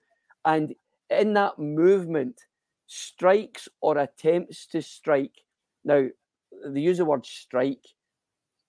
and 0.45 0.75
in 1.11 1.35
that 1.35 1.59
movement, 1.59 2.41
strikes 2.87 3.69
or 3.81 3.99
attempts 3.99 4.67
to 4.67 4.83
strike. 4.83 5.45
Now, 5.85 6.09
they 6.67 6.81
use 6.81 6.99
the 6.99 7.05
word 7.05 7.27
strike. 7.27 7.87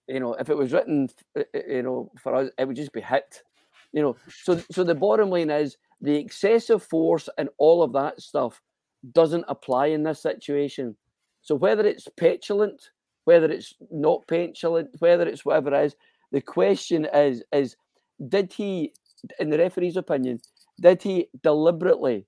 You 0.08 0.20
know, 0.20 0.34
if 0.34 0.50
it 0.50 0.58
was 0.58 0.74
written, 0.74 1.10
you 1.54 1.84
know, 1.84 2.12
for 2.22 2.36
us, 2.36 2.50
it 2.58 2.68
would 2.68 2.76
just 2.76 2.94
be 2.94 3.02
hit. 3.02 3.44
You 3.94 4.02
know, 4.02 4.16
so 4.30 4.62
so 4.72 4.84
the 4.84 4.96
bottom 4.96 5.30
line 5.30 5.50
is 5.50 5.78
the 6.02 6.16
excessive 6.16 6.84
force 6.84 7.30
and 7.38 7.50
all 7.58 7.82
of 7.82 7.94
that 7.94 8.22
stuff 8.22 8.62
doesn't 9.12 9.46
apply 9.48 9.88
in 9.88 10.04
this 10.04 10.22
situation. 10.22 10.96
So 11.42 11.56
whether 11.56 11.86
it's 11.86 12.08
petulant, 12.18 12.90
whether 13.26 13.50
it's 13.52 13.74
not 13.92 14.28
petulant, 14.28 14.90
whether 15.00 15.28
it's 15.28 15.46
whatever 15.46 15.74
it 15.74 15.86
is, 15.86 15.96
the 16.32 16.42
question 16.42 17.08
is 17.14 17.44
is 17.54 17.76
did 18.28 18.52
he, 18.52 18.94
in 19.40 19.50
the 19.50 19.58
referee's 19.58 19.98
opinion, 19.98 20.42
did 20.82 21.02
he 21.02 21.30
deliberately 21.44 22.26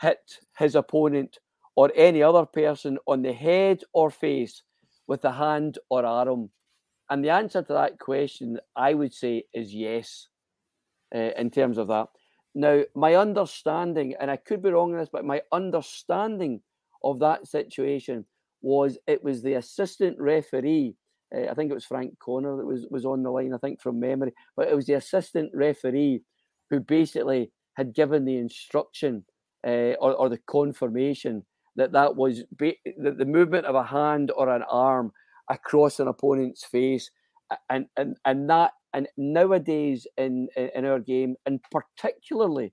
hit 0.00 0.40
his 0.58 0.74
opponent 0.74 1.38
or 1.74 1.90
any 1.94 2.22
other 2.22 2.44
person 2.44 2.98
on 3.06 3.22
the 3.22 3.32
head 3.32 3.82
or 3.92 4.10
face 4.10 4.62
with 5.06 5.24
a 5.24 5.32
hand 5.32 5.78
or 5.88 6.04
arm? 6.04 6.50
And 7.10 7.24
the 7.24 7.30
answer 7.30 7.62
to 7.62 7.72
that 7.72 7.98
question, 7.98 8.58
I 8.76 8.94
would 8.94 9.12
say, 9.12 9.44
is 9.52 9.74
yes, 9.74 10.28
uh, 11.14 11.30
in 11.36 11.50
terms 11.50 11.78
of 11.78 11.88
that. 11.88 12.08
Now, 12.54 12.82
my 12.94 13.14
understanding, 13.14 14.14
and 14.20 14.30
I 14.30 14.36
could 14.36 14.62
be 14.62 14.70
wrong 14.70 14.92
in 14.92 14.98
this, 14.98 15.08
but 15.10 15.24
my 15.24 15.40
understanding 15.52 16.60
of 17.02 17.18
that 17.20 17.46
situation 17.46 18.24
was 18.60 18.98
it 19.06 19.24
was 19.24 19.42
the 19.42 19.54
assistant 19.54 20.18
referee. 20.18 20.94
Uh, 21.34 21.48
I 21.50 21.54
think 21.54 21.70
it 21.70 21.74
was 21.74 21.84
Frank 21.84 22.18
Connor 22.18 22.56
that 22.56 22.66
was, 22.66 22.86
was 22.90 23.04
on 23.04 23.22
the 23.22 23.30
line, 23.30 23.54
I 23.54 23.58
think 23.58 23.80
from 23.80 23.98
memory, 23.98 24.32
but 24.56 24.68
it 24.68 24.76
was 24.76 24.86
the 24.86 24.94
assistant 24.94 25.50
referee 25.54 26.22
who 26.70 26.80
basically 26.80 27.50
had 27.74 27.94
given 27.94 28.24
the 28.24 28.36
instruction 28.36 29.24
uh, 29.66 29.94
or, 30.00 30.14
or 30.14 30.28
the 30.28 30.40
confirmation 30.46 31.44
that 31.76 31.92
that 31.92 32.16
was 32.16 32.44
that 32.58 33.18
the 33.18 33.24
movement 33.24 33.64
of 33.64 33.74
a 33.74 33.82
hand 33.82 34.30
or 34.36 34.54
an 34.54 34.62
arm 34.64 35.10
across 35.48 36.00
an 36.00 36.08
opponent's 36.08 36.64
face, 36.64 37.10
and 37.70 37.86
and 37.96 38.16
and 38.26 38.50
that 38.50 38.72
and 38.94 39.08
nowadays 39.16 40.06
in 40.16 40.48
in 40.56 40.84
our 40.84 41.00
game, 41.00 41.36
and 41.46 41.60
particularly 41.70 42.72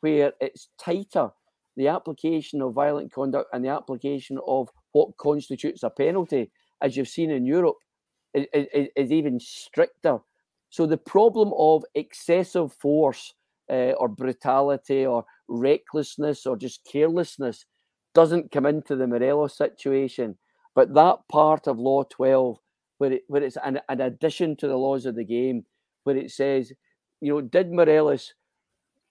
where 0.00 0.32
it's 0.40 0.68
tighter, 0.78 1.30
the 1.76 1.88
application 1.88 2.62
of 2.62 2.74
violent 2.74 3.12
conduct 3.12 3.48
and 3.52 3.64
the 3.64 3.68
application 3.68 4.38
of 4.46 4.68
what 4.92 5.16
constitutes 5.16 5.82
a 5.82 5.90
penalty, 5.90 6.50
as 6.82 6.96
you've 6.96 7.08
seen 7.08 7.30
in 7.30 7.44
Europe, 7.44 7.76
is, 8.34 8.46
is, 8.52 8.88
is 8.96 9.12
even 9.12 9.40
stricter. 9.40 10.18
So 10.70 10.86
the 10.86 10.96
problem 10.96 11.52
of 11.56 11.84
excessive 11.94 12.72
force 12.72 13.34
uh, 13.70 13.92
or 13.98 14.08
brutality 14.08 15.06
or 15.06 15.24
recklessness 15.48 16.46
or 16.46 16.56
just 16.56 16.86
carelessness 16.90 17.64
doesn't 18.14 18.52
come 18.52 18.66
into 18.66 18.96
the 18.96 19.06
Morelos 19.06 19.56
situation. 19.56 20.36
But 20.74 20.94
that 20.94 21.18
part 21.30 21.66
of 21.66 21.78
Law 21.78 22.04
12, 22.04 22.58
where, 22.98 23.12
it, 23.12 23.22
where 23.28 23.42
it's 23.42 23.58
an, 23.64 23.80
an 23.88 24.00
addition 24.00 24.56
to 24.56 24.68
the 24.68 24.76
laws 24.76 25.06
of 25.06 25.14
the 25.14 25.24
game, 25.24 25.64
where 26.04 26.16
it 26.16 26.30
says, 26.30 26.72
you 27.20 27.32
know, 27.32 27.40
did 27.40 27.72
Morelos, 27.72 28.34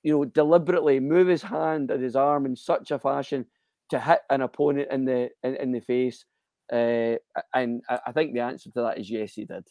you 0.03 0.13
know, 0.13 0.25
deliberately 0.25 0.99
move 0.99 1.27
his 1.27 1.41
hand 1.41 1.91
and 1.91 2.03
his 2.03 2.15
arm 2.15 2.45
in 2.45 2.55
such 2.55 2.91
a 2.91 2.99
fashion 2.99 3.45
to 3.89 3.99
hit 3.99 4.19
an 4.29 4.41
opponent 4.41 4.89
in 4.91 5.05
the 5.05 5.29
in, 5.43 5.55
in 5.55 5.71
the 5.71 5.79
face? 5.79 6.25
Uh, 6.71 7.15
and 7.53 7.81
I 7.89 8.11
think 8.11 8.33
the 8.33 8.39
answer 8.39 8.71
to 8.71 8.81
that 8.81 8.99
is 8.99 9.09
yes, 9.09 9.33
he 9.33 9.45
did. 9.45 9.67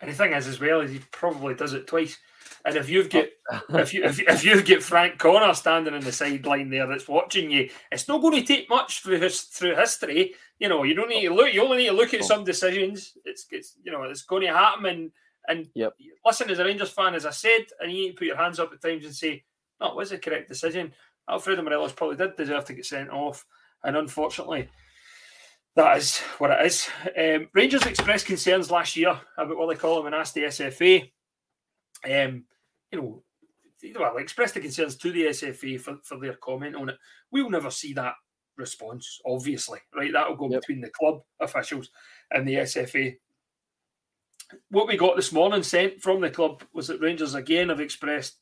And 0.00 0.10
the 0.10 0.14
thing 0.14 0.32
is, 0.32 0.46
as 0.46 0.60
well, 0.60 0.80
is 0.80 0.92
he 0.92 1.00
probably 1.10 1.54
does 1.54 1.74
it 1.74 1.86
twice. 1.86 2.18
And 2.64 2.76
if 2.76 2.88
you've 2.88 3.10
got 3.10 3.26
oh. 3.52 3.78
if 3.78 3.94
you 3.94 4.04
if, 4.04 4.20
if 4.20 4.44
you've 4.44 4.66
got 4.66 4.82
Frank 4.82 5.18
Connor 5.18 5.54
standing 5.54 5.94
in 5.94 6.02
the 6.02 6.12
sideline 6.12 6.68
there 6.68 6.86
that's 6.86 7.08
watching 7.08 7.50
you, 7.50 7.70
it's 7.90 8.08
not 8.08 8.20
going 8.20 8.40
to 8.40 8.46
take 8.46 8.68
much 8.68 9.02
through 9.02 9.20
his 9.20 9.42
through 9.42 9.76
history. 9.76 10.34
You 10.58 10.68
know, 10.68 10.82
you 10.82 10.94
don't 10.94 11.08
need 11.08 11.26
to 11.26 11.34
look. 11.34 11.52
You 11.52 11.62
only 11.62 11.78
need 11.78 11.88
to 11.88 11.94
look 11.94 12.12
at 12.12 12.24
some 12.24 12.44
decisions. 12.44 13.14
It's 13.24 13.46
it's 13.50 13.76
you 13.82 13.92
know 13.92 14.02
it's 14.02 14.22
going 14.22 14.42
to 14.46 14.52
happen. 14.52 14.86
And 14.86 15.10
and 15.48 15.68
yep. 15.74 15.94
listen, 16.24 16.50
as 16.50 16.58
a 16.58 16.64
Rangers 16.64 16.90
fan, 16.90 17.14
as 17.14 17.24
I 17.24 17.30
said, 17.30 17.66
and 17.80 17.90
you 17.90 17.98
need 17.98 18.10
to 18.12 18.18
put 18.18 18.26
your 18.26 18.36
hands 18.36 18.58
up 18.58 18.72
at 18.72 18.82
times 18.82 19.04
and 19.04 19.14
say, 19.14 19.44
"No, 19.80 19.88
it 19.88 19.96
was 19.96 20.10
the 20.10 20.18
correct 20.18 20.48
decision." 20.48 20.92
Alfredo 21.28 21.62
Morelos 21.62 21.92
probably 21.92 22.16
did 22.16 22.36
deserve 22.36 22.64
to 22.66 22.74
get 22.74 22.84
sent 22.84 23.10
off, 23.10 23.46
and 23.84 23.96
unfortunately, 23.96 24.68
that 25.76 25.96
is 25.98 26.18
what 26.38 26.50
it 26.50 26.66
is. 26.66 26.88
Um, 27.16 27.48
Rangers 27.54 27.86
expressed 27.86 28.26
concerns 28.26 28.70
last 28.70 28.96
year 28.96 29.18
about 29.36 29.56
what 29.56 29.68
they 29.68 29.78
call 29.78 29.96
them 29.96 30.06
and 30.06 30.14
asked 30.14 30.34
the 30.34 30.42
SFA. 30.42 31.10
Um, 32.04 32.44
you 32.90 33.00
know, 33.00 33.22
well, 33.98 34.16
expressed 34.18 34.54
the 34.54 34.60
concerns 34.60 34.96
to 34.96 35.12
the 35.12 35.26
SFA 35.26 35.80
for, 35.80 35.96
for 36.02 36.18
their 36.18 36.34
comment 36.34 36.76
on 36.76 36.88
it. 36.90 36.96
We'll 37.30 37.50
never 37.50 37.70
see 37.70 37.92
that 37.94 38.14
response, 38.56 39.20
obviously, 39.24 39.78
right? 39.94 40.12
That'll 40.12 40.36
go 40.36 40.50
yep. 40.50 40.60
between 40.60 40.80
the 40.80 40.90
club 40.90 41.22
officials 41.40 41.90
and 42.30 42.46
the 42.46 42.54
SFA. 42.54 43.16
What 44.70 44.88
we 44.88 44.96
got 44.96 45.16
this 45.16 45.32
morning 45.32 45.62
sent 45.62 46.02
from 46.02 46.20
the 46.20 46.30
club 46.30 46.62
was 46.72 46.88
that 46.88 47.00
Rangers 47.00 47.34
again 47.34 47.68
have 47.68 47.80
expressed 47.80 48.38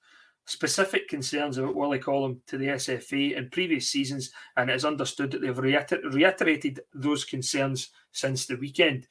specific 0.49 1.09
concerns 1.09 1.59
about 1.59 1.75
Willie 1.75 1.99
Collum 1.99 2.41
to 2.47 2.57
the 2.57 2.69
SFA 2.69 3.37
in 3.37 3.51
previous 3.51 3.91
seasons, 3.91 4.31
and 4.57 4.71
it 4.71 4.77
is 4.77 4.85
understood 4.85 5.31
that 5.31 5.43
they've 5.43 5.59
reiter- 5.59 6.01
reiterated 6.11 6.81
those 6.95 7.27
concerns 7.27 7.91
since 8.13 8.47
the 8.47 8.57
weekend. 8.57 9.07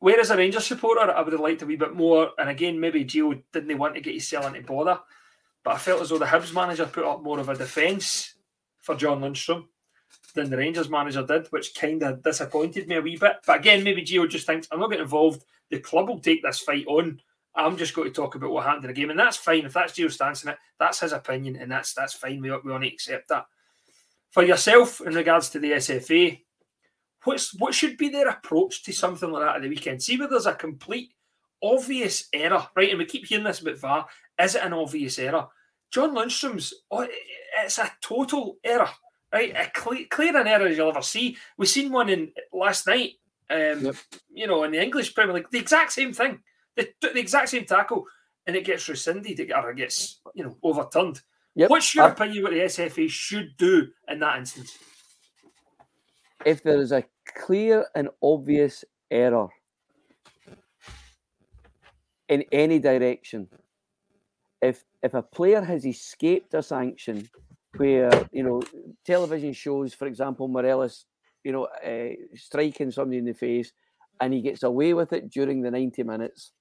Whereas 0.00 0.30
a 0.30 0.36
Rangers 0.36 0.66
supporter, 0.66 1.12
I 1.12 1.22
would 1.22 1.32
have 1.32 1.40
liked 1.40 1.62
a 1.62 1.66
wee 1.66 1.76
bit 1.76 1.94
more, 1.94 2.30
and 2.38 2.48
again, 2.48 2.80
maybe 2.80 3.04
Gio 3.04 3.40
didn't 3.52 3.78
want 3.78 3.94
to 3.94 4.00
get 4.00 4.14
his 4.14 4.28
selling 4.28 4.56
into 4.56 4.66
bother, 4.66 4.98
but 5.62 5.74
I 5.74 5.78
felt 5.78 6.02
as 6.02 6.08
though 6.08 6.18
the 6.18 6.26
Hibs 6.26 6.52
manager 6.52 6.84
put 6.84 7.04
up 7.04 7.22
more 7.22 7.38
of 7.38 7.48
a 7.48 7.56
defence 7.56 8.34
for 8.78 8.96
John 8.96 9.20
Lundstram 9.20 9.66
than 10.34 10.50
the 10.50 10.56
Rangers 10.56 10.90
manager 10.90 11.24
did, 11.24 11.46
which 11.48 11.74
kind 11.74 12.02
of 12.02 12.20
disappointed 12.22 12.88
me 12.88 12.96
a 12.96 13.00
wee 13.00 13.16
bit. 13.16 13.36
But 13.46 13.60
again, 13.60 13.84
maybe 13.84 14.02
Gio 14.02 14.28
just 14.28 14.46
thinks 14.46 14.66
I'm 14.72 14.80
not 14.80 14.90
getting 14.90 15.04
involved. 15.04 15.44
The 15.70 15.78
club 15.78 16.08
will 16.08 16.18
take 16.18 16.42
this 16.42 16.58
fight 16.58 16.86
on 16.88 17.20
I'm 17.56 17.76
just 17.76 17.94
going 17.94 18.08
to 18.08 18.14
talk 18.14 18.34
about 18.34 18.50
what 18.50 18.64
happened 18.64 18.84
in 18.84 18.88
the 18.88 18.94
game, 18.94 19.10
and 19.10 19.18
that's 19.18 19.36
fine. 19.36 19.64
If 19.64 19.72
that's 19.72 19.94
Gio 19.94 20.10
stance 20.12 20.44
in 20.44 20.50
it, 20.50 20.58
that's 20.78 21.00
his 21.00 21.12
opinion, 21.12 21.56
and 21.56 21.70
that's 21.70 21.94
that's 21.94 22.14
fine. 22.14 22.40
We, 22.40 22.50
we 22.50 22.70
want 22.70 22.84
to 22.84 22.92
accept 22.92 23.28
that. 23.28 23.46
For 24.30 24.42
yourself, 24.42 25.00
in 25.00 25.14
regards 25.14 25.48
to 25.50 25.58
the 25.58 25.72
SFA, 25.72 26.40
what's 27.24 27.58
what 27.58 27.74
should 27.74 27.96
be 27.96 28.10
their 28.10 28.28
approach 28.28 28.82
to 28.84 28.92
something 28.92 29.30
like 29.30 29.42
that 29.42 29.56
at 29.56 29.62
the 29.62 29.68
weekend? 29.68 30.02
See 30.02 30.18
where 30.18 30.28
there's 30.28 30.46
a 30.46 30.54
complete 30.54 31.12
obvious 31.62 32.28
error, 32.32 32.66
right? 32.76 32.90
And 32.90 32.98
we 32.98 33.06
keep 33.06 33.26
hearing 33.26 33.44
this 33.44 33.60
about 33.60 33.78
VAR. 33.78 34.06
Is 34.38 34.54
it 34.54 34.62
an 34.62 34.74
obvious 34.74 35.18
error? 35.18 35.46
John 35.90 36.14
Lundstram's, 36.14 36.74
oh, 36.90 37.06
it's 37.64 37.78
a 37.78 37.90
total 38.02 38.58
error, 38.62 38.90
right? 39.32 39.54
A 39.56 39.70
clear, 39.72 40.04
clear 40.10 40.36
an 40.36 40.46
error 40.46 40.66
as 40.66 40.76
you'll 40.76 40.90
ever 40.90 41.00
see. 41.00 41.36
We've 41.56 41.68
seen 41.68 41.90
one 41.90 42.10
in 42.10 42.32
last 42.52 42.86
night, 42.86 43.12
um, 43.48 43.86
yep. 43.86 43.96
you 44.28 44.46
know, 44.46 44.64
in 44.64 44.72
the 44.72 44.82
English 44.82 45.14
Premier 45.14 45.34
League, 45.34 45.50
the 45.50 45.58
exact 45.58 45.92
same 45.92 46.12
thing 46.12 46.40
the, 46.76 46.88
the 47.00 47.18
exact 47.18 47.48
same 47.48 47.64
tackle, 47.64 48.04
and 48.46 48.56
it 48.56 48.64
gets 48.64 48.88
rescinded 48.88 49.52
or 49.52 49.70
it 49.70 49.76
gets 49.76 50.20
you 50.34 50.44
know 50.44 50.56
overturned. 50.62 51.20
Yep. 51.54 51.70
What's 51.70 51.94
your 51.94 52.08
opinion 52.08 52.42
what 52.42 52.52
the 52.52 52.60
SFA 52.60 53.08
should 53.08 53.56
do 53.56 53.88
in 54.08 54.20
that 54.20 54.38
instance? 54.38 54.76
If 56.44 56.62
there 56.62 56.78
is 56.80 56.92
a 56.92 57.02
clear 57.34 57.86
and 57.94 58.10
obvious 58.22 58.84
error 59.10 59.48
in 62.28 62.44
any 62.52 62.78
direction, 62.78 63.48
if 64.60 64.84
if 65.02 65.14
a 65.14 65.22
player 65.22 65.62
has 65.62 65.86
escaped 65.86 66.52
a 66.54 66.62
sanction 66.62 67.28
where 67.76 68.10
you 68.32 68.42
know 68.42 68.62
television 69.04 69.52
shows, 69.52 69.94
for 69.94 70.06
example, 70.06 70.48
Morelos, 70.48 71.06
you 71.44 71.52
know, 71.52 71.64
uh, 71.64 72.14
striking 72.34 72.90
somebody 72.90 73.18
in 73.18 73.24
the 73.24 73.32
face, 73.32 73.72
and 74.20 74.34
he 74.34 74.40
gets 74.40 74.62
away 74.62 74.94
with 74.94 75.12
it 75.12 75.30
during 75.30 75.62
the 75.62 75.70
ninety 75.70 76.02
minutes, 76.02 76.52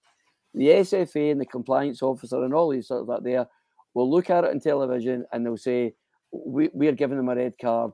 the 0.55 0.67
SFA 0.67 1.31
and 1.31 1.41
the 1.41 1.45
compliance 1.45 2.01
officer 2.01 2.43
and 2.43 2.53
all 2.53 2.69
these 2.69 2.87
sort 2.87 3.01
of 3.01 3.07
that 3.07 3.23
there 3.23 3.47
will 3.93 4.09
look 4.09 4.29
at 4.29 4.43
it 4.43 4.51
on 4.51 4.59
television 4.59 5.25
and 5.31 5.45
they'll 5.45 5.57
say, 5.57 5.93
we, 6.31 6.69
we 6.73 6.87
are 6.87 6.93
giving 6.93 7.17
them 7.17 7.29
a 7.29 7.35
red 7.35 7.55
card 7.59 7.91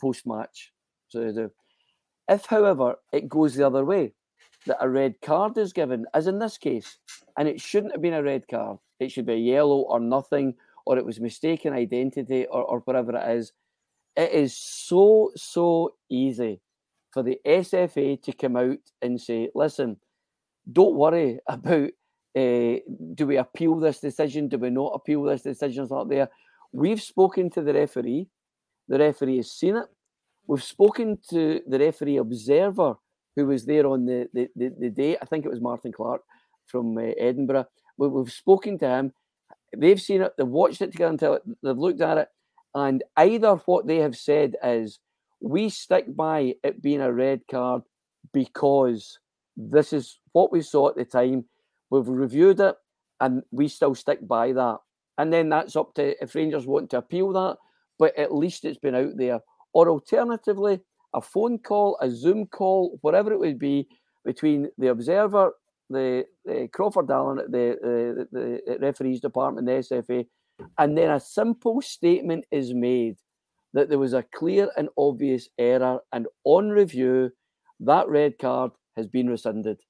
post 0.00 0.26
match. 0.26 0.72
So 1.08 1.20
they 1.20 1.32
do. 1.32 1.50
If, 2.28 2.46
however, 2.46 2.96
it 3.12 3.28
goes 3.28 3.54
the 3.54 3.66
other 3.66 3.84
way, 3.84 4.12
that 4.66 4.78
a 4.80 4.88
red 4.88 5.20
card 5.22 5.58
is 5.58 5.72
given, 5.72 6.06
as 6.14 6.26
in 6.26 6.38
this 6.38 6.56
case, 6.56 6.98
and 7.36 7.48
it 7.48 7.60
shouldn't 7.60 7.92
have 7.92 8.02
been 8.02 8.14
a 8.14 8.22
red 8.22 8.46
card, 8.48 8.78
it 9.00 9.10
should 9.10 9.26
be 9.26 9.32
a 9.32 9.36
yellow 9.36 9.80
or 9.80 9.98
nothing, 9.98 10.54
or 10.86 10.96
it 10.96 11.04
was 11.04 11.20
mistaken 11.20 11.72
identity 11.72 12.46
or, 12.46 12.62
or 12.62 12.80
whatever 12.80 13.16
it 13.16 13.36
is. 13.36 13.52
It 14.16 14.30
is 14.30 14.56
so, 14.56 15.32
so 15.36 15.94
easy 16.08 16.60
for 17.12 17.22
the 17.22 17.38
SFA 17.46 18.22
to 18.22 18.32
come 18.32 18.56
out 18.56 18.78
and 19.00 19.20
say, 19.20 19.48
listen, 19.54 19.96
don't 20.70 20.94
worry 20.94 21.38
about 21.46 21.90
uh, 22.34 22.76
do 23.14 23.26
we 23.26 23.36
appeal 23.36 23.78
this 23.78 24.00
decision? 24.00 24.48
Do 24.48 24.58
we 24.58 24.70
not 24.70 24.92
appeal 24.94 25.22
this 25.22 25.42
decision? 25.42 25.82
It's 25.82 25.92
not 25.92 26.08
there. 26.08 26.28
We've 26.72 27.02
spoken 27.02 27.50
to 27.50 27.62
the 27.62 27.74
referee. 27.74 28.28
The 28.88 28.98
referee 28.98 29.36
has 29.38 29.50
seen 29.50 29.76
it. 29.76 29.86
We've 30.46 30.62
spoken 30.62 31.18
to 31.30 31.60
the 31.66 31.78
referee 31.78 32.16
observer 32.16 32.94
who 33.36 33.46
was 33.46 33.64
there 33.64 33.86
on 33.86 34.06
the, 34.06 34.28
the, 34.32 34.48
the, 34.56 34.72
the 34.78 34.90
day. 34.90 35.16
I 35.20 35.26
think 35.26 35.44
it 35.44 35.50
was 35.50 35.60
Martin 35.60 35.92
Clark 35.92 36.22
from 36.66 36.96
uh, 36.96 37.12
Edinburgh. 37.18 37.66
We, 37.98 38.08
we've 38.08 38.32
spoken 38.32 38.78
to 38.78 38.88
him. 38.88 39.12
They've 39.76 40.00
seen 40.00 40.22
it. 40.22 40.32
They've 40.36 40.46
watched 40.46 40.82
it 40.82 40.92
together 40.92 41.12
until 41.12 41.34
it, 41.34 41.42
they've 41.62 41.76
looked 41.76 42.00
at 42.00 42.18
it. 42.18 42.28
And 42.74 43.04
either 43.16 43.56
what 43.66 43.86
they 43.86 43.98
have 43.98 44.16
said 44.16 44.56
is, 44.62 44.98
we 45.40 45.68
stick 45.68 46.14
by 46.14 46.54
it 46.62 46.80
being 46.80 47.00
a 47.00 47.12
red 47.12 47.42
card 47.50 47.82
because 48.32 49.18
this 49.56 49.92
is 49.92 50.18
what 50.32 50.52
we 50.52 50.62
saw 50.62 50.88
at 50.88 50.96
the 50.96 51.04
time. 51.04 51.44
We've 51.90 52.08
reviewed 52.08 52.60
it 52.60 52.74
and 53.20 53.42
we 53.50 53.68
still 53.68 53.94
stick 53.94 54.26
by 54.26 54.52
that. 54.52 54.78
And 55.18 55.32
then 55.32 55.48
that's 55.48 55.76
up 55.76 55.94
to 55.94 56.22
if 56.22 56.34
Rangers 56.34 56.66
want 56.66 56.90
to 56.90 56.98
appeal 56.98 57.32
that, 57.32 57.58
but 57.98 58.16
at 58.18 58.34
least 58.34 58.64
it's 58.64 58.78
been 58.78 58.94
out 58.94 59.16
there. 59.16 59.40
Or 59.74 59.88
alternatively, 59.88 60.80
a 61.14 61.20
phone 61.20 61.58
call, 61.58 61.98
a 62.00 62.10
Zoom 62.10 62.46
call, 62.46 62.98
whatever 63.02 63.32
it 63.32 63.38
would 63.38 63.58
be, 63.58 63.88
between 64.24 64.68
the 64.78 64.88
observer, 64.88 65.52
the, 65.90 66.24
the 66.44 66.68
Crawford 66.72 67.10
Allan, 67.10 67.38
the, 67.50 68.26
the, 68.32 68.60
the 68.66 68.78
referees 68.80 69.20
department, 69.20 69.66
the 69.66 69.72
SFA, 69.72 70.26
and 70.78 70.96
then 70.96 71.10
a 71.10 71.20
simple 71.20 71.82
statement 71.82 72.44
is 72.50 72.72
made 72.72 73.16
that 73.74 73.88
there 73.88 73.98
was 73.98 74.12
a 74.12 74.24
clear 74.34 74.70
and 74.76 74.88
obvious 74.96 75.48
error, 75.58 75.98
and 76.12 76.26
on 76.44 76.70
review, 76.70 77.30
that 77.80 78.08
red 78.08 78.38
card 78.38 78.70
has 78.96 79.08
been 79.08 79.28
rescinded. 79.28 79.80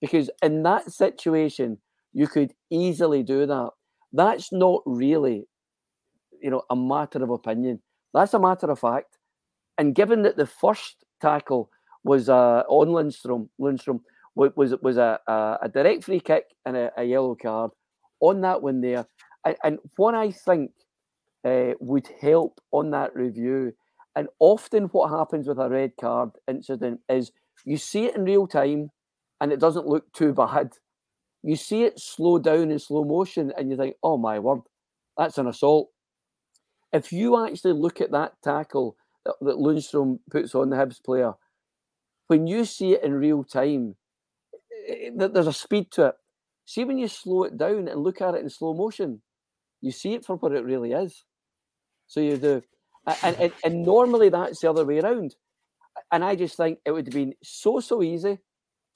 Because 0.00 0.30
in 0.42 0.62
that 0.62 0.90
situation, 0.90 1.78
you 2.12 2.26
could 2.26 2.52
easily 2.70 3.22
do 3.22 3.46
that. 3.46 3.70
That's 4.12 4.52
not 4.52 4.82
really, 4.86 5.46
you 6.42 6.50
know, 6.50 6.62
a 6.70 6.76
matter 6.76 7.22
of 7.22 7.30
opinion. 7.30 7.80
That's 8.12 8.34
a 8.34 8.40
matter 8.40 8.70
of 8.70 8.78
fact. 8.78 9.18
And 9.78 9.94
given 9.94 10.22
that 10.22 10.36
the 10.36 10.46
first 10.46 11.04
tackle 11.20 11.70
was 12.02 12.28
uh, 12.28 12.62
on 12.68 12.88
Lundstram, 12.88 13.48
Lundstram 13.60 14.00
was 14.34 14.74
was 14.82 14.96
a, 14.96 15.18
a, 15.26 15.58
a 15.62 15.68
direct 15.68 16.04
free 16.04 16.20
kick 16.20 16.44
and 16.64 16.76
a, 16.76 16.90
a, 16.96 17.04
yellow 17.04 17.34
card 17.34 17.70
on 18.20 18.40
that 18.40 18.62
one 18.62 18.80
there. 18.80 19.06
And, 19.44 19.56
and 19.64 19.78
what 19.96 20.14
I 20.14 20.30
think 20.30 20.70
uh, 21.44 21.72
would 21.80 22.08
help 22.20 22.60
on 22.72 22.90
that 22.90 23.14
review, 23.14 23.72
and 24.16 24.28
often 24.38 24.84
what 24.84 25.10
happens 25.10 25.46
with 25.46 25.58
a 25.58 25.68
red 25.68 25.92
card 26.00 26.30
incident 26.48 27.00
is 27.08 27.32
you 27.64 27.76
see 27.76 28.06
it 28.06 28.16
in 28.16 28.24
real 28.24 28.46
time 28.46 28.90
and 29.40 29.52
it 29.52 29.60
doesn't 29.60 29.86
look 29.86 30.12
too 30.12 30.32
bad. 30.32 30.72
You 31.42 31.56
see 31.56 31.84
it 31.84 31.98
slow 31.98 32.38
down 32.38 32.70
in 32.70 32.78
slow 32.78 33.04
motion 33.04 33.52
and 33.56 33.70
you 33.70 33.76
think, 33.76 33.96
oh 34.02 34.18
my 34.18 34.38
word, 34.38 34.60
that's 35.16 35.38
an 35.38 35.46
assault. 35.46 35.88
If 36.92 37.12
you 37.12 37.44
actually 37.44 37.72
look 37.72 38.00
at 38.00 38.10
that 38.10 38.34
tackle 38.42 38.96
that, 39.24 39.34
that 39.40 39.56
Lundstram 39.56 40.18
puts 40.30 40.54
on 40.54 40.70
the 40.70 40.76
Hibs 40.76 41.02
player, 41.02 41.32
when 42.26 42.46
you 42.46 42.64
see 42.64 42.92
it 42.92 43.02
in 43.02 43.14
real 43.14 43.42
time, 43.44 43.96
it, 44.70 45.14
it, 45.20 45.34
there's 45.34 45.46
a 45.46 45.52
speed 45.52 45.90
to 45.92 46.06
it. 46.06 46.14
See 46.66 46.84
when 46.84 46.98
you 46.98 47.08
slow 47.08 47.44
it 47.44 47.56
down 47.56 47.88
and 47.88 48.02
look 48.02 48.20
at 48.20 48.34
it 48.34 48.42
in 48.42 48.50
slow 48.50 48.74
motion, 48.74 49.22
you 49.80 49.92
see 49.92 50.14
it 50.14 50.24
for 50.24 50.36
what 50.36 50.52
it 50.52 50.64
really 50.64 50.92
is. 50.92 51.24
So 52.06 52.20
you 52.20 52.36
do, 52.36 52.62
and, 53.22 53.36
and, 53.36 53.52
and 53.64 53.82
normally 53.82 54.28
that's 54.28 54.60
the 54.60 54.70
other 54.70 54.84
way 54.84 54.98
around. 55.00 55.36
And 56.12 56.24
I 56.24 56.36
just 56.36 56.56
think 56.56 56.80
it 56.84 56.92
would 56.92 57.06
have 57.06 57.14
been 57.14 57.34
so 57.42 57.80
so 57.80 58.02
easy 58.02 58.38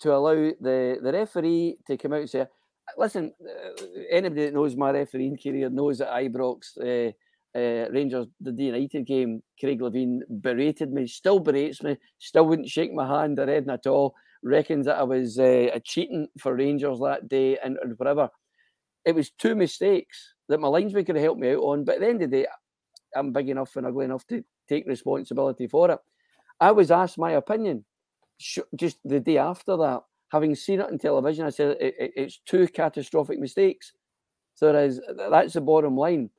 to 0.00 0.12
allow 0.14 0.34
the, 0.34 0.98
the 1.02 1.12
referee 1.12 1.78
to 1.86 1.96
come 1.96 2.12
out 2.12 2.20
and 2.20 2.30
say, 2.30 2.46
listen, 2.96 3.32
uh, 3.42 3.84
anybody 4.10 4.46
that 4.46 4.54
knows 4.54 4.76
my 4.76 4.90
refereeing 4.90 5.38
career 5.42 5.70
knows 5.70 5.98
that 5.98 6.12
Ibrox, 6.12 6.78
uh, 6.78 7.12
uh, 7.56 7.88
Rangers, 7.90 8.26
the 8.40 8.52
United 8.52 9.06
game, 9.06 9.42
Craig 9.58 9.80
Levein 9.80 10.20
berated 10.28 10.92
me, 10.92 11.06
still 11.06 11.38
berates 11.38 11.82
me, 11.82 11.96
still 12.18 12.46
wouldn't 12.46 12.68
shake 12.68 12.92
my 12.92 13.06
hand 13.06 13.38
or 13.38 13.48
anything 13.48 13.72
at 13.72 13.86
all, 13.86 14.14
reckons 14.42 14.86
that 14.86 14.98
I 14.98 15.04
was 15.04 15.38
uh, 15.38 15.70
a 15.72 15.80
cheating 15.80 16.28
for 16.38 16.54
Rangers 16.54 16.98
that 17.00 17.28
day 17.28 17.58
and, 17.58 17.78
and 17.82 17.98
whatever. 17.98 18.28
It 19.04 19.14
was 19.14 19.30
two 19.30 19.54
mistakes 19.54 20.34
that 20.48 20.60
my 20.60 20.68
linesman 20.68 21.04
could 21.04 21.16
have 21.16 21.24
helped 21.24 21.40
me 21.40 21.52
out 21.52 21.62
on, 21.62 21.84
but 21.84 21.96
at 21.96 22.00
the 22.00 22.08
end 22.08 22.22
of 22.22 22.30
the 22.30 22.38
day, 22.38 22.46
I'm 23.16 23.32
big 23.32 23.48
enough 23.48 23.76
and 23.76 23.86
ugly 23.86 24.06
enough 24.06 24.26
to 24.26 24.42
take 24.68 24.86
responsibility 24.86 25.66
for 25.66 25.90
it. 25.90 25.98
I 26.60 26.72
was 26.72 26.90
asked 26.90 27.18
my 27.18 27.32
opinion 27.32 27.84
just 28.74 28.98
the 29.04 29.20
day 29.20 29.38
after 29.38 29.76
that, 29.76 30.02
having 30.30 30.54
seen 30.54 30.80
it 30.80 30.86
on 30.86 30.98
television, 30.98 31.46
I 31.46 31.50
said 31.50 31.76
it, 31.80 31.94
it, 31.98 32.12
it's 32.16 32.40
two 32.44 32.66
catastrophic 32.68 33.38
mistakes. 33.38 33.92
So 34.54 34.72
there 34.72 34.84
is, 34.84 35.00
that's 35.30 35.54
the 35.54 35.60
bottom 35.60 35.96
line. 35.96 36.30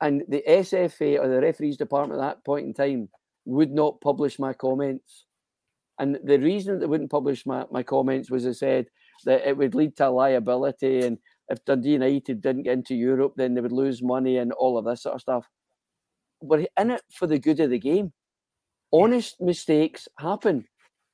And 0.00 0.22
the 0.28 0.42
SFA 0.48 1.20
or 1.20 1.28
the 1.28 1.40
referees 1.40 1.76
department 1.76 2.20
at 2.20 2.24
that 2.24 2.44
point 2.44 2.66
in 2.66 2.74
time 2.74 3.08
would 3.44 3.70
not 3.70 4.00
publish 4.00 4.38
my 4.38 4.52
comments. 4.52 5.26
And 5.98 6.18
the 6.24 6.38
reason 6.38 6.78
they 6.78 6.86
wouldn't 6.86 7.10
publish 7.10 7.44
my, 7.44 7.66
my 7.70 7.82
comments 7.82 8.30
was 8.30 8.44
they 8.44 8.54
said 8.54 8.86
that 9.24 9.46
it 9.46 9.56
would 9.56 9.74
lead 9.74 9.96
to 9.96 10.08
liability. 10.08 11.04
And 11.04 11.18
if 11.48 11.62
Dundee 11.64 11.90
United 11.90 12.40
didn't 12.40 12.62
get 12.62 12.72
into 12.74 12.94
Europe, 12.94 13.34
then 13.36 13.54
they 13.54 13.60
would 13.60 13.72
lose 13.72 14.02
money 14.02 14.38
and 14.38 14.52
all 14.52 14.78
of 14.78 14.86
this 14.86 15.02
sort 15.02 15.16
of 15.16 15.20
stuff. 15.20 15.46
We're 16.40 16.66
in 16.78 16.92
it 16.92 17.02
for 17.12 17.26
the 17.26 17.38
good 17.38 17.60
of 17.60 17.68
the 17.68 17.78
game. 17.78 18.12
Honest 18.92 19.40
mistakes 19.40 20.08
happen 20.18 20.66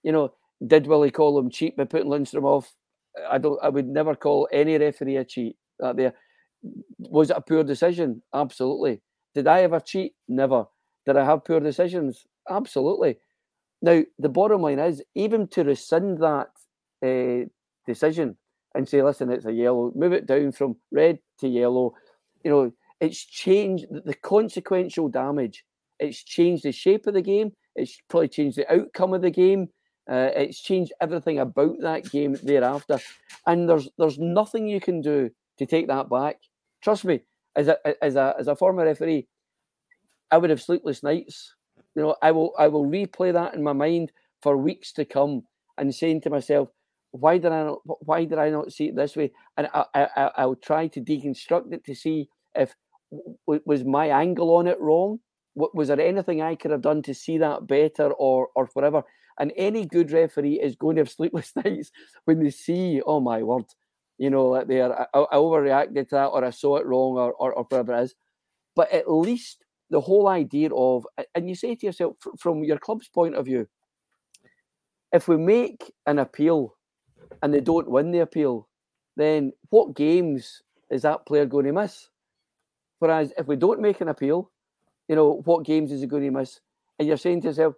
you 0.07 0.13
know, 0.13 0.33
did 0.65 0.87
Willie 0.87 1.11
Collum 1.11 1.51
cheat 1.51 1.77
by 1.77 1.85
putting 1.85 2.09
Lundstram 2.09 2.45
off? 2.45 2.73
I 3.29 3.39
don't. 3.39 3.59
I 3.61 3.69
would 3.69 3.89
never 3.89 4.15
call 4.15 4.49
any 4.53 4.79
referee 4.79 5.17
a 5.17 5.25
cheat. 5.25 5.57
That 5.81 5.97
there 5.97 6.15
was 6.99 7.31
it 7.31 7.37
a 7.37 7.41
poor 7.41 7.65
decision? 7.65 8.23
Absolutely. 8.33 9.03
Did 9.35 9.49
I 9.49 9.63
ever 9.63 9.81
cheat? 9.81 10.15
Never. 10.29 10.67
Did 11.07 11.17
I 11.17 11.25
have 11.25 11.45
poor 11.45 11.59
decisions? 11.59 12.25
Absolutely. 12.49 13.17
Now 13.83 14.05
the 14.21 14.29
bottom 14.29 14.63
line 14.63 14.79
is, 14.79 15.03
even 15.17 15.49
to 15.49 15.65
rescind 15.65 16.19
that 16.19 16.51
uh, 17.05 17.49
decision 17.85 18.37
and 18.77 18.89
say, 18.89 19.03
listen, 19.03 19.33
it's 19.33 19.47
a 19.47 19.53
yellow, 19.53 19.91
move 19.97 20.13
it 20.13 20.27
down 20.27 20.53
from 20.53 20.77
red 20.93 21.19
to 21.41 21.49
yellow. 21.49 21.95
You 22.45 22.51
know, 22.53 22.73
it's 23.01 23.25
changed 23.25 23.87
the 23.91 24.15
consequential 24.15 25.09
damage. 25.09 25.65
It's 25.99 26.23
changed 26.23 26.63
the 26.63 26.73
shape 26.73 27.09
of 27.09 27.15
the 27.15 27.23
game. 27.23 27.53
It's 27.75 27.99
probably 28.09 28.29
changed 28.29 28.57
the 28.57 28.73
outcome 28.73 29.13
of 29.13 29.23
the 29.23 29.31
game. 29.31 29.69
Uh, 30.09 30.31
it's 30.37 30.61
changed 30.61 30.93
everything 31.01 31.41
about 31.41 31.77
that 31.81 32.09
game 32.11 32.37
thereafter, 32.43 32.99
and 33.47 33.69
there's 33.69 33.89
there's 33.99 34.19
nothing 34.19 34.69
you 34.69 34.81
can 34.81 35.01
do 35.01 35.31
to 35.59 35.67
take 35.67 35.89
that 35.89 36.09
back. 36.09 36.37
Trust 36.81 37.05
me, 37.05 37.23
as 37.57 37.69
a 37.69 38.05
as 38.05 38.15
a 38.15 38.35
as 38.39 38.47
a 38.47 38.55
former 38.55 38.85
referee, 38.85 39.27
I 40.31 40.39
would 40.39 40.51
have 40.51 40.63
sleepless 40.63 41.03
nights. 41.03 41.55
You 41.95 42.03
know, 42.03 42.17
I 42.23 42.31
will 42.31 42.53
I 42.59 42.69
will 42.69 42.87
replay 42.87 43.33
that 43.33 43.55
in 43.55 43.63
my 43.63 43.73
mind 43.73 44.13
for 44.43 44.57
weeks 44.57 44.93
to 44.93 45.05
come, 45.05 45.43
and 45.77 45.93
saying 45.93 46.21
to 46.21 46.31
myself, 46.31 46.69
why 47.11 47.39
did 47.39 47.51
I 47.53 47.65
not 47.65 47.81
why 47.85 48.25
did 48.25 48.39
I 48.39 48.51
not 48.51 48.73
see 48.73 48.87
it 48.89 48.97
this 48.97 49.17
way? 49.17 49.33
And 49.57 49.69
I, 49.75 49.85
I 49.95 50.31
I'll 50.37 50.55
try 50.55 50.87
to 50.89 51.01
deconstruct 51.01 51.73
it 51.73 51.85
to 51.85 51.95
see 51.95 52.29
if 52.55 52.77
was 53.11 53.85
my 53.85 54.07
angle 54.09 54.55
on 54.55 54.67
it 54.67 54.81
wrong. 54.81 55.21
Was 55.55 55.89
there 55.89 56.01
anything 56.01 56.43
I 56.43 56.55
could 56.55 56.71
have 56.71 56.83
done 56.83 57.03
to 57.03 57.15
see 57.15 57.39
that 57.39 57.67
better, 57.67 58.13
or 58.13 58.49
or 58.55 58.67
whatever? 58.75 59.03
And 59.39 59.53
any 59.57 59.85
good 59.87 60.13
referee 60.13 60.61
is 60.61 60.77
going 60.77 60.97
to 60.97 61.01
have 61.01 61.11
sleepless 61.11 61.53
nights 61.65 61.91
when 62.25 62.43
they 62.43 62.51
see, 62.51 63.03
oh 63.05 63.21
my 63.21 63.43
word, 63.43 63.65
you 64.19 64.31
know, 64.31 64.65
there, 64.65 64.99
I, 64.99 65.07
I 65.15 65.35
overreacted 65.35 66.09
to 66.09 66.15
that, 66.15 66.27
or 66.27 66.45
I 66.45 66.51
saw 66.51 66.77
it 66.77 66.87
wrong, 66.87 67.19
or, 67.19 67.33
or, 67.35 67.53
or 67.53 67.65
whatever 67.65 67.95
it 67.95 68.05
is. 68.05 68.15
But 68.75 68.91
at 68.93 69.11
least 69.11 69.65
the 69.91 70.01
whole 70.01 70.29
idea 70.29 70.71
of, 70.75 71.07
and 71.35 71.49
you 71.49 71.55
say 71.55 71.75
to 71.75 71.87
yourself, 71.87 72.17
from 72.39 72.65
your 72.65 72.79
club's 72.79 73.09
point 73.09 73.35
of 73.35 73.45
view, 73.45 73.69
if 75.13 75.29
we 75.29 75.37
make 75.37 75.93
an 76.07 76.19
appeal 76.19 76.77
and 77.43 77.53
they 77.53 77.61
don't 77.61 77.91
win 77.91 78.11
the 78.11 78.21
appeal, 78.21 78.69
then 79.17 79.53
what 79.71 79.95
games 79.95 80.63
is 80.91 81.03
that 81.03 81.27
player 81.27 81.47
going 81.47 81.67
to 81.67 81.73
miss? 81.73 82.09
Whereas 82.99 83.33
if 83.39 83.47
we 83.47 83.57
don't 83.57 83.81
make 83.81 84.01
an 84.01 84.09
appeal, 84.09 84.51
you 85.09 85.17
know, 85.17 85.43
what 85.45 85.65
games 85.65 85.93
is 85.93 86.01
he 86.01 86.07
going 86.07 86.25
to 86.25 86.31
miss? 86.31 86.61
And 86.99 87.07
you're 87.07 87.17
saying 87.17 87.43
to 87.43 87.49
yourself, 87.49 87.75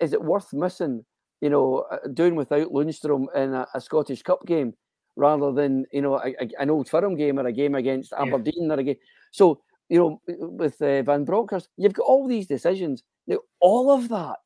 is 0.00 0.12
it 0.12 0.22
worth 0.22 0.52
missing, 0.52 1.04
you 1.40 1.50
know, 1.50 1.86
uh, 1.90 2.08
doing 2.14 2.34
without 2.34 2.68
Lundstram 2.68 3.26
in 3.34 3.54
a, 3.54 3.66
a 3.74 3.80
Scottish 3.80 4.22
Cup 4.22 4.44
game 4.46 4.74
rather 5.16 5.52
than, 5.52 5.84
you 5.92 6.02
know, 6.02 6.14
a, 6.14 6.34
a, 6.40 6.48
an 6.60 6.70
old 6.70 6.88
firm 6.88 7.16
game 7.16 7.38
or 7.38 7.46
a 7.46 7.52
game 7.52 7.74
against 7.74 8.12
Aberdeen 8.12 8.68
yeah. 8.68 8.74
or 8.74 8.80
a 8.80 8.84
game? 8.84 8.96
So, 9.32 9.60
you 9.88 9.98
know, 9.98 10.20
with 10.26 10.80
uh, 10.82 11.02
Van 11.02 11.24
Bronckhorst, 11.24 11.68
you've 11.76 11.94
got 11.94 12.04
all 12.04 12.28
these 12.28 12.46
decisions. 12.46 13.02
Now, 13.26 13.38
all 13.60 13.90
of 13.90 14.08
that 14.08 14.38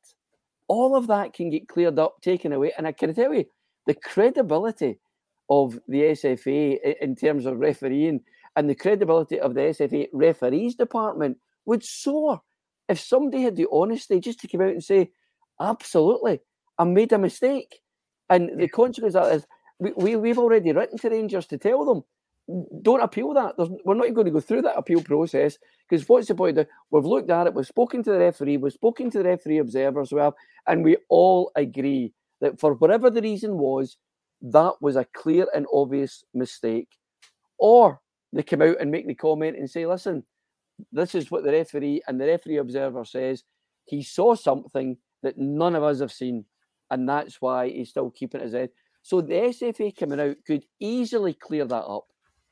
all 0.67 0.95
of 0.95 1.07
that 1.07 1.33
can 1.33 1.49
get 1.49 1.67
cleared 1.67 1.99
up, 1.99 2.21
taken 2.21 2.53
away. 2.53 2.71
And 2.77 2.87
I 2.87 2.91
can 2.91 3.13
tell 3.13 3.33
you, 3.33 3.45
the 3.85 3.93
credibility 3.93 4.99
of 5.49 5.79
the 5.87 6.01
SFA 6.01 6.95
in 7.01 7.15
terms 7.15 7.45
of 7.45 7.59
refereeing 7.59 8.21
and 8.55 8.69
the 8.69 8.75
credibility 8.75 9.39
of 9.39 9.53
the 9.53 9.61
SFA 9.61 10.07
referees 10.13 10.75
department 10.75 11.37
would 11.65 11.83
soar 11.83 12.41
if 12.93 12.99
somebody 12.99 13.41
had 13.41 13.55
the 13.55 13.67
honesty 13.71 14.19
just 14.19 14.39
to 14.41 14.47
come 14.47 14.61
out 14.61 14.69
and 14.69 14.83
say, 14.83 15.09
absolutely, 15.59 16.39
I 16.77 16.83
made 16.83 17.11
a 17.11 17.17
mistake. 17.17 17.81
And 18.29 18.59
the 18.59 18.67
consequence 18.67 19.15
of 19.15 19.23
that 19.23 19.35
is 19.35 19.47
we, 19.79 19.91
we, 19.97 20.15
we've 20.15 20.37
already 20.37 20.71
written 20.71 20.99
to 20.99 21.09
Rangers 21.09 21.47
to 21.47 21.57
tell 21.57 21.83
them 21.85 22.03
don't 22.81 23.01
appeal 23.01 23.33
that. 23.33 23.55
There's, 23.57 23.69
we're 23.83 23.95
not 23.95 24.13
going 24.13 24.25
to 24.25 24.31
go 24.31 24.39
through 24.39 24.63
that 24.63 24.77
appeal 24.77 25.01
process 25.01 25.57
because 25.89 26.07
what's 26.07 26.27
the 26.27 26.35
point? 26.35 26.59
We've 26.91 27.05
looked 27.05 27.31
at 27.31 27.47
it, 27.47 27.53
we've 27.53 27.65
spoken 27.65 28.03
to 28.03 28.11
the 28.11 28.19
referee, 28.19 28.57
we've 28.57 28.73
spoken 28.73 29.09
to 29.11 29.19
the 29.19 29.29
referee 29.29 29.59
observers, 29.59 30.11
well, 30.11 30.35
and 30.67 30.83
we 30.83 30.97
all 31.09 31.51
agree 31.55 32.13
that 32.41 32.59
for 32.59 32.73
whatever 32.75 33.09
the 33.09 33.21
reason 33.21 33.57
was, 33.57 33.97
that 34.41 34.73
was 34.81 34.97
a 34.97 35.07
clear 35.15 35.47
and 35.55 35.65
obvious 35.73 36.23
mistake. 36.33 36.89
Or 37.57 38.01
they 38.33 38.43
come 38.43 38.61
out 38.61 38.79
and 38.79 38.91
make 38.91 39.07
the 39.07 39.15
comment 39.15 39.57
and 39.57 39.69
say, 39.69 39.85
listen, 39.85 40.23
this 40.91 41.15
is 41.15 41.31
what 41.31 41.43
the 41.43 41.51
referee 41.51 42.01
and 42.07 42.19
the 42.19 42.27
referee 42.27 42.57
observer 42.57 43.05
says. 43.05 43.43
He 43.85 44.01
saw 44.01 44.35
something 44.35 44.97
that 45.23 45.37
none 45.37 45.75
of 45.75 45.83
us 45.83 45.99
have 45.99 46.11
seen, 46.11 46.45
and 46.89 47.07
that's 47.07 47.41
why 47.41 47.69
he's 47.69 47.89
still 47.89 48.09
keeping 48.11 48.41
his 48.41 48.53
head. 48.53 48.69
So 49.01 49.21
the 49.21 49.33
SFA 49.33 49.97
coming 49.97 50.19
out 50.19 50.37
could 50.47 50.63
easily 50.79 51.33
clear 51.33 51.65
that 51.65 51.75
up 51.83 52.05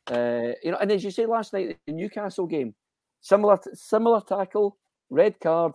uh, 0.09 0.53
you 0.63 0.71
know, 0.71 0.77
and 0.77 0.91
as 0.91 1.03
you 1.03 1.11
say 1.11 1.25
last 1.25 1.53
night, 1.53 1.77
the 1.85 1.93
Newcastle 1.93 2.47
game, 2.47 2.73
similar 3.21 3.57
similar 3.73 4.21
tackle, 4.21 4.77
red 5.09 5.39
card, 5.39 5.73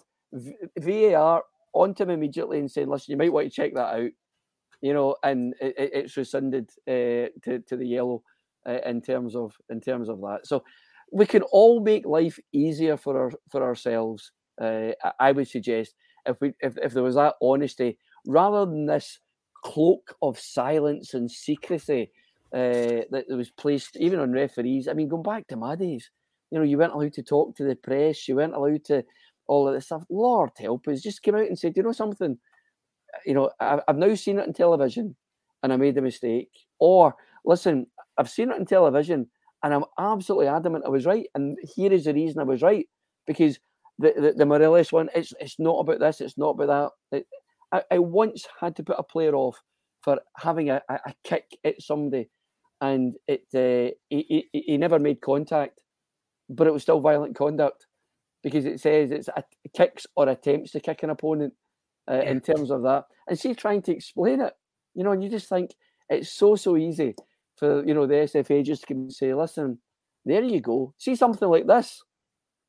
VAR 0.79 1.43
onto 1.73 2.03
him 2.03 2.11
immediately 2.11 2.59
and 2.59 2.71
saying, 2.71 2.89
"Listen, 2.89 3.13
you 3.13 3.19
might 3.19 3.33
want 3.33 3.47
to 3.47 3.55
check 3.55 3.75
that 3.75 3.95
out." 3.95 4.11
You 4.81 4.95
know, 4.95 5.17
and 5.23 5.55
it, 5.61 5.75
it's 5.77 6.17
rescinded 6.17 6.71
uh, 6.89 7.31
to 7.45 7.63
to 7.67 7.77
the 7.77 7.87
yellow 7.87 8.23
uh, 8.69 8.81
in 8.85 9.01
terms 9.01 9.37
of 9.37 9.57
in 9.71 9.81
terms 9.81 10.09
of 10.09 10.21
that. 10.21 10.41
So 10.45 10.65
we 11.13 11.27
can 11.27 11.43
all 11.43 11.81
make 11.81 12.07
life 12.07 12.39
easier 12.53 12.97
for 12.97 13.19
our 13.19 13.33
for 13.51 13.63
ourselves. 13.63 14.33
Uh, 14.61 14.93
I 15.21 15.33
would 15.33 15.49
suggest 15.49 15.95
if 16.25 16.41
we 16.41 16.53
if, 16.61 16.77
if 16.79 16.93
there 16.93 17.03
was 17.03 17.15
that 17.15 17.35
honesty 17.43 17.99
rather 18.27 18.67
than 18.67 18.87
this 18.87 19.21
cloak 19.65 20.15
of 20.23 20.39
silence 20.39 21.15
and 21.15 21.31
secrecy 21.31 22.11
uh, 22.53 23.03
that 23.11 23.25
was 23.29 23.51
placed 23.51 23.97
even 23.97 24.21
on 24.21 24.33
referees. 24.33 24.89
I 24.89 24.93
mean, 24.93 25.09
going 25.09 25.23
back 25.23 25.47
to 25.49 25.57
my 25.57 25.77
days, 25.77 26.11
you 26.51 26.59
know, 26.59 26.65
you 26.65 26.79
weren't 26.79 26.93
allowed 26.93 27.15
to 27.15 27.23
talk 27.23 27.57
to 27.57 27.65
the 27.65 27.77
press, 27.77 28.29
you 28.29 28.37
weren't 28.37 28.55
allowed 28.55 28.85
to 28.87 29.05
all 29.47 29.69
of 29.69 29.75
this 29.75 29.87
stuff. 29.87 30.05
Lord 30.09 30.51
help 30.59 30.89
us, 30.89 31.03
just 31.03 31.23
came 31.23 31.35
out 31.35 31.47
and 31.47 31.59
said, 31.59 31.77
you 31.77 31.83
know 31.83 31.93
something, 31.93 32.39
you 33.25 33.35
know, 33.35 33.51
I've 33.61 33.97
now 33.97 34.15
seen 34.15 34.39
it 34.39 34.47
on 34.47 34.53
television 34.53 35.17
and 35.63 35.73
I 35.73 35.77
made 35.77 35.99
a 35.99 36.03
mistake. 36.03 36.51
Or 36.79 37.15
listen, 37.45 37.87
I've 38.19 38.31
seen 38.31 38.51
it 38.51 38.57
on 38.57 38.67
television 38.67 39.29
and 39.63 39.75
I'm 39.75 39.85
absolutely 39.99 40.49
adamant 40.49 40.85
I 40.87 40.91
was 40.91 41.07
right. 41.07 41.27
And 41.35 41.57
here 41.75 41.93
is 41.93 42.05
the 42.05 42.15
reason 42.15 42.41
I 42.41 42.45
was 42.45 42.63
right 42.63 42.87
because 43.27 43.59
the 43.99 44.35
the, 44.37 44.45
the 44.45 44.87
one, 44.91 45.09
it's 45.15 45.33
it's 45.41 45.59
not 45.59 45.79
about 45.79 46.01
this, 46.01 46.21
it's 46.21 46.39
not 46.39 46.51
about 46.51 46.95
that. 47.11 47.19
It, 47.19 47.27
I, 47.73 47.83
I 47.91 47.99
once 47.99 48.47
had 48.61 48.77
to 48.77 48.83
put 48.83 48.99
a 48.99 49.03
player 49.03 49.35
off 49.35 49.61
for 50.03 50.21
having 50.37 50.71
a, 50.71 50.83
a 50.89 51.15
kick 51.25 51.57
at 51.65 51.83
somebody 51.83 52.29
and 52.81 53.15
it 53.27 53.43
uh, 53.55 53.95
he, 54.09 54.47
he, 54.53 54.63
he 54.67 54.77
never 54.77 54.99
made 54.99 55.21
contact, 55.21 55.81
but 56.49 56.67
it 56.67 56.73
was 56.73 56.83
still 56.83 57.01
violent 57.01 57.37
conduct 57.37 57.87
because 58.43 58.67
it 58.67 58.81
says 58.81 59.11
it's 59.11 59.29
a, 59.29 59.43
kicks 59.75 60.07
or 60.15 60.29
attempts 60.29 60.73
to 60.73 60.81
kick 60.81 61.03
an 61.03 61.11
opponent 61.11 61.55
uh, 62.11 62.21
yeah. 62.23 62.31
in 62.31 62.41
terms 62.41 62.71
of 62.71 62.83
that. 62.83 63.05
And 63.29 63.39
see, 63.39 63.55
trying 63.55 63.83
to 63.83 63.93
explain 63.93 64.41
it, 64.41 64.53
you 64.95 65.03
know, 65.03 65.13
and 65.13 65.25
you 65.25 65.31
just 65.31 65.49
think 65.49 65.75
it's 66.09 66.33
so 66.33 66.55
so 66.55 66.77
easy 66.77 67.15
for 67.57 67.85
you 67.87 67.95
know 67.95 68.07
the 68.07 68.15
SFA 68.15 68.65
just 68.65 68.87
to 68.89 69.11
say, 69.11 69.35
listen, 69.35 69.79
there 70.25 70.43
you 70.43 70.61
go, 70.61 70.95
see 70.99 71.17
something 71.17 71.49
like 71.49 71.67
this, 71.67 72.03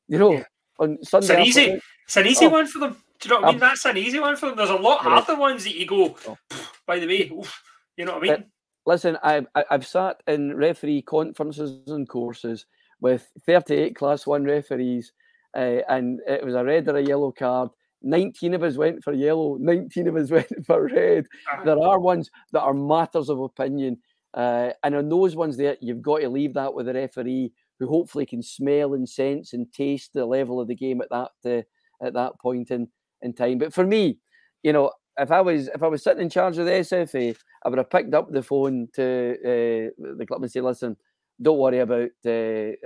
you 0.07 0.17
know, 0.17 0.33
yeah. 0.33 0.43
on 0.79 0.97
Sunday. 1.03 1.25
It's 1.25 1.31
an 1.31 1.41
easy, 1.41 1.81
it's 2.05 2.17
an 2.17 2.27
easy 2.27 2.45
oh, 2.45 2.49
one 2.49 2.67
for 2.67 2.79
them. 2.79 2.97
Do 3.19 3.29
you 3.29 3.35
know 3.35 3.41
what 3.41 3.47
I 3.47 3.51
mean? 3.51 3.59
That's 3.59 3.85
an 3.85 3.97
easy 3.97 4.19
one 4.19 4.35
for 4.35 4.47
them. 4.47 4.57
There's 4.57 4.69
a 4.69 4.75
lot 4.75 4.99
harder 4.99 5.35
ones 5.35 5.63
that 5.63 5.75
you 5.75 5.85
go. 5.87 6.15
Oh. 6.27 6.37
By 6.85 6.99
the 6.99 7.07
way, 7.07 7.31
oof, 7.33 7.61
you 7.97 8.05
know 8.05 8.13
what 8.17 8.29
I 8.29 8.35
mean? 8.35 8.45
listen, 8.87 9.17
I've 9.21 9.45
I've 9.69 9.85
sat 9.85 10.23
in 10.25 10.55
referee 10.55 11.03
conferences 11.03 11.81
and 11.87 12.09
courses 12.09 12.65
with 13.01 13.27
38 13.45 13.95
class 13.95 14.25
one 14.25 14.43
referees, 14.43 15.13
uh, 15.55 15.81
and 15.89 16.19
it 16.25 16.43
was 16.43 16.55
a 16.55 16.63
red 16.63 16.87
or 16.87 16.95
a 16.95 17.03
yellow 17.03 17.31
card. 17.31 17.69
19 18.03 18.53
of 18.53 18.63
us 18.63 18.77
went 18.77 19.03
for 19.03 19.13
yellow, 19.13 19.57
19 19.59 20.07
of 20.07 20.15
us 20.15 20.31
went 20.31 20.65
for 20.65 20.87
red. 20.87 21.25
Uh-huh. 21.51 21.63
There 21.63 21.79
are 21.79 21.99
ones 21.99 22.31
that 22.53 22.61
are 22.61 22.73
matters 22.73 23.29
of 23.29 23.39
opinion. 23.39 23.97
Uh, 24.37 24.71
and 24.83 24.95
on 24.95 25.09
those 25.09 25.35
ones 25.35 25.57
there, 25.57 25.75
you've 25.81 26.03
got 26.03 26.19
to 26.19 26.29
leave 26.29 26.53
that 26.53 26.71
with 26.71 26.85
the 26.85 26.93
referee 26.93 27.51
who 27.79 27.87
hopefully 27.87 28.25
can 28.25 28.43
smell 28.43 28.93
and 28.93 29.09
sense 29.09 29.53
and 29.53 29.73
taste 29.73 30.13
the 30.13 30.25
level 30.25 30.61
of 30.61 30.67
the 30.67 30.75
game 30.75 31.01
at 31.01 31.09
that 31.09 31.31
uh, 31.43 32.05
at 32.05 32.13
that 32.13 32.39
point 32.39 32.69
in, 32.69 32.87
in 33.23 33.33
time. 33.33 33.57
But 33.57 33.73
for 33.73 33.85
me, 33.85 34.19
you 34.61 34.73
know, 34.73 34.91
if 35.17 35.31
I 35.31 35.41
was 35.41 35.69
if 35.69 35.81
I 35.81 35.87
was 35.87 36.03
sitting 36.03 36.21
in 36.21 36.29
charge 36.29 36.59
of 36.59 36.67
the 36.67 36.71
SFA, 36.71 37.35
I 37.65 37.69
would 37.69 37.79
have 37.79 37.89
picked 37.89 38.13
up 38.13 38.31
the 38.31 38.43
phone 38.43 38.87
to 38.93 39.31
uh, 39.43 40.13
the 40.17 40.25
club 40.27 40.43
and 40.43 40.51
say, 40.51 40.61
"Listen, 40.61 40.95
don't 41.41 41.57
worry 41.57 41.79
about 41.79 42.09
uh, 42.23 42.29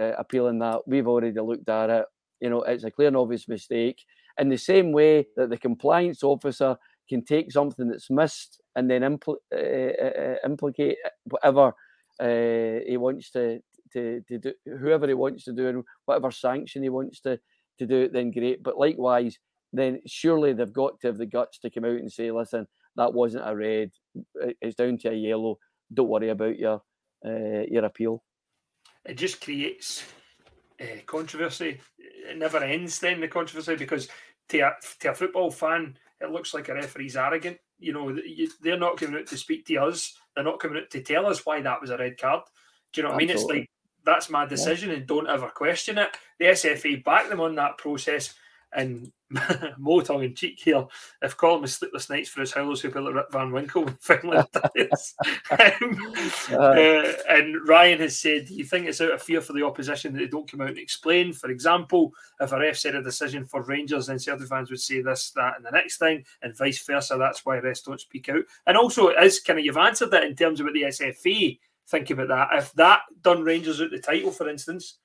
uh, 0.01 0.15
appealing 0.17 0.59
that. 0.59 0.87
We've 0.87 1.07
already 1.07 1.37
looked 1.37 1.67
at 1.67 1.89
it. 1.89 2.05
You 2.39 2.49
know, 2.49 2.61
it's 2.61 2.85
a 2.85 2.91
clear 2.91 3.09
and 3.09 3.17
obvious 3.17 3.49
mistake." 3.49 4.05
In 4.37 4.47
the 4.47 4.57
same 4.57 4.93
way 4.93 5.27
that 5.35 5.49
the 5.49 5.57
compliance 5.57 6.23
officer 6.23 6.77
can 7.11 7.25
take 7.25 7.51
something 7.51 7.89
that's 7.89 8.09
missed 8.09 8.61
and 8.75 8.89
then 8.89 9.01
impl- 9.01 9.35
uh, 9.53 9.57
uh, 10.05 10.21
uh, 10.23 10.35
implicate 10.45 10.97
whatever 11.25 11.73
he 12.19 12.97
wants 12.97 13.31
to, 13.31 13.59
to 13.91 14.21
to 14.27 14.37
do, 14.37 14.53
whoever 14.65 15.07
he 15.07 15.13
wants 15.13 15.43
to 15.43 15.53
do, 15.53 15.67
and 15.67 15.83
whatever 16.05 16.31
sanction 16.31 16.83
he 16.83 16.89
wants 16.89 17.19
to 17.21 17.39
to 17.79 17.85
do 17.85 18.01
it, 18.03 18.13
then 18.13 18.31
great. 18.31 18.63
But 18.63 18.77
likewise, 18.77 19.37
then 19.73 20.01
surely 20.05 20.53
they've 20.53 20.71
got 20.71 20.99
to 20.99 21.07
have 21.07 21.17
the 21.17 21.25
guts 21.25 21.59
to 21.59 21.69
come 21.69 21.85
out 21.85 21.99
and 21.99 22.11
say, 22.11 22.31
listen, 22.31 22.67
that 22.95 23.13
wasn't 23.13 23.47
a 23.47 23.55
red. 23.55 23.91
It's 24.61 24.75
down 24.75 24.97
to 24.99 25.09
a 25.09 25.13
yellow. 25.13 25.57
Don't 25.93 26.09
worry 26.09 26.29
about 26.29 26.57
your 26.57 26.81
uh, 27.25 27.63
your 27.69 27.85
appeal. 27.85 28.23
It 29.05 29.15
just 29.15 29.41
creates 29.41 30.03
uh, 30.79 31.01
controversy. 31.05 31.79
It 31.97 32.37
never 32.37 32.59
ends. 32.59 32.99
Then 32.99 33.19
the 33.19 33.27
controversy 33.27 33.75
because 33.75 34.07
to 34.49 34.59
a, 34.59 34.73
to 34.99 35.11
a 35.11 35.15
football 35.15 35.51
fan, 35.51 35.97
it 36.21 36.31
looks 36.31 36.53
like 36.53 36.69
a 36.69 36.73
referee's 36.73 37.17
arrogant. 37.17 37.57
You 37.79 37.93
know, 37.93 38.17
they're 38.61 38.77
not 38.77 38.97
coming 38.97 39.19
out 39.19 39.27
to 39.27 39.37
speak 39.37 39.65
to 39.67 39.77
us. 39.77 40.15
They're 40.35 40.43
not 40.43 40.59
coming 40.59 40.81
out 40.81 40.89
to 40.91 41.01
tell 41.01 41.25
us 41.25 41.45
why 41.45 41.61
that 41.61 41.81
was 41.81 41.89
a 41.89 41.97
red 41.97 42.19
card. 42.19 42.41
Do 42.93 43.01
you 43.01 43.07
know 43.07 43.13
what 43.13 43.23
Absolutely. 43.23 43.53
I 43.53 43.57
mean? 43.57 43.61
It's 43.61 43.69
like 43.69 43.69
that's 44.03 44.29
my 44.29 44.45
decision, 44.45 44.89
yeah. 44.89 44.97
and 44.97 45.07
don't 45.07 45.29
ever 45.29 45.49
question 45.49 45.97
it. 45.97 46.09
The 46.39 46.45
SFA 46.45 47.03
back 47.03 47.29
them 47.29 47.41
on 47.41 47.55
that 47.55 47.77
process 47.77 48.33
and 48.73 49.11
more 49.77 50.01
tongue 50.01 50.23
in 50.23 50.35
cheek 50.35 50.59
here, 50.59 50.85
if 51.21 51.37
Collum 51.37 51.61
was 51.61 51.73
sleepless 51.73 52.09
nights 52.09 52.29
for 52.29 52.41
his 52.41 52.53
howlers 52.53 52.81
who 52.81 52.89
built 52.89 53.13
Rip 53.13 53.31
Van 53.31 53.51
Winkle 53.51 53.83
um, 53.87 53.95
uh, 56.51 57.13
and 57.29 57.67
Ryan 57.67 57.99
has 57.99 58.19
said, 58.19 58.49
you 58.49 58.65
think 58.65 58.87
it's 58.87 59.01
out 59.01 59.11
of 59.11 59.21
fear 59.21 59.41
for 59.41 59.53
the 59.53 59.65
opposition 59.65 60.13
that 60.13 60.19
they 60.19 60.27
don't 60.27 60.49
come 60.49 60.61
out 60.61 60.69
and 60.69 60.77
explain? 60.77 61.33
For 61.33 61.49
example, 61.49 62.13
if 62.39 62.51
a 62.51 62.59
ref 62.59 62.77
said 62.77 62.95
a 62.95 63.03
decision 63.03 63.45
for 63.45 63.61
Rangers, 63.63 64.07
then 64.07 64.19
certain 64.19 64.47
fans 64.47 64.69
would 64.69 64.81
say 64.81 65.01
this, 65.01 65.31
that, 65.31 65.55
and 65.57 65.65
the 65.65 65.71
next 65.71 65.97
thing, 65.97 66.25
and 66.41 66.57
vice 66.57 66.83
versa. 66.85 67.15
That's 67.17 67.45
why 67.45 67.57
refs 67.57 67.83
don't 67.83 67.99
speak 67.99 68.29
out. 68.29 68.43
And 68.67 68.77
also, 68.77 69.09
it 69.09 69.23
is 69.23 69.39
kind 69.39 69.59
of 69.59 69.65
you've 69.65 69.77
answered 69.77 70.11
that 70.11 70.23
in 70.23 70.35
terms 70.35 70.59
of 70.59 70.65
what 70.65 70.73
the 70.73 70.83
SFA 70.83 71.59
think 71.87 72.09
about 72.09 72.29
that. 72.29 72.49
If 72.53 72.73
that 72.73 73.01
done 73.21 73.43
Rangers 73.43 73.81
out 73.81 73.91
the 73.91 73.99
title, 73.99 74.31
for 74.31 74.49
instance, 74.49 74.97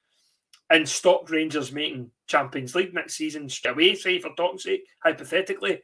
and 0.70 0.88
stopped 0.88 1.30
Rangers 1.30 1.72
making 1.72 2.10
Champions 2.26 2.74
League 2.74 2.94
next 2.94 3.14
season 3.14 3.48
straight 3.48 3.72
away, 3.72 3.94
say 3.94 4.18
for 4.18 4.34
talk's 4.36 4.64
sake, 4.64 4.84
hypothetically, 5.02 5.80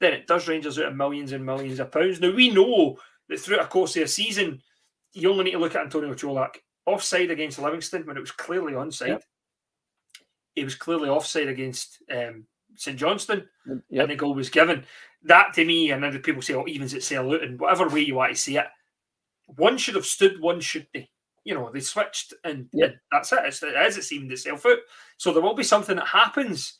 then 0.00 0.12
it 0.12 0.26
does 0.26 0.48
Rangers 0.48 0.78
out 0.78 0.86
of 0.86 0.96
millions 0.96 1.32
and 1.32 1.46
millions 1.46 1.78
of 1.78 1.92
pounds. 1.92 2.20
Now 2.20 2.32
we 2.32 2.50
know 2.50 2.98
that 3.28 3.38
throughout 3.38 3.64
a 3.64 3.68
course 3.68 3.96
of 3.96 4.02
a 4.02 4.08
season, 4.08 4.60
you 5.12 5.30
only 5.30 5.44
need 5.44 5.52
to 5.52 5.58
look 5.58 5.76
at 5.76 5.82
Antonio 5.82 6.12
Colak 6.14 6.56
offside 6.86 7.30
against 7.30 7.60
Livingston 7.60 8.04
when 8.04 8.16
it 8.16 8.20
was 8.20 8.32
clearly 8.32 8.72
onside. 8.72 9.08
Yep. 9.08 9.24
It 10.56 10.64
was 10.64 10.74
clearly 10.74 11.08
offside 11.08 11.48
against 11.48 12.02
um, 12.10 12.46
St 12.74 12.98
Johnstone, 12.98 13.48
yep. 13.88 14.02
and 14.02 14.10
the 14.10 14.16
goal 14.16 14.34
was 14.34 14.50
given. 14.50 14.84
That 15.22 15.54
to 15.54 15.64
me, 15.64 15.92
and 15.92 16.02
then 16.02 16.18
people 16.18 16.42
say, 16.42 16.54
"Oh, 16.54 16.66
evens 16.66 16.94
itself 16.94 17.32
out," 17.32 17.42
and 17.44 17.58
whatever 17.60 17.88
way 17.88 18.00
you 18.00 18.16
want 18.16 18.34
to 18.34 18.40
see 18.40 18.58
it, 18.58 18.66
one 19.46 19.78
should 19.78 19.94
have 19.94 20.04
stood, 20.04 20.40
one 20.40 20.60
should 20.60 20.88
be 20.92 21.08
you 21.44 21.54
know, 21.54 21.70
they 21.72 21.80
switched 21.80 22.34
and, 22.44 22.68
yep. 22.72 22.90
and 22.90 22.98
that's 23.10 23.32
it. 23.32 23.40
It's, 23.44 23.62
it 23.62 23.74
is, 23.74 23.96
it 23.98 24.04
seemed 24.04 24.30
itself 24.30 24.64
out. 24.66 24.78
So 25.16 25.32
there 25.32 25.42
will 25.42 25.54
be 25.54 25.64
something 25.64 25.96
that 25.96 26.06
happens 26.06 26.78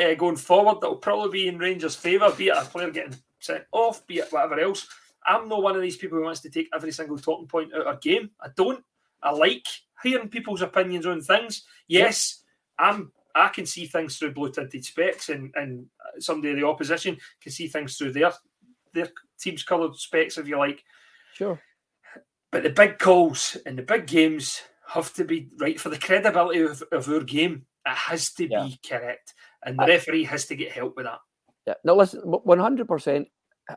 uh, 0.00 0.14
going 0.14 0.36
forward 0.36 0.80
that 0.80 0.88
will 0.88 0.96
probably 0.96 1.30
be 1.30 1.48
in 1.48 1.58
Rangers' 1.58 1.96
favour, 1.96 2.30
be 2.36 2.48
it 2.48 2.56
a 2.56 2.64
player 2.64 2.90
getting 2.90 3.16
sent 3.40 3.64
off, 3.72 4.06
be 4.06 4.18
it 4.18 4.32
whatever 4.32 4.60
else. 4.60 4.86
I'm 5.26 5.48
not 5.48 5.62
one 5.62 5.74
of 5.74 5.82
these 5.82 5.96
people 5.96 6.18
who 6.18 6.24
wants 6.24 6.40
to 6.40 6.50
take 6.50 6.68
every 6.74 6.92
single 6.92 7.18
talking 7.18 7.48
point 7.48 7.74
out 7.74 7.86
of 7.86 8.00
game. 8.00 8.30
I 8.40 8.48
don't. 8.56 8.82
I 9.22 9.32
like 9.32 9.66
hearing 10.02 10.28
people's 10.28 10.62
opinions 10.62 11.06
on 11.06 11.20
things. 11.20 11.64
Yes, 11.88 12.42
yep. 12.78 12.88
I'm 12.88 13.12
I 13.34 13.48
can 13.48 13.66
see 13.66 13.86
things 13.86 14.16
through 14.16 14.34
blue 14.34 14.52
tinted 14.52 14.84
specs, 14.84 15.28
and 15.30 15.52
and 15.56 15.86
somebody 16.18 16.52
of 16.52 16.60
the 16.60 16.66
opposition 16.66 17.16
can 17.40 17.50
see 17.50 17.66
things 17.66 17.96
through 17.96 18.12
their 18.12 18.32
their 18.92 19.08
team's 19.38 19.64
coloured 19.64 19.96
specs, 19.96 20.38
if 20.38 20.46
you 20.46 20.58
like. 20.58 20.84
Sure. 21.34 21.60
But 22.56 22.62
the 22.62 22.70
big 22.70 22.98
calls 22.98 23.54
and 23.66 23.76
the 23.76 23.82
big 23.82 24.06
games 24.06 24.62
have 24.88 25.12
to 25.12 25.24
be 25.24 25.50
right 25.60 25.78
for 25.78 25.90
the 25.90 25.98
credibility 25.98 26.62
of, 26.62 26.82
of 26.90 27.06
our 27.06 27.20
game. 27.20 27.66
It 27.84 27.94
has 27.94 28.32
to 28.32 28.48
yeah. 28.48 28.64
be 28.64 28.80
correct, 28.88 29.34
and 29.66 29.78
the 29.78 29.82
I, 29.82 29.88
referee 29.88 30.24
has 30.24 30.46
to 30.46 30.56
get 30.56 30.72
help 30.72 30.96
with 30.96 31.04
that. 31.04 31.18
Yeah. 31.66 31.74
Now 31.84 31.96
listen, 31.96 32.20
one 32.22 32.58
hundred 32.58 32.88
percent. 32.88 33.28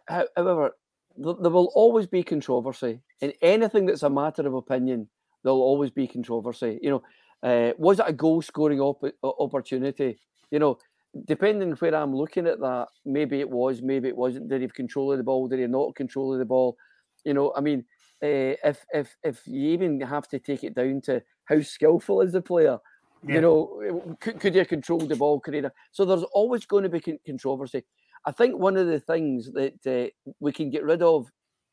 However, 0.07 0.77
there 1.17 1.51
will 1.51 1.73
always 1.75 2.07
be 2.07 2.23
controversy 2.23 3.01
in 3.19 3.33
anything 3.41 3.85
that's 3.85 4.03
a 4.03 4.09
matter 4.09 4.47
of 4.47 4.53
opinion. 4.53 5.09
There'll 5.43 5.61
always 5.61 5.91
be 5.91 6.07
controversy. 6.07 6.79
You 6.81 6.89
know, 6.91 7.03
uh, 7.43 7.73
was 7.77 7.99
it 7.99 8.05
a 8.07 8.13
goal 8.13 8.41
scoring 8.41 8.79
op- 8.79 9.13
opportunity? 9.21 10.17
You 10.51 10.59
know, 10.59 10.77
depending 11.25 11.73
where 11.73 11.95
I'm 11.95 12.15
looking 12.15 12.47
at 12.47 12.61
that, 12.61 12.87
maybe 13.03 13.41
it 13.41 13.49
was, 13.49 13.81
maybe 13.81 14.07
it 14.07 14.15
wasn't. 14.15 14.47
Did 14.47 14.61
he 14.61 14.67
have 14.67 14.73
control 14.73 15.11
of 15.11 15.17
the 15.17 15.23
ball? 15.25 15.49
Did 15.49 15.59
he 15.59 15.67
not 15.67 15.95
control 15.95 16.31
of 16.31 16.39
the 16.39 16.45
ball? 16.45 16.77
You 17.25 17.33
know, 17.33 17.51
I 17.57 17.59
mean, 17.59 17.83
uh, 18.23 18.55
if 18.63 18.85
if 18.93 19.15
if 19.23 19.47
you 19.47 19.71
even 19.71 19.99
have 20.01 20.27
to 20.29 20.39
take 20.39 20.63
it 20.63 20.75
down 20.75 21.01
to 21.01 21.21
how 21.45 21.61
skillful 21.61 22.21
is 22.21 22.33
the 22.33 22.41
player, 22.41 22.77
yeah. 23.25 23.35
you 23.35 23.41
know, 23.41 24.17
could, 24.19 24.39
could 24.39 24.55
you 24.55 24.65
control 24.65 24.99
the 24.99 25.15
ball? 25.15 25.41
He? 25.45 25.61
So 25.91 26.05
there's 26.05 26.23
always 26.23 26.65
going 26.65 26.83
to 26.83 26.89
be 26.89 26.99
con- 26.99 27.19
controversy. 27.25 27.83
I 28.25 28.31
think 28.31 28.57
one 28.57 28.77
of 28.77 28.87
the 28.87 28.99
things 28.99 29.51
that 29.53 29.87
uh, 29.87 30.31
we 30.39 30.51
can 30.51 30.69
get 30.69 30.83
rid 30.83 31.01
of 31.01 31.29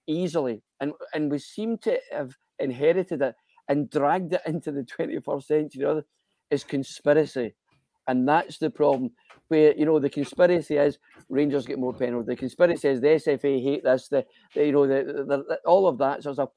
easily, 0.07 0.63
and 0.81 0.93
and 1.15 1.31
we 1.31 1.39
seem 1.39 1.79
to 1.79 1.99
have 2.13 2.37
inherited 2.59 3.23
it 3.23 3.35
and 3.69 3.91
dragged 3.91 4.33
it 4.33 4.43
into 4.47 4.71
the 4.71 4.83
21st 4.83 5.45
century, 5.45 6.03
is 6.51 6.65
conspiracy, 6.65 7.55
and 8.07 8.29
that's 8.29 8.59
the 8.59 8.71
problem. 8.71 9.13
Where 9.49 9.77
you 9.77 9.85
know 9.85 10.01
the 10.01 10.11
conspiracy 10.11 10.77
is 10.77 10.99
Rangers 11.29 11.67
get 11.67 11.79
more 11.79 11.95
penalties. 11.95 12.27
The 12.27 12.37
conspiracy 12.37 12.89
is 12.89 13.01
the 13.01 13.09
SFA 13.09 13.63
hate 13.63 13.85
this. 13.85 14.09
The, 14.09 14.25
the 14.55 14.67
you 14.67 14.73
know 14.73 14.87
the, 14.87 15.05
the, 15.05 15.25
the, 15.25 15.59
all 15.65 15.87
of 15.87 15.99
that 15.99 16.23
sort 16.23 16.33
of 16.33 16.37
stuff. 16.37 16.49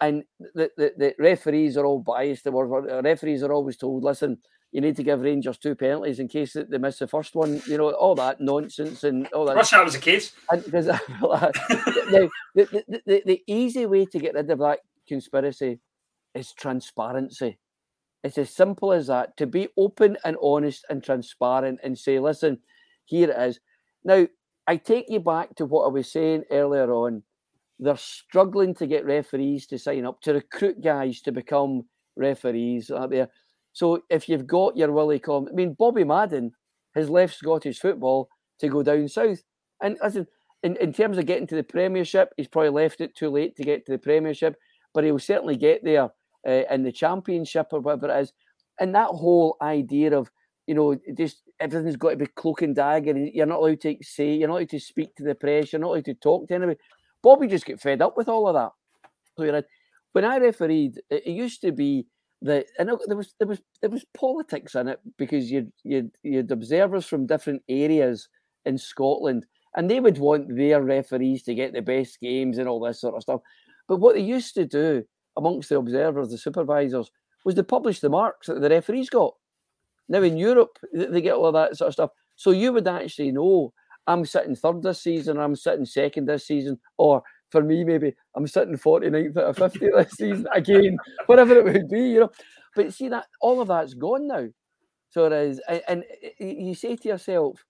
And 0.00 0.24
the, 0.38 0.70
the, 0.76 0.92
the 0.96 1.14
referees 1.18 1.76
are 1.76 1.84
all 1.84 2.00
biased. 2.00 2.44
The 2.44 3.00
referees 3.04 3.44
are 3.44 3.52
always 3.52 3.76
told, 3.76 4.02
listen, 4.02 4.38
you 4.72 4.80
need 4.80 4.96
to 4.96 5.02
give 5.02 5.20
Rangers 5.20 5.58
two 5.58 5.76
penalties 5.76 6.18
in 6.18 6.28
case 6.28 6.54
they 6.54 6.78
miss 6.78 6.98
the 6.98 7.06
first 7.06 7.34
one. 7.34 7.62
You 7.66 7.76
know, 7.76 7.90
all 7.90 8.14
that 8.16 8.40
nonsense 8.40 9.04
and 9.04 9.26
all 9.28 9.44
that. 9.44 9.56
Russia 9.56 9.84
was 9.84 9.92
the 9.92 10.00
case. 10.00 10.32
And 10.50 10.64
because 10.64 10.86
the, 10.86 12.30
the, 12.54 13.00
the, 13.06 13.22
the 13.24 13.42
easy 13.46 13.86
way 13.86 14.06
to 14.06 14.18
get 14.18 14.34
rid 14.34 14.50
of 14.50 14.58
that 14.58 14.80
conspiracy 15.06 15.78
is 16.34 16.52
transparency. 16.54 17.58
It's 18.24 18.38
as 18.38 18.50
simple 18.50 18.92
as 18.92 19.08
that. 19.08 19.36
To 19.38 19.46
be 19.46 19.68
open 19.76 20.16
and 20.24 20.36
honest 20.42 20.84
and 20.88 21.02
transparent 21.02 21.80
and 21.82 21.98
say, 21.98 22.18
listen, 22.18 22.58
here 23.04 23.30
it 23.30 23.48
is. 23.48 23.60
Now, 24.04 24.26
I 24.66 24.76
take 24.76 25.06
you 25.08 25.20
back 25.20 25.56
to 25.56 25.66
what 25.66 25.84
I 25.84 25.88
was 25.88 26.10
saying 26.10 26.44
earlier 26.50 26.92
on. 26.92 27.22
They're 27.78 27.96
struggling 27.96 28.74
to 28.76 28.86
get 28.86 29.04
referees 29.04 29.66
to 29.68 29.78
sign 29.78 30.06
up, 30.06 30.20
to 30.22 30.34
recruit 30.34 30.82
guys 30.82 31.20
to 31.22 31.32
become 31.32 31.86
referees 32.16 32.90
out 32.90 33.10
there. 33.10 33.28
So 33.72 34.02
if 34.08 34.28
you've 34.28 34.46
got 34.46 34.76
your 34.76 34.92
Willie 34.92 35.18
Collum, 35.18 35.48
I 35.50 35.54
mean, 35.54 35.74
Bobby 35.76 36.04
Madden 36.04 36.52
has 36.94 37.10
left 37.10 37.34
Scottish 37.34 37.80
football 37.80 38.28
to 38.60 38.68
go 38.68 38.82
down 38.82 39.08
south. 39.08 39.42
And 39.82 39.96
listen, 40.02 40.28
in, 40.62 40.76
in 40.76 40.92
terms 40.92 41.18
of 41.18 41.26
getting 41.26 41.46
to 41.48 41.56
the 41.56 41.64
Premiership, 41.64 42.32
he's 42.36 42.48
probably 42.48 42.70
left 42.70 43.00
it 43.00 43.16
too 43.16 43.30
late 43.30 43.56
to 43.56 43.64
get 43.64 43.84
to 43.86 43.92
the 43.92 43.98
Premiership, 43.98 44.54
but 44.94 45.02
he'll 45.02 45.18
certainly 45.18 45.56
get 45.56 45.82
there 45.82 46.10
uh, 46.46 46.62
in 46.70 46.82
the 46.82 46.92
Championship 46.92 47.68
or 47.72 47.80
whatever 47.80 48.10
it 48.10 48.20
is. 48.22 48.32
And 48.80 48.94
that 48.94 49.08
whole 49.08 49.56
idea 49.60 50.16
of, 50.16 50.30
you 50.66 50.74
know, 50.74 50.98
just 51.16 51.42
everything's 51.60 51.96
got 51.96 52.10
to 52.10 52.16
be 52.16 52.26
cloak 52.26 52.62
and 52.62 52.74
dagger, 52.74 53.16
you're 53.16 53.46
not 53.46 53.60
allowed 53.60 53.80
to 53.82 53.96
say, 54.02 54.34
you're 54.34 54.48
not 54.48 54.56
allowed 54.56 54.70
to 54.70 54.80
speak 54.80 55.14
to 55.16 55.24
the 55.24 55.34
press, 55.34 55.72
you're 55.72 55.80
not 55.80 55.88
allowed 55.88 56.04
to 56.06 56.14
talk 56.14 56.48
to 56.48 56.54
anybody. 56.54 56.78
Bobby 57.22 57.46
just 57.46 57.66
get 57.66 57.80
fed 57.80 58.02
up 58.02 58.16
with 58.16 58.28
all 58.28 58.48
of 58.48 58.54
that. 58.54 58.72
So 59.38 59.62
when 60.12 60.24
I 60.24 60.38
refereed, 60.38 61.00
it 61.10 61.26
used 61.26 61.62
to 61.62 61.72
be 61.72 62.06
that 62.42 62.66
and 62.78 62.90
there 63.06 63.16
was 63.16 63.34
there 63.38 63.46
was 63.46 63.60
there 63.80 63.90
was 63.90 64.04
politics 64.14 64.74
in 64.74 64.88
it 64.88 64.98
because 65.16 65.50
you'd 65.50 65.72
you'd 65.84 66.10
you'd 66.24 66.50
observers 66.50 67.06
from 67.06 67.26
different 67.26 67.62
areas 67.68 68.28
in 68.64 68.76
Scotland 68.76 69.46
and 69.76 69.88
they 69.88 70.00
would 70.00 70.18
want 70.18 70.54
their 70.54 70.82
referees 70.82 71.42
to 71.44 71.54
get 71.54 71.72
the 71.72 71.80
best 71.80 72.20
games 72.20 72.58
and 72.58 72.68
all 72.68 72.80
this 72.80 73.00
sort 73.00 73.14
of 73.14 73.22
stuff. 73.22 73.40
But 73.88 73.98
what 73.98 74.14
they 74.14 74.20
used 74.20 74.54
to 74.54 74.66
do 74.66 75.04
amongst 75.36 75.68
the 75.68 75.78
observers, 75.78 76.30
the 76.30 76.38
supervisors, 76.38 77.10
was 77.44 77.54
to 77.56 77.64
publish 77.64 78.00
the 78.00 78.08
marks 78.08 78.46
that 78.46 78.60
the 78.60 78.68
referees 78.68 79.10
got. 79.10 79.34
Now 80.08 80.22
in 80.22 80.36
Europe, 80.36 80.78
they 80.92 81.20
get 81.20 81.34
all 81.34 81.52
that 81.52 81.76
sort 81.76 81.88
of 81.88 81.94
stuff. 81.94 82.10
So 82.36 82.50
you 82.50 82.72
would 82.72 82.88
actually 82.88 83.32
know 83.32 83.72
I'm 84.06 84.24
sitting 84.26 84.56
third 84.56 84.82
this 84.82 85.00
season, 85.00 85.38
I'm 85.38 85.56
sitting 85.56 85.84
second 85.84 86.26
this 86.26 86.46
season, 86.46 86.78
or 86.98 87.22
for 87.50 87.62
me, 87.62 87.84
maybe 87.84 88.14
I'm 88.34 88.46
sitting 88.46 88.76
49th 88.76 89.36
out 89.36 89.44
of 89.44 89.72
50 89.72 89.78
this 89.96 90.12
season 90.12 90.46
again, 90.52 90.96
whatever 91.26 91.58
it 91.58 91.64
would 91.64 91.88
be, 91.88 92.00
you 92.00 92.20
know. 92.20 92.30
But 92.74 92.94
see 92.94 93.08
that 93.08 93.26
all 93.40 93.60
of 93.60 93.68
that's 93.68 93.94
gone 93.94 94.26
now. 94.28 94.48
So 95.10 95.26
it 95.26 95.32
is, 95.32 95.60
and, 95.88 96.04
you 96.38 96.74
say 96.74 96.96
to 96.96 97.08
yourself, 97.08 97.62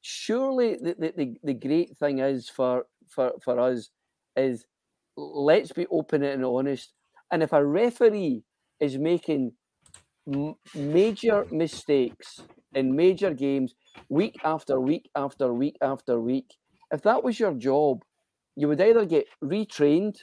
surely 0.00 0.76
the, 0.76 1.12
the, 1.14 1.36
the 1.44 1.54
great 1.54 1.96
thing 1.98 2.20
is 2.20 2.48
for, 2.48 2.86
for, 3.06 3.32
for 3.44 3.60
us 3.60 3.90
is 4.34 4.64
let's 5.20 5.72
be 5.72 5.86
open 5.90 6.22
and 6.22 6.44
honest. 6.44 6.92
And 7.30 7.42
if 7.42 7.52
a 7.52 7.64
referee 7.64 8.42
is 8.80 8.98
making 8.98 9.52
major 10.74 11.46
mistakes 11.50 12.40
in 12.74 12.94
major 12.94 13.32
games 13.34 13.74
week 14.08 14.36
after 14.44 14.80
week 14.80 15.10
after 15.16 15.52
week 15.52 15.76
after 15.82 16.20
week, 16.20 16.56
if 16.92 17.02
that 17.02 17.22
was 17.22 17.38
your 17.38 17.54
job, 17.54 18.02
you 18.56 18.68
would 18.68 18.80
either 18.80 19.04
get 19.04 19.26
retrained 19.42 20.16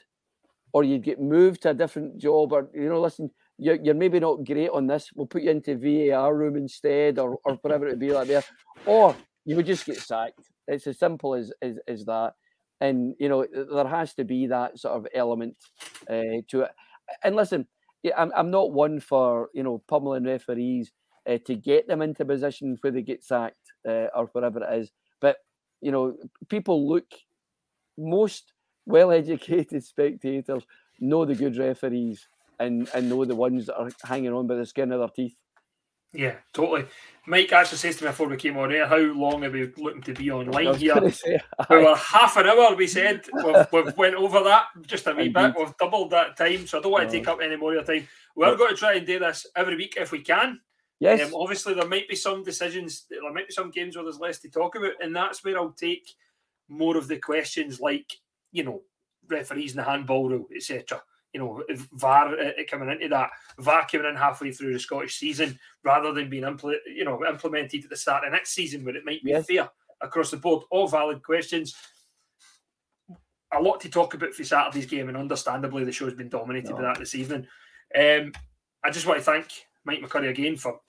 or 0.74 0.84
you'd 0.84 1.04
get 1.04 1.20
moved 1.20 1.62
to 1.64 1.70
a 1.70 1.74
different 1.74 2.18
job 2.18 2.52
or 2.54 2.70
you 2.74 2.90
know 2.90 3.02
listen 3.02 3.30
you're, 3.58 3.80
you're 3.82 3.96
maybe 3.96 4.20
not 4.20 4.46
great 4.46 4.70
on 4.70 4.86
this 4.86 5.10
we'll 5.16 5.26
put 5.26 5.42
you 5.42 5.52
into 5.52 5.76
var 5.76 6.36
room 6.36 6.56
instead 6.56 7.18
or, 7.18 7.40
or 7.46 7.54
whatever 7.62 7.88
it 7.88 7.92
would 7.92 8.00
be 8.00 8.12
like 8.12 8.28
there 8.28 8.44
or 8.86 9.16
you 9.46 9.56
would 9.56 9.66
just 9.66 9.86
get 9.86 9.98
sacked 9.98 10.52
it's 10.68 10.86
as 10.86 11.00
simple 11.00 11.34
as, 11.34 11.52
as, 11.62 11.78
as 11.88 12.06
that 12.06 12.34
and 12.82 13.16
you 13.20 13.30
know 13.30 13.46
there 13.72 13.88
has 13.88 14.14
to 14.14 14.24
be 14.24 14.48
that 14.48 14.78
sort 14.80 14.96
of 14.96 15.08
element 15.14 15.56
uh, 16.10 16.42
to 16.48 16.62
it 16.62 16.72
and 17.24 17.36
listen 17.36 17.68
I'm, 18.16 18.32
I'm 18.36 18.52
not 18.52 18.72
one 18.72 19.00
for 19.00 19.50
you 19.54 19.64
know 19.64 19.82
pummeling 19.88 20.26
referees 20.26 20.92
uh, 21.28 21.38
to 21.46 21.56
get 21.56 21.88
them 21.88 22.02
into 22.02 22.26
positions 22.26 22.80
where 22.82 22.92
they 22.92 23.02
get 23.02 23.24
sacked 23.24 23.74
uh, 23.88 24.08
or 24.16 24.30
whatever 24.34 24.64
it 24.64 24.80
is 24.80 24.92
but 25.20 25.38
you 25.82 25.92
know 25.92 26.16
people 26.50 26.88
look 26.88 27.06
most 27.98 28.54
well-educated 28.86 29.84
spectators 29.84 30.64
know 31.00 31.26
the 31.26 31.36
good 31.36 31.58
referees 31.58 32.28
and 32.60 32.90
and 32.94 33.10
know 33.10 33.26
the 33.26 33.36
ones 33.36 33.68
that 33.68 33.78
are 33.78 33.90
hanging 34.04 34.34
on 34.34 34.48
by 34.48 34.56
the 34.56 34.66
skin 34.66 34.92
of 34.92 35.00
their 35.00 35.10
teeth. 35.10 35.38
Yeah, 36.14 36.36
totally. 36.54 36.86
Mike 37.28 37.52
actually 37.52 37.78
says 37.80 37.98
to 37.98 38.06
me 38.06 38.10
before 38.10 38.30
we 38.30 38.38
came 38.38 38.58
on 38.58 38.72
air, 38.72 38.88
how 38.88 38.98
long 38.98 39.44
are 39.44 39.52
we 39.52 39.72
looking 39.78 40.02
to 40.04 40.14
be 40.14 40.32
online 40.32 40.76
here? 40.76 41.12
Say, 41.12 41.40
we 41.70 41.78
were 41.78 41.96
half 41.96 42.38
an 42.38 42.48
hour, 42.48 42.76
we 42.76 42.88
said. 42.88 43.26
We've, 43.34 43.68
we've 43.74 43.98
went 43.98 44.16
over 44.16 44.42
that 44.44 44.68
just 44.84 45.06
a 45.08 45.12
wee 45.12 45.28
Indeed. 45.28 45.34
bit. 45.34 45.56
We've 45.58 45.78
doubled 45.78 46.12
that 46.12 46.38
time, 46.38 46.66
so 46.66 46.80
I 46.80 46.82
don't 46.82 46.92
want 46.94 47.10
to 47.10 47.18
take 47.18 47.28
up 47.28 47.40
any 47.42 47.58
more 47.58 47.76
of 47.76 47.88
your 47.88 47.96
time. 47.96 48.08
We're 48.36 48.56
going 48.56 48.72
to 48.72 48.78
try 48.78 48.94
and 48.94 49.06
do 49.06 49.20
this 49.20 49.46
every 49.56 49.76
week 49.76 49.96
if 49.98 50.12
we 50.12 50.22
can. 50.22 50.62
Yes. 51.00 51.28
Um, 51.28 51.36
obviously, 51.36 51.74
there 51.74 51.88
might 51.88 52.08
be 52.08 52.16
some 52.16 52.44
decisions, 52.44 53.06
there 53.10 53.22
might 53.34 53.48
be 53.48 53.54
some 53.54 53.70
games 53.70 53.96
where 53.96 54.06
there's 54.06 54.20
less 54.20 54.40
to 54.40 54.50
talk 54.50 54.76
about, 54.76 54.94
and 55.02 55.16
that's 55.16 55.44
where 55.44 55.58
I'll 55.58 55.72
take– 55.72 56.08
more 56.70 56.98
of 56.98 57.08
the 57.08 57.18
questions 57.18 57.80
like, 57.80 58.12
you 58.52 58.64
know, 58.64 58.82
referees 59.28 59.72
and 59.72 59.80
the 59.80 59.90
handball 59.90 60.30
rule, 60.30 60.48
etc. 60.56 61.02
You 61.38 61.44
know, 61.44 61.64
VAR 61.94 62.34
uh, 62.40 62.52
coming 62.68 62.90
into 62.90 63.10
that, 63.10 63.30
VAR 63.60 63.86
coming 63.86 64.08
in 64.08 64.16
halfway 64.16 64.52
through 64.52 64.74
the 64.74 64.80
Scottish 64.80 65.18
season 65.20 65.60
rather 65.84 66.12
than 66.12 66.32
being 66.32 66.42
impl- 66.42 66.80
you 66.88 67.06
know 67.06 67.24
implemented 67.28 67.84
at 67.84 67.92
the 67.92 67.96
start 67.96 68.26
of 68.26 68.32
next 68.32 68.56
season 68.56 68.84
where 68.84 68.96
it 68.96 69.06
might 69.06 69.24
be 69.24 69.30
yes. 69.30 69.46
fair 69.46 69.70
across 70.02 70.32
the 70.32 70.38
board. 70.38 70.64
All 70.72 70.88
valid 70.88 71.22
questions. 71.22 71.76
A 73.54 73.62
lot 73.62 73.80
to 73.82 73.90
talk 73.90 74.16
about 74.16 74.34
for 74.34 74.44
Saturday's 74.44 74.88
game, 74.88 75.10
and 75.10 75.18
understandably, 75.18 75.84
the 75.84 75.92
show's 75.92 76.16
been 76.16 76.28
dominated 76.28 76.72
no. 76.72 76.78
by 76.78 76.82
that 76.82 76.98
this 76.98 77.14
evening. 77.14 77.46
Um, 77.96 78.32
I 78.84 78.90
just 78.90 79.06
want 79.06 79.20
to 79.20 79.24
thank 79.24 79.46
Mike 79.86 80.02
McCurry 80.02 80.32
again 80.32 80.58
for 80.58 80.80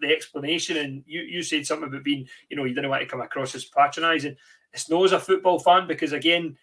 the 0.00 0.10
explanation. 0.14 0.78
And 0.78 1.04
you, 1.06 1.20
you 1.20 1.42
said 1.42 1.66
something 1.66 1.88
about 1.88 2.04
being, 2.04 2.26
you 2.48 2.56
know, 2.56 2.64
you 2.64 2.74
didn't 2.74 2.88
want 2.88 3.02
to 3.02 3.06
come 3.06 3.20
across 3.20 3.54
as 3.54 3.66
patronising. 3.66 4.36
It's 4.72 4.88
no 4.88 5.04
as 5.04 5.12
a 5.12 5.20
football 5.20 5.58
fan 5.58 5.86
because 5.86 6.14
again, 6.14 6.56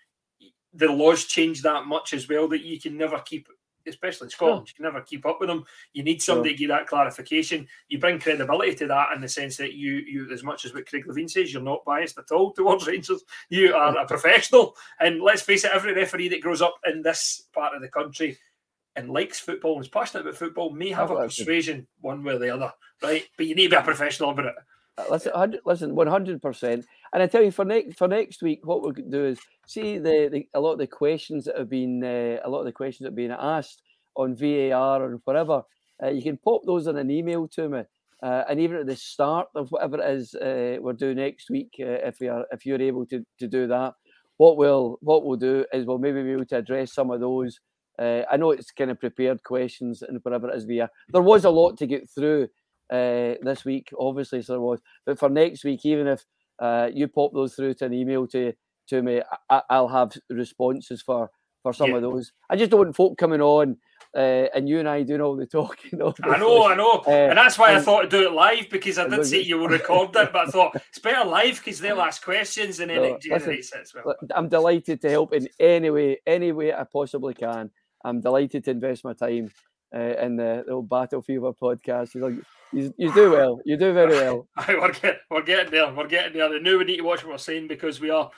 the 0.74 0.88
laws 0.88 1.26
change 1.26 1.62
that 1.62 1.86
much 1.86 2.14
as 2.14 2.28
well 2.30 2.48
that 2.50 2.64
you 2.64 2.80
can 2.80 2.98
never 2.98 3.20
keep, 3.20 3.48
especially 3.88 4.26
in 4.26 4.32
Scotland, 4.32 4.68
you 4.68 4.74
can 4.76 4.84
never 4.84 5.02
keep 5.02 5.26
up 5.26 5.40
with 5.40 5.50
them. 5.50 5.66
You 5.94 6.04
need 6.04 6.22
somebody 6.22 6.52
to 6.52 6.58
give 6.58 6.70
that 6.70 6.88
clarification. 6.88 7.68
You 7.90 8.00
bring 8.00 8.20
credibility 8.20 8.76
to 8.76 8.88
that 8.88 9.10
in 9.14 9.22
the 9.22 9.28
sense 9.28 9.58
that 9.58 9.74
you, 9.74 9.96
you 9.96 10.32
as 10.32 10.44
much 10.44 10.66
as 10.66 10.74
what 10.74 10.88
Craig 10.88 11.06
Levein 11.06 11.30
says, 11.30 11.52
you're 11.52 11.62
not 11.62 11.86
biased 11.86 12.18
at 12.18 12.32
all 12.32 12.52
towards 12.56 12.88
Rangers. 12.88 13.24
You 13.50 13.74
are 13.74 13.98
a 13.98 14.06
professional, 14.06 14.76
and 15.00 15.22
let's 15.22 15.42
face 15.42 15.66
it, 15.66 15.72
every 15.74 15.94
referee 15.94 16.30
that 16.30 16.42
grows 16.42 16.62
up 16.62 16.76
in 16.86 17.02
this 17.02 17.48
part 17.54 17.76
of 17.76 17.82
the 17.82 17.90
country 17.90 18.38
and 18.96 19.10
likes 19.10 19.40
football 19.40 19.76
and 19.76 19.86
is 19.86 19.90
passionate 19.90 20.22
about 20.22 20.36
football 20.36 20.72
may 20.72 20.90
have 20.90 21.12
a 21.12 21.16
persuasion 21.16 21.88
one 22.02 22.24
way 22.24 22.34
or 22.34 22.40
the 22.40 22.50
other, 22.50 22.72
right? 23.02 23.26
But 23.38 23.48
you 23.48 23.56
need 23.56 23.66
to 23.66 23.70
be 23.70 23.76
a 23.78 23.82
professional 23.82 24.32
about 24.32 24.48
it. 24.48 24.56
Listen, 25.10 25.60
listen, 25.66 25.96
one 25.96 26.08
hundred 26.08 26.42
percent. 26.42 26.86
And 27.14 27.24
I 27.24 27.28
tell 27.28 27.42
you, 27.42 27.52
for 27.52 27.66
next 27.66 27.98
for 27.98 28.08
next 28.08 28.42
week, 28.42 28.66
what 28.66 28.82
we're 28.82 28.92
going 28.92 29.10
to 29.10 29.18
do 29.18 29.26
is 29.26 29.40
see 29.72 29.98
the, 29.98 30.30
the 30.32 30.48
a 30.54 30.60
lot 30.60 30.74
of 30.74 30.80
the 30.80 30.88
questions 30.88 31.46
that 31.46 31.58
have 31.58 31.70
been 31.70 32.04
uh, 32.04 32.38
a 32.44 32.50
lot 32.50 32.60
of 32.60 32.66
the 32.66 32.72
questions 32.72 33.06
that 33.06 33.12
have 33.12 33.16
been 33.16 33.36
asked 33.38 33.82
on 34.16 34.36
VAR 34.36 35.06
and 35.06 35.20
whatever. 35.26 35.64
Uh, 36.04 36.10
you 36.10 36.22
can 36.22 36.38
pop 36.38 36.62
those 36.66 36.88
in 36.88 36.98
an 36.98 37.12
email 37.12 37.48
to 37.48 37.70
me, 37.70 37.82
uh, 38.24 38.44
and 38.50 38.60
even 38.60 38.78
at 38.78 38.88
the 38.88 38.96
start 38.96 39.48
of 39.56 39.70
whatever 39.72 40.02
it 40.02 40.10
is 40.16 40.36
uh, 40.36 40.78
we're 40.80 40.94
doing 40.94 41.18
next 41.18 41.50
week, 41.50 41.70
uh, 41.80 42.08
if 42.08 42.20
we 42.20 42.28
are 42.28 42.46
if 42.52 42.66
you're 42.66 42.82
able 42.82 43.06
to, 43.06 43.24
to 43.40 43.48
do 43.48 43.68
that, 43.68 43.94
what 44.38 44.58
we'll 44.58 44.98
what 45.02 45.26
we'll 45.26 45.38
do 45.38 45.66
is 45.74 45.86
we'll 45.86 46.00
maybe 46.00 46.24
be 46.24 46.32
able 46.32 46.46
to 46.46 46.58
address 46.58 46.94
some 46.94 47.12
of 47.12 47.20
those. 47.20 47.60
I 48.00 48.36
know 48.36 48.50
it's 48.50 48.72
kind 48.72 48.90
of 48.90 49.00
prepared 49.00 49.44
questions 49.44 50.02
and 50.02 50.20
whatever 50.24 50.50
it 50.50 50.56
is. 50.56 50.64
Via 50.64 50.90
there 51.10 51.22
was 51.22 51.46
a 51.46 51.52
lot 51.52 51.78
to 51.78 51.86
get 51.86 52.10
through 52.10 52.48
uh, 52.92 53.36
this 53.42 53.64
week, 53.64 53.90
obviously, 53.98 54.42
so 54.42 54.54
there 54.54 54.62
was. 54.62 54.82
But 55.06 55.18
for 55.18 55.30
next 55.30 55.64
week, 55.64 55.86
even 55.86 56.08
if 56.08 56.26
uh, 56.60 56.90
you 56.94 57.08
pop 57.08 57.32
those 57.34 57.56
through 57.56 57.76
to 57.76 57.86
an 57.86 57.94
email 57.94 58.28
to 58.28 58.54
to 58.90 59.02
me, 59.02 59.22
I, 59.50 59.80
will 59.80 59.88
have 59.88 60.12
responses 60.30 61.02
for 61.02 61.30
for 61.64 61.74
some 61.74 61.92
yeah. 61.92 61.98
of 61.98 62.02
those. 62.02 62.32
I 62.50 62.56
just 62.56 62.72
don't 62.72 62.80
want 62.80 62.96
folk 62.96 63.18
coming 63.18 63.42
on. 63.42 63.78
Uh, 64.14 64.48
and 64.54 64.68
you 64.68 64.78
and 64.78 64.90
I 64.90 65.04
doing 65.04 65.22
all 65.22 65.38
the 65.38 65.46
talking. 65.48 66.02
I 66.02 66.38
know, 66.38 66.68
I 66.68 66.76
know, 66.76 67.02
uh, 67.08 67.12
and 67.12 67.38
that's 67.38 67.58
why 67.58 67.70
and, 67.70 67.78
I 67.78 67.82
thought 67.82 68.02
to 68.02 68.10
do 68.10 68.28
it 68.28 68.34
live 68.34 68.70
because 68.70 68.98
I 68.98 69.08
did 69.08 69.26
see 69.26 69.42
you 69.42 69.58
will 69.58 69.70
record 69.70 70.14
it, 70.18 70.34
but 70.34 70.50
I 70.50 70.52
thought 70.52 70.76
it's 70.90 71.00
better 71.00 71.24
live 71.24 71.56
because 71.64 71.80
they'll 71.80 72.02
ask 72.02 72.22
questions 72.22 72.82
and 72.82 72.90
then 72.90 72.98
no, 72.98 73.04
it 73.16 73.22
generates 73.22 73.72
listen, 73.74 74.00
it. 74.00 74.06
Well. 74.06 74.16
I'm 74.36 74.50
delighted 74.50 75.00
to 75.02 75.10
help 75.10 75.34
in 75.34 75.48
any 75.62 75.92
way, 75.92 76.20
any 76.28 76.52
way 76.52 76.74
I 76.74 76.84
possibly 76.84 77.34
can. 77.34 77.70
I'm 78.04 78.20
delighted 78.20 78.66
to 78.66 78.72
invest 78.72 79.06
my 79.06 79.14
time 79.14 79.50
uh, 79.96 80.16
in 80.22 80.36
the, 80.36 80.64
the 80.66 80.74
old 80.74 80.90
Battle 80.90 81.22
Fever 81.22 81.54
podcast. 81.54 82.16
You, 82.16 82.44
you, 82.74 82.94
you 82.98 83.14
do 83.14 83.32
well. 83.32 83.60
You 83.66 83.78
do 83.78 83.94
very 83.94 84.14
well. 84.16 84.48
we're, 84.68 84.92
get, 84.92 85.22
we're 85.30 85.44
getting 85.44 85.72
there. 85.72 85.94
We're 85.94 86.08
getting 86.08 86.34
there. 86.34 86.54
And 86.54 86.64
now 86.64 86.78
we 86.78 86.84
need 86.84 86.98
to 86.98 87.04
watch 87.04 87.24
what 87.24 87.32
we're 87.32 87.38
saying 87.38 87.68
because 87.68 88.00
we 88.00 88.10
are, 88.10 88.30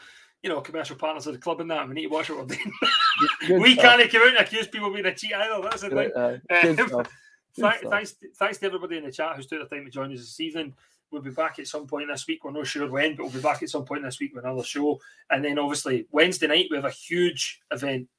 you 0.43 0.49
know, 0.49 0.59
commercial 0.59 0.97
partners 0.97 1.25
of 1.25 1.33
the 1.33 1.39
club 1.39 1.61
and 1.61 1.71
that. 1.71 1.87
We 1.87 1.95
need 1.95 2.03
to 2.03 2.07
watch 2.07 2.29
what 2.29 2.39
we're 2.39 2.55
doing. 2.55 3.61
we 3.61 3.73
stuff. 3.73 3.97
can't 3.97 4.11
come 4.11 4.21
out 4.21 4.27
and 4.27 4.37
accuse 4.37 4.67
people 4.67 4.89
of 4.89 4.93
being 4.93 5.05
a 5.05 5.15
cheat 5.15 5.33
either. 5.33 5.61
That's 5.63 5.81
the 5.81 5.89
thing. 5.89 6.11
Uh, 6.13 6.99
um, 6.99 7.05
thanks, 7.59 7.83
thanks, 7.89 8.15
thanks 8.35 8.57
to 8.57 8.65
everybody 8.65 8.97
in 8.97 9.05
the 9.05 9.11
chat 9.11 9.35
who's 9.35 9.47
took 9.47 9.67
the 9.67 9.73
time 9.75 9.85
to 9.85 9.91
join 9.91 10.11
us 10.11 10.19
this 10.19 10.39
evening. 10.41 10.73
We'll 11.11 11.21
be 11.21 11.29
back 11.29 11.59
at 11.59 11.67
some 11.67 11.87
point 11.87 12.09
this 12.09 12.27
week. 12.27 12.43
We're 12.43 12.51
not 12.51 12.67
sure 12.67 12.89
when, 12.89 13.15
but 13.15 13.23
we'll 13.23 13.33
be 13.33 13.39
back 13.39 13.63
at 13.63 13.69
some 13.69 13.85
point 13.85 14.03
this 14.03 14.19
week 14.19 14.35
with 14.35 14.43
another 14.43 14.63
show. 14.63 14.99
And 15.29 15.45
then 15.45 15.59
obviously 15.59 16.07
Wednesday 16.11 16.47
night 16.47 16.67
we 16.69 16.75
have 16.75 16.85
a 16.85 16.91
huge 16.91 17.61
event 17.71 18.09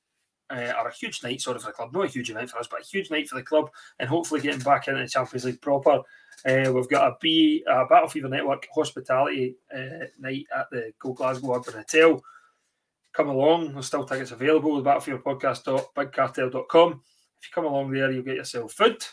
uh, 0.50 0.72
or 0.78 0.88
a 0.88 0.94
huge 0.94 1.22
night, 1.22 1.40
sorry 1.40 1.58
for 1.58 1.66
the 1.66 1.72
club, 1.72 1.92
not 1.92 2.04
a 2.04 2.08
huge 2.08 2.32
night 2.32 2.50
for 2.50 2.58
us, 2.58 2.68
but 2.68 2.82
a 2.82 2.84
huge 2.84 3.10
night 3.10 3.28
for 3.28 3.36
the 3.36 3.42
club, 3.42 3.70
and 3.98 4.08
hopefully 4.08 4.40
getting 4.40 4.60
back 4.60 4.88
into 4.88 5.00
the 5.00 5.08
Champions 5.08 5.44
League 5.44 5.60
proper. 5.60 6.00
Uh, 6.46 6.70
we've 6.72 6.88
got 6.88 7.08
a 7.08 7.16
B 7.20 7.64
a 7.66 7.86
Battle 7.86 8.08
Fever 8.08 8.28
Network 8.28 8.66
hospitality 8.74 9.56
uh, 9.74 10.06
night 10.18 10.46
at 10.54 10.66
the 10.70 10.92
Go 10.98 11.12
Glasgow 11.12 11.56
Urban 11.56 11.74
Hotel. 11.74 12.22
Come 13.12 13.28
along, 13.28 13.72
there's 13.72 13.86
still 13.86 14.04
tickets 14.04 14.32
available 14.32 14.74
with 14.74 14.84
battlefeverpodcast.bigcartel.com. 14.84 16.90
If 16.90 17.48
you 17.48 17.54
come 17.54 17.66
along 17.66 17.92
there, 17.92 18.10
you'll 18.10 18.24
get 18.24 18.36
yourself 18.36 18.72
food, 18.72 19.04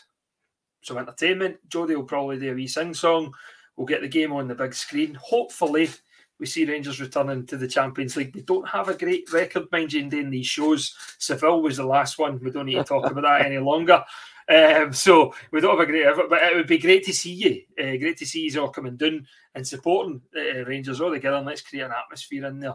some 0.82 0.98
entertainment. 0.98 1.56
Jody 1.68 1.94
will 1.94 2.04
probably 2.04 2.38
do 2.38 2.52
a 2.52 2.54
wee 2.54 2.66
sing 2.66 2.94
song. 2.94 3.32
We'll 3.76 3.86
get 3.86 4.02
the 4.02 4.08
game 4.08 4.32
on 4.32 4.48
the 4.48 4.54
big 4.54 4.74
screen. 4.74 5.16
Hopefully, 5.22 5.88
we 6.42 6.46
see 6.46 6.64
Rangers 6.64 7.00
returning 7.00 7.46
to 7.46 7.56
the 7.56 7.68
Champions 7.68 8.16
League. 8.16 8.34
We 8.34 8.42
don't 8.42 8.68
have 8.68 8.88
a 8.88 8.98
great 8.98 9.32
record, 9.32 9.70
mind 9.70 9.92
you, 9.92 10.00
in 10.00 10.08
doing 10.08 10.28
these 10.28 10.48
shows. 10.48 10.92
Seville 11.18 11.62
was 11.62 11.76
the 11.76 11.86
last 11.86 12.18
one. 12.18 12.40
We 12.42 12.50
don't 12.50 12.66
need 12.66 12.74
to 12.74 12.82
talk 12.82 13.08
about 13.08 13.22
that 13.22 13.46
any 13.46 13.58
longer. 13.58 14.02
Um, 14.48 14.92
so 14.92 15.32
we 15.52 15.60
don't 15.60 15.78
have 15.78 15.88
a 15.88 15.90
great 15.90 16.04
effort, 16.04 16.28
but 16.28 16.42
it 16.42 16.56
would 16.56 16.66
be 16.66 16.78
great 16.78 17.04
to 17.04 17.12
see 17.12 17.32
you. 17.32 17.62
Uh, 17.78 17.96
great 17.96 18.16
to 18.16 18.26
see 18.26 18.40
you 18.40 18.60
all 18.60 18.70
coming 18.70 18.96
down 18.96 19.24
and 19.54 19.64
supporting 19.64 20.20
uh, 20.36 20.64
Rangers 20.64 21.00
all 21.00 21.12
together. 21.12 21.36
And 21.36 21.46
let's 21.46 21.62
create 21.62 21.84
an 21.84 21.92
atmosphere 21.92 22.46
in 22.46 22.58
there. 22.58 22.74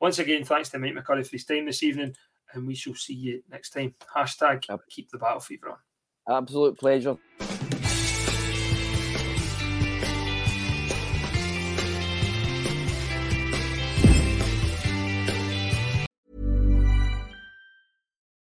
Once 0.00 0.18
again, 0.18 0.42
thanks 0.42 0.70
to 0.70 0.80
Mike 0.80 0.94
McCurry 0.94 1.24
for 1.24 1.36
his 1.36 1.44
time 1.44 1.66
this 1.66 1.84
evening, 1.84 2.16
and 2.52 2.66
we 2.66 2.74
shall 2.74 2.96
see 2.96 3.14
you 3.14 3.44
next 3.48 3.70
time. 3.70 3.94
Hashtag 4.12 4.64
keep 4.90 5.08
the 5.12 5.18
battle 5.18 5.38
fever 5.38 5.70
on. 5.70 6.36
Absolute 6.36 6.76
pleasure. 6.76 7.16